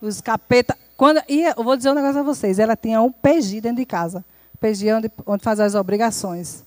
os 0.00 0.20
capeta. 0.20 0.78
Quando, 1.02 1.20
e 1.28 1.42
eu 1.42 1.64
vou 1.64 1.76
dizer 1.76 1.90
um 1.90 1.94
negócio 1.94 2.20
a 2.20 2.22
vocês. 2.22 2.60
Ela 2.60 2.76
tinha 2.76 3.02
um 3.02 3.10
PG 3.10 3.60
dentro 3.60 3.78
de 3.78 3.84
casa. 3.84 4.24
PG 4.60 4.86
é 4.86 4.96
onde, 4.96 5.10
onde 5.26 5.42
faz 5.42 5.58
as 5.58 5.74
obrigações. 5.74 6.62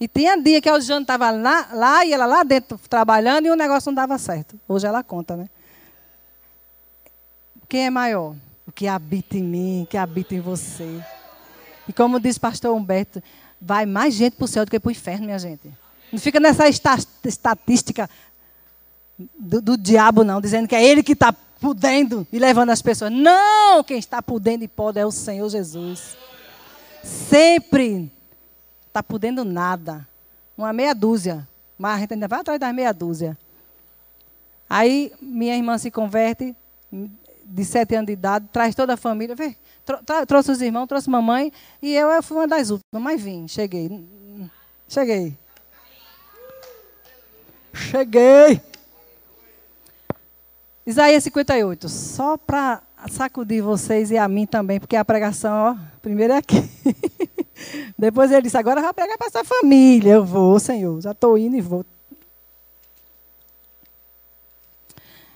E 0.00 0.08
tinha 0.08 0.36
dia 0.42 0.60
que 0.60 0.68
a 0.68 0.80
Jane 0.80 1.02
estava 1.02 1.30
lá, 1.30 1.68
lá 1.72 2.04
e 2.04 2.12
ela 2.12 2.26
lá 2.26 2.42
dentro 2.42 2.80
trabalhando 2.88 3.46
e 3.46 3.50
o 3.50 3.54
negócio 3.54 3.88
não 3.88 3.94
dava 3.94 4.18
certo. 4.18 4.58
Hoje 4.68 4.88
ela 4.88 5.04
conta, 5.04 5.36
né? 5.36 5.48
Quem 7.68 7.86
é 7.86 7.90
maior? 7.90 8.34
O 8.66 8.72
que 8.72 8.88
habita 8.88 9.36
em 9.38 9.44
mim, 9.44 9.86
que 9.88 9.96
habita 9.96 10.34
em 10.34 10.40
você. 10.40 11.00
E 11.86 11.92
como 11.92 12.18
diz 12.18 12.38
pastor 12.38 12.76
Humberto, 12.76 13.22
vai 13.60 13.86
mais 13.86 14.14
gente 14.14 14.34
para 14.34 14.46
o 14.46 14.48
céu 14.48 14.64
do 14.64 14.70
que 14.72 14.80
para 14.80 14.88
o 14.88 14.90
inferno, 14.90 15.26
minha 15.26 15.38
gente. 15.38 15.70
Não 16.10 16.18
fica 16.18 16.40
nessa 16.40 16.64
estatística 16.68 18.10
do, 19.38 19.62
do 19.62 19.78
diabo, 19.78 20.24
não, 20.24 20.40
dizendo 20.40 20.66
que 20.66 20.74
é 20.74 20.84
ele 20.84 21.04
que 21.04 21.12
está 21.12 21.32
podendo 21.60 22.26
e 22.32 22.38
levando 22.38 22.70
as 22.70 22.80
pessoas. 22.80 23.12
Não! 23.12 23.84
Quem 23.84 23.98
está 23.98 24.22
podendo 24.22 24.64
e 24.64 24.68
pode 24.68 24.98
é 24.98 25.04
o 25.04 25.10
Senhor 25.10 25.48
Jesus. 25.48 26.16
Sempre 27.02 28.10
está 28.86 29.02
podendo 29.02 29.44
nada. 29.44 30.06
Uma 30.56 30.72
meia 30.72 30.94
dúzia. 30.94 31.46
Mas 31.78 31.96
a 31.96 32.00
gente 32.00 32.14
ainda 32.14 32.28
vai 32.28 32.40
atrás 32.40 32.58
das 32.58 32.74
meia 32.74 32.92
dúzia. 32.92 33.36
Aí 34.68 35.12
minha 35.20 35.56
irmã 35.56 35.76
se 35.78 35.90
converte, 35.90 36.54
de 37.44 37.64
sete 37.64 37.96
anos 37.96 38.06
de 38.06 38.12
idade, 38.12 38.46
traz 38.52 38.74
toda 38.74 38.94
a 38.94 38.96
família. 38.96 39.34
Vê, 39.34 39.56
trouxe 40.26 40.52
os 40.52 40.62
irmãos, 40.62 40.86
trouxe 40.86 41.10
mamãe, 41.10 41.52
e 41.82 41.92
eu, 41.94 42.08
eu 42.08 42.22
fui 42.22 42.36
uma 42.36 42.46
das 42.46 42.70
últimas, 42.70 43.02
mas 43.02 43.20
vim, 43.20 43.48
cheguei. 43.48 43.90
Cheguei. 44.88 45.36
Cheguei. 47.72 48.69
Isaías 50.86 51.22
58, 51.24 51.88
só 51.88 52.36
para 52.36 52.82
sacudir 53.10 53.62
vocês 53.62 54.10
e 54.10 54.18
a 54.18 54.26
mim 54.26 54.46
também, 54.46 54.80
porque 54.80 54.96
a 54.96 55.04
pregação, 55.04 55.52
ó, 55.52 55.76
primeiro 56.00 56.32
é 56.32 56.36
aqui. 56.38 56.56
Depois 57.98 58.32
ele 58.32 58.42
disse, 58.42 58.56
agora 58.56 58.80
vai 58.80 58.92
pregar 58.92 59.18
para 59.18 59.26
essa 59.26 59.44
família. 59.44 60.14
Eu 60.14 60.24
vou, 60.24 60.58
Senhor, 60.58 61.00
já 61.00 61.12
estou 61.12 61.36
indo 61.36 61.56
e 61.56 61.60
vou. 61.60 61.84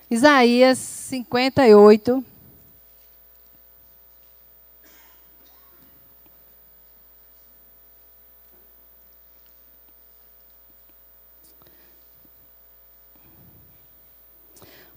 Isaías 0.09 0.77
58, 0.77 2.23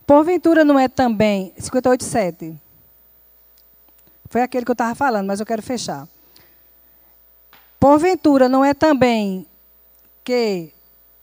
Porventura 0.09 0.64
não 0.64 0.79
é 0.79 0.88
também. 0.88 1.53
58,7. 1.61 2.57
Foi 4.31 4.40
aquele 4.40 4.64
que 4.64 4.71
eu 4.71 4.73
estava 4.73 4.94
falando, 4.94 5.27
mas 5.27 5.38
eu 5.38 5.44
quero 5.44 5.61
fechar. 5.61 6.09
Porventura 7.79 8.49
não 8.49 8.64
é 8.64 8.73
também 8.73 9.47
que 10.25 10.73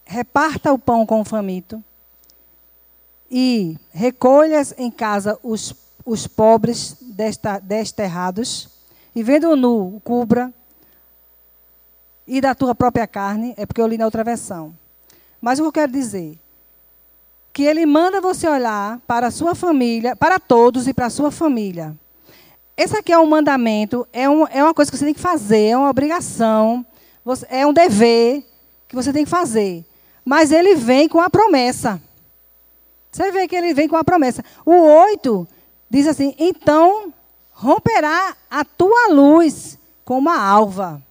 reparta 0.06 0.72
o 0.72 0.78
pão 0.78 1.04
com 1.04 1.20
o 1.20 1.26
faminto 1.26 1.84
e 3.30 3.76
recolhas 3.92 4.72
em 4.78 4.92
casa 4.92 5.40
os, 5.42 5.74
os 6.06 6.28
pobres 6.28 6.96
desta, 7.02 7.58
desterrados 7.58 8.70
e 9.16 9.24
vendo 9.24 9.50
o 9.50 9.56
nu, 9.56 10.00
cubra 10.04 10.54
e 12.28 12.40
da 12.40 12.54
tua 12.54 12.76
própria 12.76 13.08
carne, 13.08 13.56
é 13.58 13.66
porque 13.66 13.82
eu 13.82 13.88
li 13.88 13.98
na 13.98 14.06
outra 14.06 14.24
versão. 14.24 14.76
Mas 15.42 15.58
o 15.58 15.64
que 15.64 15.68
eu 15.70 15.74
quero 15.74 15.92
dizer? 15.92 16.40
Que 17.56 17.64
ele 17.64 17.86
manda 17.86 18.20
você 18.20 18.50
olhar 18.50 19.00
para 19.08 19.28
a 19.28 19.32
sua 19.32 19.56
família, 19.56 20.14
para 20.14 20.38
todos 20.38 20.90
e 20.90 20.94
para 20.94 21.06
a 21.06 21.10
sua 21.10 21.32
família. 21.32 21.96
Esse 22.76 22.98
aqui 22.98 23.14
é 23.14 23.18
um 23.18 23.26
mandamento, 23.26 24.06
é, 24.12 24.30
um, 24.30 24.46
é 24.48 24.62
uma 24.62 24.74
coisa 24.74 24.92
que 24.92 24.98
você 24.98 25.06
tem 25.06 25.14
que 25.14 25.22
fazer, 25.22 25.68
é 25.68 25.78
uma 25.78 25.90
obrigação, 25.90 26.86
você, 27.24 27.48
é 27.50 27.66
um 27.66 27.72
dever 27.72 28.46
que 28.90 28.94
você 28.94 29.14
tem 29.14 29.24
que 29.24 29.30
fazer. 29.30 29.86
Mas 30.26 30.52
ele 30.52 30.76
vem 30.76 31.08
com 31.08 31.22
a 31.22 31.30
promessa. 31.30 32.02
Você 33.10 33.32
vê 33.32 33.48
que 33.48 33.56
ele 33.56 33.74
vem 33.74 33.88
com 33.88 33.96
a 33.96 34.04
promessa. 34.04 34.44
O 34.66 34.74
8 34.74 35.48
diz 35.90 36.08
assim: 36.08 36.36
então 36.38 37.14
romperá 37.52 38.36
a 38.50 38.66
tua 38.66 39.14
luz 39.14 39.80
como 40.04 40.30
a 40.30 40.38
alva. 40.38 41.02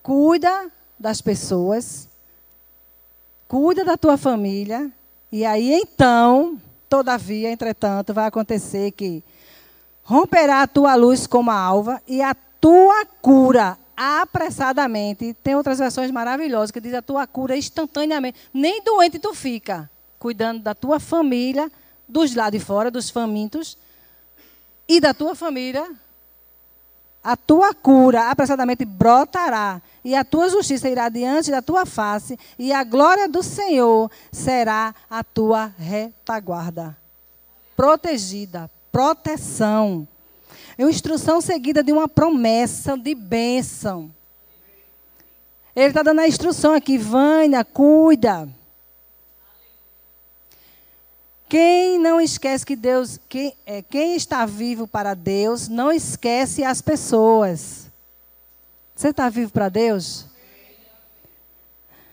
Cuida 0.00 0.70
das 0.96 1.20
pessoas 1.20 2.08
cuida 3.50 3.84
da 3.84 3.96
tua 3.96 4.16
família, 4.16 4.92
e 5.32 5.44
aí 5.44 5.72
então, 5.72 6.56
todavia, 6.88 7.50
entretanto, 7.50 8.14
vai 8.14 8.26
acontecer 8.26 8.92
que 8.92 9.24
romperá 10.04 10.62
a 10.62 10.68
tua 10.68 10.94
luz 10.94 11.26
como 11.26 11.50
a 11.50 11.58
alva 11.58 12.00
e 12.06 12.22
a 12.22 12.32
tua 12.32 13.04
cura 13.20 13.76
apressadamente. 13.96 15.34
Tem 15.42 15.56
outras 15.56 15.80
versões 15.80 16.12
maravilhosas 16.12 16.70
que 16.70 16.80
diz 16.80 16.94
a 16.94 17.02
tua 17.02 17.26
cura 17.26 17.56
instantaneamente. 17.56 18.38
Nem 18.54 18.84
doente 18.84 19.18
tu 19.18 19.34
fica. 19.34 19.90
cuidando 20.16 20.62
da 20.62 20.74
tua 20.74 21.00
família, 21.00 21.72
dos 22.06 22.36
lá 22.36 22.50
de 22.50 22.60
fora, 22.60 22.88
dos 22.88 23.10
famintos, 23.10 23.76
e 24.86 25.00
da 25.00 25.12
tua 25.12 25.34
família, 25.34 25.90
a 27.22 27.36
tua 27.36 27.74
cura 27.74 28.30
apressadamente 28.30 28.84
brotará, 28.84 29.80
e 30.02 30.14
a 30.14 30.24
tua 30.24 30.48
justiça 30.48 30.88
irá 30.88 31.08
diante 31.08 31.50
da 31.50 31.60
tua 31.60 31.84
face, 31.84 32.38
e 32.58 32.72
a 32.72 32.82
glória 32.82 33.28
do 33.28 33.42
Senhor 33.42 34.10
será 34.32 34.94
a 35.08 35.22
tua 35.22 35.72
retaguarda. 35.78 36.96
Protegida, 37.76 38.70
proteção. 38.90 40.08
É 40.78 40.84
uma 40.84 40.90
instrução 40.90 41.40
seguida 41.40 41.82
de 41.82 41.92
uma 41.92 42.08
promessa 42.08 42.96
de 42.96 43.14
bênção. 43.14 44.10
Ele 45.76 45.88
está 45.88 46.02
dando 46.02 46.20
a 46.20 46.28
instrução 46.28 46.74
aqui, 46.74 46.96
Vânia, 46.96 47.64
cuida. 47.64 48.48
Quem 51.50 51.98
não 51.98 52.20
esquece 52.20 52.64
que 52.64 52.76
Deus, 52.76 53.18
quem, 53.28 53.56
é, 53.66 53.82
quem 53.82 54.14
está 54.14 54.46
vivo 54.46 54.86
para 54.86 55.14
Deus, 55.14 55.66
não 55.66 55.90
esquece 55.90 56.62
as 56.62 56.80
pessoas. 56.80 57.90
Você 58.94 59.08
está 59.08 59.28
vivo 59.28 59.50
para 59.50 59.68
Deus? 59.68 60.26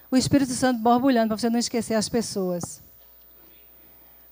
O 0.10 0.18
Espírito 0.18 0.54
Santo 0.54 0.80
borbulhando 0.80 1.28
para 1.28 1.38
você 1.38 1.52
não 1.52 1.60
esquecer 1.60 1.94
as 1.94 2.10
pessoas. 2.10 2.82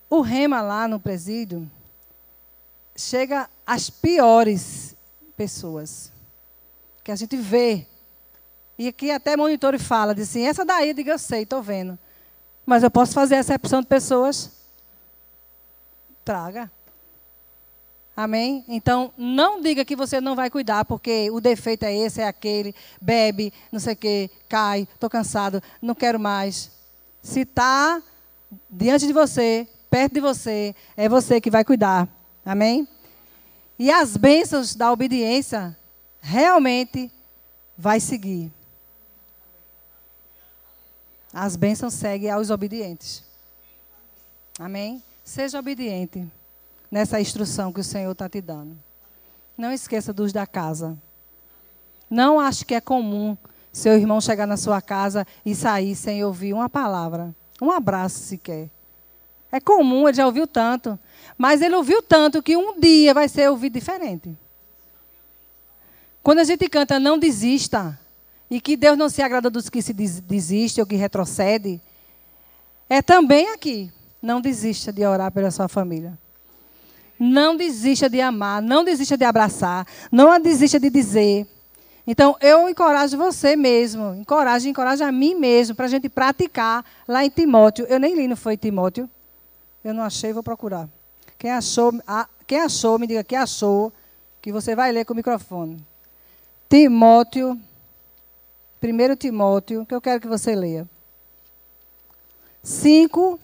O 0.09 0.21
rema 0.21 0.59
lá 0.63 0.87
no 0.87 0.99
presídio 0.99 1.69
chega 2.95 3.47
às 3.63 3.91
piores 3.91 4.95
pessoas 5.37 6.11
que 7.03 7.11
a 7.11 7.15
gente 7.15 7.37
vê. 7.37 7.85
E 8.75 8.87
aqui 8.87 9.11
até 9.11 9.37
monitor 9.37 9.75
e 9.75 9.79
fala, 9.79 10.15
diz 10.15 10.29
assim, 10.31 10.47
essa 10.47 10.65
daí, 10.65 10.95
diga 10.95 11.11
eu 11.11 11.19
sei, 11.19 11.43
estou 11.43 11.61
vendo. 11.61 11.95
Mas 12.65 12.81
eu 12.81 12.89
posso 12.89 13.13
fazer 13.13 13.35
a 13.35 13.39
exceção 13.41 13.81
de 13.81 13.87
pessoas 13.87 14.54
traga. 16.25 16.69
Amém? 18.17 18.63
Então, 18.67 19.13
não 19.17 19.61
diga 19.61 19.85
que 19.85 19.95
você 19.95 20.19
não 20.19 20.35
vai 20.35 20.49
cuidar, 20.49 20.85
porque 20.85 21.29
o 21.31 21.39
defeito 21.39 21.83
é 21.83 21.93
esse, 21.95 22.21
é 22.21 22.27
aquele, 22.27 22.73
bebe, 22.99 23.53
não 23.71 23.79
sei 23.79 23.93
o 23.93 23.97
quê, 23.97 24.31
cai, 24.49 24.87
estou 24.93 25.09
cansado, 25.09 25.61
não 25.81 25.93
quero 25.93 26.19
mais. 26.19 26.71
Se 27.21 27.41
está 27.41 28.01
diante 28.69 29.05
de 29.05 29.11
você, 29.11 29.67
perto 29.89 30.13
de 30.13 30.21
você, 30.21 30.73
é 30.95 31.09
você 31.09 31.41
que 31.41 31.51
vai 31.51 31.65
cuidar. 31.65 32.07
Amém? 32.45 32.87
E 33.77 33.91
as 33.91 34.15
bênçãos 34.15 34.75
da 34.75 34.91
obediência 34.91 35.77
realmente 36.21 37.11
vai 37.77 37.99
seguir. 37.99 38.49
As 41.33 41.57
bênçãos 41.57 41.93
seguem 41.93 42.29
aos 42.29 42.49
obedientes. 42.49 43.21
Amém? 44.57 45.03
Seja 45.25 45.59
obediente 45.59 46.25
nessa 46.89 47.19
instrução 47.19 47.73
que 47.73 47.81
o 47.81 47.83
Senhor 47.83 48.11
está 48.11 48.29
te 48.29 48.39
dando. 48.39 48.77
Não 49.57 49.73
esqueça 49.73 50.13
dos 50.13 50.31
da 50.31 50.47
casa. 50.47 50.97
Não 52.09 52.39
ache 52.39 52.63
que 52.63 52.75
é 52.75 52.79
comum 52.79 53.35
seu 53.73 53.93
irmão 53.93 54.21
chegar 54.21 54.45
na 54.47 54.55
sua 54.55 54.81
casa 54.81 55.27
e 55.45 55.53
sair 55.53 55.95
sem 55.95 56.23
ouvir 56.23 56.53
uma 56.53 56.69
palavra, 56.69 57.35
um 57.61 57.69
abraço 57.69 58.19
sequer. 58.19 58.69
É 59.51 59.59
comum, 59.59 60.07
ele 60.07 60.15
já 60.15 60.25
ouviu 60.25 60.47
tanto. 60.47 60.97
Mas 61.37 61.61
ele 61.61 61.75
ouviu 61.75 62.01
tanto 62.01 62.41
que 62.41 62.55
um 62.55 62.79
dia 62.79 63.13
vai 63.13 63.27
ser 63.27 63.49
ouvido 63.49 63.73
diferente. 63.73 64.37
Quando 66.21 66.39
a 66.39 66.43
gente 66.43 66.69
canta 66.69 66.99
Não 66.99 67.17
Desista, 67.17 67.99
e 68.49 68.61
que 68.61 68.77
Deus 68.77 68.97
não 68.97 69.09
se 69.09 69.21
agrada 69.21 69.49
dos 69.49 69.69
que 69.69 69.81
se 69.81 69.91
desistem 69.93 70.81
ou 70.81 70.87
que 70.87 70.95
retrocede, 70.95 71.81
é 72.87 73.01
também 73.01 73.49
aqui. 73.49 73.91
Não 74.25 74.41
desista 74.41 74.91
de 74.91 75.05
orar 75.05 75.31
pela 75.31 75.51
sua 75.51 75.67
família. 75.67 76.17
Não 77.19 77.55
desista 77.55 78.09
de 78.09 78.19
amar, 78.19 78.59
não 78.59 78.83
desista 78.83 79.15
de 79.15 79.23
abraçar, 79.23 79.85
não 80.11 80.39
desista 80.39 80.79
de 80.79 80.89
dizer. 80.89 81.47
Então, 82.07 82.35
eu 82.41 82.67
encorajo 82.67 83.15
você 83.19 83.55
mesmo, 83.55 84.15
encorajo, 84.15 84.67
encorajo 84.67 85.03
a 85.03 85.11
mim 85.11 85.35
mesmo, 85.35 85.75
para 85.75 85.85
a 85.85 85.87
gente 85.87 86.09
praticar 86.09 86.83
lá 87.07 87.23
em 87.23 87.29
Timóteo. 87.29 87.85
Eu 87.85 87.99
nem 87.99 88.15
li, 88.15 88.27
não 88.27 88.35
foi 88.35 88.57
Timóteo? 88.57 89.07
Eu 89.83 89.93
não 89.93 90.01
achei, 90.01 90.33
vou 90.33 90.41
procurar. 90.41 90.89
Quem 91.37 91.51
achou, 91.51 91.93
quem 92.47 92.61
achou, 92.61 92.97
me 92.97 93.05
diga 93.05 93.23
quem 93.23 93.37
achou, 93.37 93.93
que 94.41 94.51
você 94.51 94.75
vai 94.75 94.91
ler 94.91 95.05
com 95.05 95.13
o 95.13 95.15
microfone. 95.15 95.85
Timóteo, 96.67 97.59
1 98.81 99.15
Timóteo, 99.17 99.85
que 99.85 99.93
eu 99.93 100.01
quero 100.01 100.19
que 100.19 100.27
você 100.27 100.55
leia. 100.55 100.89
5, 102.63 103.39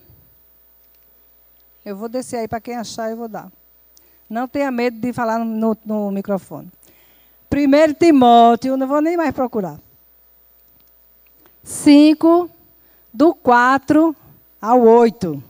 eu 1.84 1.96
vou 1.96 2.08
descer 2.08 2.38
aí 2.38 2.48
para 2.48 2.62
quem 2.62 2.76
achar, 2.76 3.10
eu 3.10 3.18
vou 3.18 3.28
dar. 3.28 3.52
Não 4.30 4.48
tenha 4.48 4.72
medo 4.72 5.00
de 5.00 5.12
falar 5.12 5.40
no, 5.40 5.78
no 5.86 6.12
microfone. 6.12 6.72
Primeiro 7.50 7.94
Timóteo, 7.94 8.78
não 8.78 8.88
vou 8.88 9.02
nem 9.02 9.18
mais 9.18 9.34
procurar. 9.34 9.78
5, 11.64 12.50
do 13.14 13.34
4 13.36 14.16
ao 14.62 14.82
8. 14.82 15.44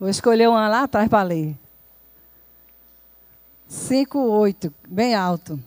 Vou 0.00 0.08
escolher 0.08 0.48
uma 0.48 0.68
lá 0.68 0.84
atrás 0.84 1.08
para 1.08 1.22
ler. 1.22 1.56
5, 3.68 4.18
8, 4.18 4.74
bem 4.88 5.14
alto. 5.14 5.58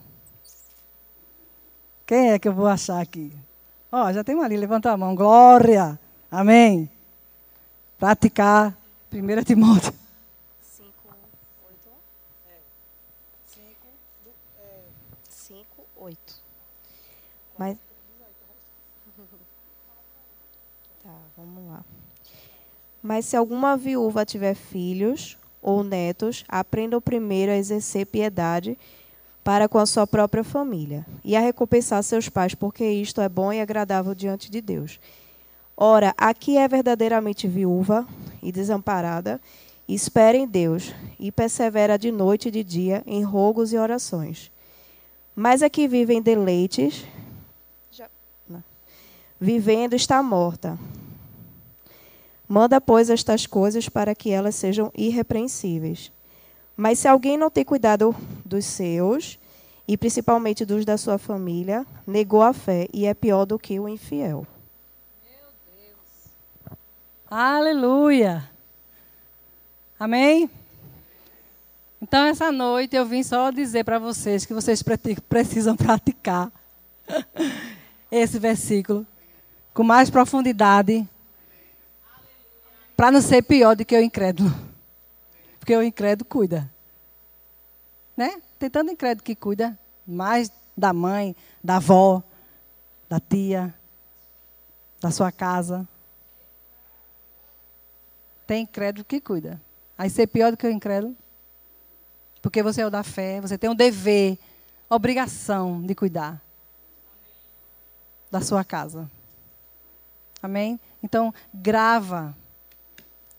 Quem 2.05 2.31
é 2.31 2.39
que 2.39 2.47
eu 2.47 2.53
vou 2.53 2.67
achar 2.67 3.01
aqui? 3.01 3.31
Ó, 3.91 4.05
oh, 4.05 4.13
já 4.13 4.23
tem 4.23 4.35
uma 4.35 4.45
ali, 4.45 4.57
levanta 4.57 4.91
a 4.91 4.97
mão. 4.97 5.15
Glória. 5.15 5.99
Amém. 6.29 6.89
Praticar 7.97 8.75
1 9.21 9.43
Timóteo. 9.43 9.93
5, 10.61 10.91
8. 11.69 11.89
5, 15.29 15.65
8. 15.95 16.17
Mas. 17.57 17.77
Tá, 21.01 21.17
vamos 21.37 21.71
lá. 21.71 21.85
Mas 23.01 23.25
se 23.25 23.37
alguma 23.37 23.77
viúva 23.77 24.25
tiver 24.25 24.55
filhos 24.55 25.37
ou 25.61 25.83
netos, 25.83 26.43
aprendam 26.47 26.99
primeiro 26.99 27.51
a 27.51 27.55
exercer 27.55 28.05
piedade 28.07 28.77
para 29.43 29.69
com 29.69 29.77
a 29.77 29.85
sua 29.85 30.05
própria 30.05 30.43
família 30.43 31.05
e 31.23 31.35
a 31.35 31.39
recompensar 31.39 32.03
seus 32.03 32.27
pais, 32.27 32.53
porque 32.53 32.83
isto 32.83 33.21
é 33.21 33.29
bom 33.29 33.53
e 33.53 33.61
agradável 33.61 34.13
diante 34.13 34.51
de 34.51 34.59
Deus. 34.59 34.99
Ora, 35.77 36.13
aqui 36.17 36.57
é 36.57 36.67
verdadeiramente 36.67 37.47
viúva 37.47 38.07
e 38.41 38.51
desamparada, 38.51 39.41
espera 39.87 40.37
em 40.37 40.47
Deus 40.47 40.93
e 41.19 41.31
persevera 41.31 41.97
de 41.97 42.11
noite 42.11 42.47
e 42.47 42.51
de 42.51 42.63
dia 42.63 43.03
em 43.05 43.23
rogos 43.23 43.73
e 43.73 43.77
orações. 43.77 44.51
Mas 45.35 45.61
a 45.61 45.69
que 45.69 45.85
vive 45.85 46.13
em 46.13 46.21
deleites, 46.21 47.05
já, 47.91 48.07
vivendo 49.39 49.95
está 49.95 50.23
morta. 50.23 50.79
Manda, 52.47 52.79
pois, 52.79 53.09
estas 53.09 53.45
coisas 53.45 53.89
para 53.89 54.15
que 54.15 54.31
elas 54.31 54.55
sejam 54.55 54.91
irrepreensíveis. 54.95 56.11
Mas 56.77 56.99
se 56.99 57.07
alguém 57.07 57.37
não 57.37 57.49
tem 57.49 57.65
cuidado 57.65 58.15
dos 58.45 58.65
seus, 58.65 59.37
e 59.87 59.97
principalmente 59.97 60.63
dos 60.63 60.85
da 60.85 60.97
sua 60.97 61.17
família, 61.17 61.85
negou 62.07 62.41
a 62.41 62.53
fé 62.53 62.87
e 62.93 63.05
é 63.05 63.13
pior 63.13 63.45
do 63.45 63.59
que 63.59 63.79
o 63.79 63.89
infiel. 63.89 64.47
Aleluia. 67.29 68.47
Amém? 69.99 70.49
Então, 71.99 72.25
essa 72.25 72.51
noite 72.51 72.95
eu 72.95 73.03
vim 73.03 73.23
só 73.23 73.49
dizer 73.49 73.83
para 73.83 73.97
vocês 73.97 74.45
que 74.45 74.53
vocês 74.53 74.83
precisam 75.27 75.75
praticar 75.77 76.51
esse 78.11 78.37
versículo 78.37 79.07
com 79.73 79.83
mais 79.83 80.09
profundidade 80.09 81.07
para 82.95 83.11
não 83.11 83.21
ser 83.21 83.41
pior 83.41 83.75
do 83.75 83.83
que 83.83 83.97
o 83.97 84.03
incrédulo. 84.03 84.53
Porque 85.59 85.75
o 85.75 85.81
incrédulo 85.81 86.29
cuida. 86.29 86.71
Né? 88.15 88.39
Tem 88.59 88.69
tanto 88.69 88.91
incrédulo 88.91 89.23
que 89.23 89.35
cuida 89.35 89.77
mais 90.05 90.51
da 90.77 90.93
mãe, 90.93 91.35
da 91.63 91.77
avó, 91.77 92.21
da 93.09 93.19
tia, 93.19 93.73
da 95.01 95.09
sua 95.09 95.31
casa. 95.31 95.87
Tem 98.45 98.63
incrédulo 98.63 99.05
que 99.05 99.19
cuida. 99.19 99.61
Aí 99.97 100.09
ser 100.09 100.27
pior 100.27 100.51
do 100.51 100.57
que 100.57 100.67
o 100.67 100.71
incrédulo. 100.71 101.15
Porque 102.41 102.61
você 102.61 102.81
é 102.81 102.85
o 102.85 102.91
da 102.91 103.03
fé, 103.03 103.41
você 103.41 103.57
tem 103.57 103.69
um 103.69 103.75
dever, 103.75 104.37
obrigação 104.89 105.81
de 105.81 105.95
cuidar 105.95 106.41
da 108.29 108.41
sua 108.41 108.63
casa. 108.63 109.09
Amém? 110.43 110.79
Então, 111.01 111.33
grava 111.53 112.35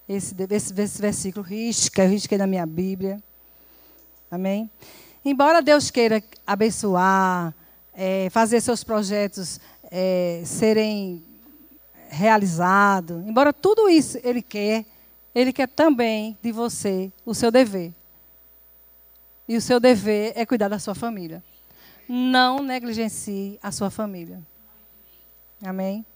esse, 0.09 0.35
esse, 0.51 0.81
esse 0.81 1.03
versículo, 1.03 1.45
risca, 1.45 2.05
eu 2.05 2.11
risquei 2.11 2.39
na 2.39 2.47
minha 2.47 2.67
Bíblia. 2.67 3.23
Amém? 4.31 4.71
Embora 5.25 5.63
Deus 5.63 5.91
queira 5.91 6.23
abençoar, 6.47 7.55
é, 7.93 8.29
fazer 8.31 8.61
seus 8.61 8.85
projetos 8.85 9.61
é, 9.91 10.43
serem 10.45 11.25
realizado, 12.09 13.23
embora 13.27 13.53
tudo 13.53 13.89
isso 13.89 14.19
ele 14.23 14.43
quer, 14.43 14.85
ele 15.37 15.53
quer 15.53 15.69
também 15.69 16.35
de 16.43 16.51
você 16.51 17.13
o 17.23 17.35
seu 17.35 17.51
dever. 17.51 17.93
E 19.47 19.55
o 19.55 19.61
seu 19.61 19.79
dever 19.79 20.33
é 20.35 20.47
cuidar 20.47 20.69
da 20.69 20.79
sua 20.79 20.95
família. 20.95 21.45
Não 22.09 22.63
negligencie 22.63 23.59
a 23.63 23.71
sua 23.71 23.91
família. 23.91 24.41
Amém? 25.63 26.07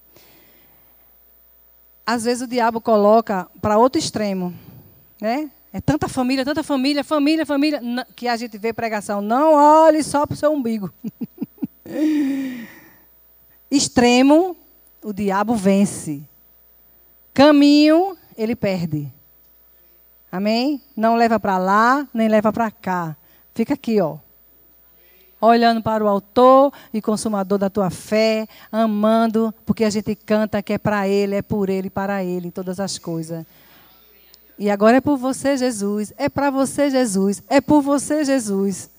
Às 2.07 2.25
vezes 2.25 2.43
o 2.43 2.47
diabo 2.47 2.81
coloca 2.81 3.47
para 3.61 3.77
outro 3.77 3.99
extremo, 3.99 4.55
né? 5.21 5.51
É 5.71 5.83
tanta 5.83 6.09
família, 6.09 6.43
tanta 6.43 6.63
família, 6.63 7.05
família, 7.05 7.45
família, 7.45 7.83
que 8.17 8.27
a 8.27 8.39
gente 8.39 8.57
vê 8.57 8.73
pregação. 8.73 9.21
Não 9.21 9.53
olhe 9.53 10.03
só 10.03 10.25
para 10.25 10.35
o 10.35 10.37
seu 10.37 10.51
umbigo. 10.51 10.91
Extremo, 13.71 14.57
o 15.05 15.13
diabo 15.13 15.55
vence. 15.55 16.23
Caminho, 17.35 18.17
ele 18.43 18.57
perde. 18.57 19.13
Amém? 20.33 20.81
Não 20.97 21.15
leva 21.15 21.39
para 21.39 21.59
lá, 21.59 22.09
nem 22.15 22.29
leva 22.29 22.53
para 22.53 22.71
cá. 22.71 23.17
Fica 23.55 23.75
aqui, 23.75 24.01
ó. 24.01 24.17
Olhando 25.41 25.83
para 25.83 26.05
o 26.05 26.09
autor 26.09 26.73
e 26.93 27.03
consumador 27.03 27.59
da 27.59 27.69
tua 27.69 27.91
fé, 27.91 28.47
amando, 28.71 29.55
porque 29.67 29.85
a 29.85 29.91
gente 29.91 30.15
canta 30.15 30.63
que 30.63 30.73
é 30.73 30.79
para 30.79 31.07
ele, 31.09 31.35
é 31.35 31.43
por 31.43 31.69
ele, 31.69 31.91
para 31.91 32.25
ele, 32.25 32.51
todas 32.51 32.81
as 32.81 32.97
coisas. 32.97 33.45
E 34.59 34.71
agora 34.71 34.99
é 34.99 35.01
por 35.01 35.17
você, 35.17 35.57
Jesus. 35.57 36.13
É 36.17 36.29
para 36.29 36.51
você, 36.51 36.91
Jesus. 36.91 37.43
É 37.49 37.61
por 37.61 37.83
você, 37.83 38.25
Jesus. 38.25 38.91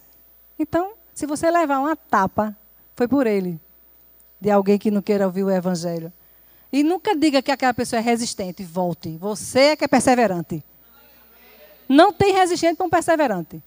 Então, 0.57 0.93
se 1.13 1.25
você 1.25 1.49
levar 1.49 1.79
uma 1.79 1.95
tapa, 1.95 2.55
foi 2.95 3.07
por 3.07 3.25
ele. 3.25 3.59
De 4.39 4.49
alguém 4.49 4.77
que 4.77 4.91
não 4.91 5.01
queira 5.01 5.25
ouvir 5.25 5.43
o 5.43 5.51
evangelho. 5.51 6.11
E 6.71 6.83
nunca 6.83 7.15
diga 7.15 7.41
que 7.41 7.51
aquela 7.51 7.73
pessoa 7.73 7.99
é 7.99 8.03
resistente. 8.03 8.63
Volte. 8.63 9.17
Você 9.17 9.59
é 9.59 9.75
que 9.75 9.83
é 9.83 9.87
perseverante. 9.87 10.63
Não 11.87 12.13
tem 12.13 12.33
resistente 12.33 12.77
para 12.77 12.85
um 12.85 12.89
perseverante. 12.89 13.61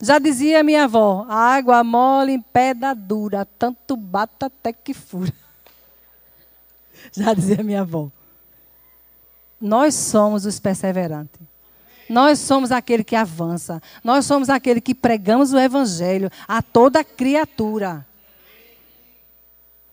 Já 0.00 0.18
dizia 0.18 0.62
minha 0.62 0.84
avó: 0.84 1.26
água 1.28 1.84
mole 1.84 2.32
em 2.32 2.40
pedra 2.40 2.94
dura, 2.94 3.44
tanto 3.44 3.96
bata 3.96 4.46
até 4.46 4.72
que 4.72 4.94
fura. 4.94 5.32
Já 7.12 7.34
dizia 7.34 7.62
minha 7.62 7.82
avó. 7.82 8.10
Nós 9.60 9.94
somos 9.94 10.46
os 10.46 10.58
perseverantes. 10.58 11.40
Nós 12.08 12.38
somos 12.40 12.72
aquele 12.72 13.04
que 13.04 13.14
avança. 13.14 13.80
Nós 14.02 14.26
somos 14.26 14.50
aquele 14.50 14.80
que 14.80 14.94
pregamos 14.94 15.52
o 15.52 15.58
evangelho 15.58 16.30
a 16.48 16.60
toda 16.60 17.04
criatura. 17.04 18.04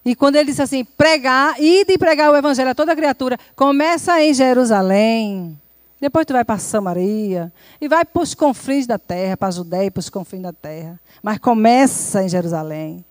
E 0.04 0.16
quando 0.16 0.36
ele 0.36 0.46
disse 0.46 0.62
assim, 0.62 0.84
pregar, 0.84 1.56
e 1.60 1.84
de 1.86 1.98
pregar 1.98 2.32
o 2.32 2.36
evangelho 2.36 2.70
a 2.70 2.76
toda 2.76 2.96
criatura, 2.96 3.38
começa 3.56 4.22
em 4.22 4.34
Jerusalém. 4.34 5.60
Depois 6.00 6.26
tu 6.26 6.34
vai 6.34 6.46
para 6.46 6.58
Samaria 6.58 7.52
e 7.82 7.88
vai 7.88 8.06
para 8.06 8.22
os 8.22 8.34
confins 8.34 8.88
da 8.88 8.98
terra, 8.98 9.36
para 9.36 9.50
a 9.50 9.52
Judéia, 9.52 9.92
para 9.92 10.00
os 10.00 10.10
confins 10.10 10.42
da 10.42 10.54
terra. 10.54 11.00
Mas 11.22 11.38
começa 11.40 12.24
em 12.24 12.30
Jerusalém. 12.30 13.04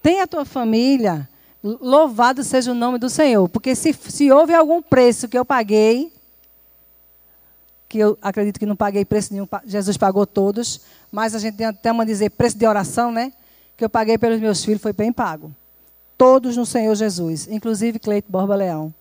Tem 0.00 0.20
a 0.20 0.26
tua 0.26 0.44
família, 0.44 1.28
Louvado 1.62 2.42
seja 2.42 2.72
o 2.72 2.74
nome 2.74 2.98
do 2.98 3.10
Senhor. 3.10 3.48
Porque 3.48 3.74
se, 3.74 3.92
se 3.92 4.30
houve 4.30 4.54
algum 4.54 4.80
preço 4.80 5.28
que 5.28 5.36
eu 5.36 5.44
paguei, 5.44 6.12
que 7.88 7.98
eu 7.98 8.16
acredito 8.22 8.58
que 8.58 8.64
não 8.64 8.76
paguei 8.76 9.04
preço 9.04 9.32
nenhum, 9.32 9.46
Jesus 9.66 9.96
pagou 9.96 10.26
todos, 10.26 10.80
mas 11.12 11.34
a 11.34 11.38
gente 11.38 11.56
tem 11.56 11.66
até 11.66 11.92
uma 11.92 12.06
dizer 12.06 12.30
preço 12.30 12.56
de 12.56 12.66
oração, 12.66 13.12
né? 13.12 13.32
Que 13.76 13.84
eu 13.84 13.90
paguei 13.90 14.16
pelos 14.16 14.40
meus 14.40 14.64
filhos, 14.64 14.80
foi 14.80 14.92
bem 14.92 15.12
pago. 15.12 15.54
Todos 16.20 16.54
no 16.54 16.66
Senhor 16.66 16.94
Jesus, 16.94 17.48
inclusive 17.48 17.98
Cleito 17.98 18.30
Borba 18.30 18.54
Leão. 18.54 18.92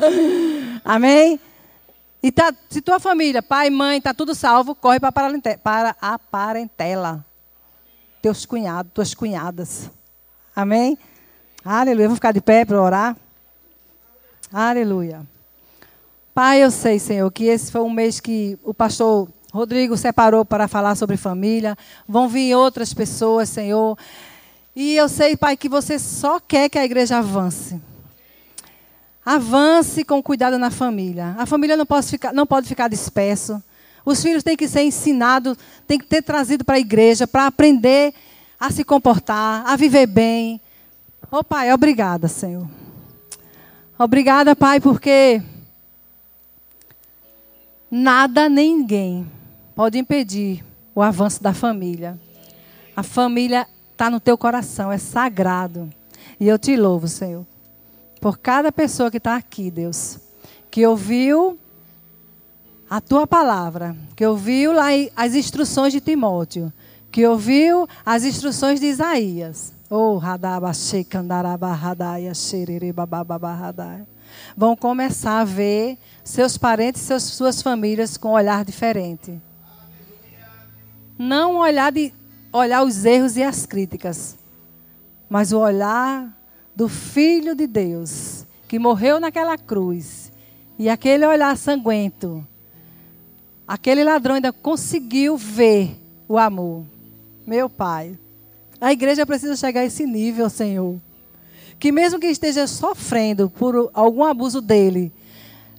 Amém? 0.82 1.38
E 2.22 2.32
tá, 2.32 2.54
se 2.70 2.80
tua 2.80 2.98
família, 2.98 3.42
pai, 3.42 3.68
mãe, 3.68 3.98
está 3.98 4.14
tudo 4.14 4.34
salvo, 4.34 4.74
corre 4.74 4.98
para 4.98 5.10
a 6.00 6.18
parentela. 6.18 7.22
Teus 8.22 8.46
cunhados, 8.46 8.90
tuas 8.94 9.12
cunhadas. 9.12 9.90
Amém? 10.54 10.96
Aleluia. 11.62 12.06
Vamos 12.06 12.16
ficar 12.16 12.32
de 12.32 12.40
pé 12.40 12.64
para 12.64 12.80
orar. 12.80 13.14
Aleluia. 14.50 15.20
Pai, 16.32 16.64
eu 16.64 16.70
sei, 16.70 16.98
Senhor, 16.98 17.30
que 17.30 17.44
esse 17.44 17.70
foi 17.70 17.82
um 17.82 17.90
mês 17.90 18.20
que 18.20 18.58
o 18.64 18.72
pastor 18.72 19.28
Rodrigo 19.52 19.98
separou 19.98 20.46
para 20.46 20.66
falar 20.66 20.94
sobre 20.94 21.18
família. 21.18 21.76
Vão 22.08 22.26
vir 22.26 22.54
outras 22.54 22.94
pessoas, 22.94 23.50
Senhor. 23.50 23.98
E 24.76 24.94
eu 24.94 25.08
sei, 25.08 25.38
Pai, 25.38 25.56
que 25.56 25.70
você 25.70 25.98
só 25.98 26.38
quer 26.38 26.68
que 26.68 26.78
a 26.78 26.84
igreja 26.84 27.16
avance. 27.16 27.80
Avance 29.24 30.04
com 30.04 30.22
cuidado 30.22 30.58
na 30.58 30.70
família. 30.70 31.34
A 31.38 31.46
família 31.46 31.78
não 31.78 31.86
pode 31.86 32.06
ficar, 32.06 32.34
não 32.34 32.46
pode 32.46 32.68
ficar 32.68 32.86
disperso. 32.86 33.62
Os 34.04 34.22
filhos 34.22 34.42
têm 34.42 34.54
que 34.54 34.68
ser 34.68 34.82
ensinados, 34.82 35.56
têm 35.86 35.98
que 35.98 36.04
ter 36.04 36.20
trazido 36.20 36.62
para 36.62 36.76
a 36.76 36.78
igreja 36.78 37.26
para 37.26 37.46
aprender 37.46 38.12
a 38.60 38.70
se 38.70 38.84
comportar, 38.84 39.66
a 39.66 39.76
viver 39.76 40.06
bem. 40.06 40.60
Ô 41.32 41.38
oh, 41.38 41.44
Pai, 41.44 41.72
obrigada, 41.72 42.28
Senhor. 42.28 42.68
Obrigada, 43.98 44.54
Pai, 44.54 44.78
porque 44.78 45.42
nada 47.90 48.46
nem 48.46 48.76
ninguém 48.76 49.26
pode 49.74 49.98
impedir 49.98 50.62
o 50.94 51.00
avanço 51.00 51.42
da 51.42 51.54
família. 51.54 52.20
A 52.94 53.02
família 53.02 53.66
está 53.96 54.10
no 54.10 54.20
teu 54.20 54.36
coração, 54.36 54.92
é 54.92 54.98
sagrado. 54.98 55.90
E 56.38 56.46
eu 56.46 56.58
te 56.58 56.76
louvo, 56.76 57.08
Senhor, 57.08 57.46
por 58.20 58.38
cada 58.38 58.70
pessoa 58.70 59.10
que 59.10 59.16
está 59.16 59.36
aqui, 59.36 59.70
Deus, 59.70 60.18
que 60.70 60.86
ouviu 60.86 61.58
a 62.88 63.00
tua 63.00 63.26
palavra, 63.26 63.96
que 64.14 64.24
ouviu 64.24 64.72
lá 64.72 64.88
as 65.16 65.34
instruções 65.34 65.92
de 65.92 66.00
Timóteo 66.00 66.72
que 67.16 67.26
ouviu 67.26 67.88
as 68.04 68.24
instruções 68.24 68.78
de 68.78 68.84
Isaías. 68.88 69.72
Oh, 69.88 70.20
Vão 74.54 74.76
começar 74.76 75.40
a 75.40 75.44
ver 75.44 75.96
seus 76.22 76.58
parentes, 76.58 77.00
seus, 77.00 77.22
suas 77.22 77.62
famílias 77.62 78.18
com 78.18 78.28
um 78.28 78.32
olhar 78.32 78.66
diferente. 78.66 79.40
Não 81.18 81.56
olhar, 81.56 81.90
de, 81.90 82.12
olhar 82.56 82.82
os 82.82 83.04
erros 83.04 83.36
e 83.36 83.42
as 83.42 83.66
críticas, 83.66 84.36
mas 85.28 85.52
o 85.52 85.58
olhar 85.58 86.32
do 86.74 86.88
Filho 86.88 87.54
de 87.54 87.66
Deus, 87.66 88.44
que 88.68 88.78
morreu 88.78 89.18
naquela 89.18 89.56
cruz. 89.56 90.30
E 90.78 90.88
aquele 90.88 91.24
olhar 91.24 91.56
sanguento, 91.56 92.46
aquele 93.66 94.04
ladrão 94.04 94.34
ainda 94.34 94.52
conseguiu 94.52 95.36
ver 95.36 95.98
o 96.28 96.36
amor. 96.36 96.84
Meu 97.46 97.70
Pai, 97.70 98.18
a 98.80 98.92
igreja 98.92 99.24
precisa 99.24 99.56
chegar 99.56 99.80
a 99.80 99.86
esse 99.86 100.06
nível, 100.06 100.50
Senhor. 100.50 101.00
Que 101.78 101.90
mesmo 101.90 102.18
que 102.18 102.26
esteja 102.26 102.66
sofrendo 102.66 103.48
por 103.48 103.90
algum 103.94 104.24
abuso 104.24 104.60
dele, 104.60 105.12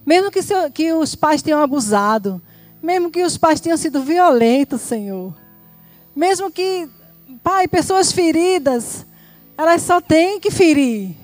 mesmo 0.04 0.30
que, 0.30 0.42
seu, 0.42 0.70
que 0.70 0.92
os 0.92 1.14
pais 1.14 1.42
tenham 1.42 1.60
abusado, 1.60 2.40
mesmo 2.82 3.10
que 3.10 3.22
os 3.22 3.36
pais 3.36 3.60
tenham 3.60 3.76
sido 3.76 4.02
violentos, 4.02 4.80
Senhor, 4.80 5.34
mesmo 6.18 6.50
que, 6.50 6.88
Pai, 7.44 7.68
pessoas 7.68 8.10
feridas, 8.10 9.06
elas 9.56 9.82
só 9.82 10.00
têm 10.00 10.40
que 10.40 10.50
ferir. 10.50 11.14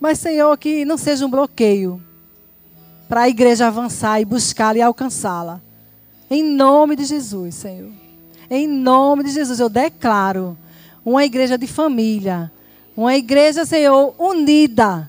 Mas, 0.00 0.18
Senhor, 0.18 0.58
que 0.58 0.84
não 0.84 0.98
seja 0.98 1.24
um 1.24 1.30
bloqueio 1.30 2.02
para 3.08 3.22
a 3.22 3.28
igreja 3.28 3.68
avançar 3.68 4.20
e 4.20 4.24
buscá-la 4.24 4.78
e 4.78 4.82
alcançá-la. 4.82 5.60
Em 6.28 6.42
nome 6.42 6.96
de 6.96 7.04
Jesus, 7.04 7.54
Senhor. 7.54 7.92
Em 8.50 8.66
nome 8.66 9.22
de 9.22 9.30
Jesus, 9.30 9.60
eu 9.60 9.68
declaro 9.68 10.58
uma 11.04 11.24
igreja 11.24 11.56
de 11.56 11.68
família. 11.68 12.50
Uma 12.96 13.14
igreja, 13.14 13.64
Senhor, 13.64 14.12
unida. 14.18 15.08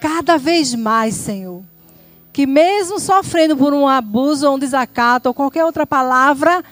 Cada 0.00 0.38
vez 0.38 0.74
mais, 0.74 1.14
Senhor. 1.14 1.62
Que 2.32 2.46
mesmo 2.46 2.98
sofrendo 2.98 3.58
por 3.58 3.74
um 3.74 3.86
abuso 3.86 4.48
ou 4.48 4.56
um 4.56 4.58
desacato 4.58 5.28
ou 5.28 5.34
qualquer 5.34 5.66
outra 5.66 5.86
palavra, 5.86 6.64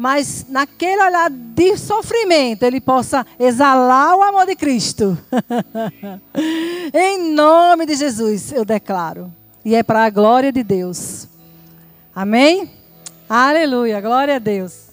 mas 0.00 0.46
naquele 0.48 1.02
olhar 1.02 1.28
de 1.28 1.76
sofrimento 1.76 2.62
ele 2.62 2.80
possa 2.80 3.26
exalar 3.38 4.16
o 4.16 4.22
amor 4.22 4.46
de 4.46 4.56
Cristo. 4.56 5.18
em 6.94 7.34
nome 7.34 7.84
de 7.84 7.94
Jesus, 7.96 8.50
eu 8.50 8.64
declaro. 8.64 9.30
E 9.62 9.74
é 9.74 9.82
para 9.82 10.06
a 10.06 10.08
glória 10.08 10.50
de 10.50 10.62
Deus. 10.62 11.28
Amém? 12.14 12.70
Aleluia, 13.28 14.00
glória 14.00 14.36
a 14.36 14.38
Deus. 14.38 14.89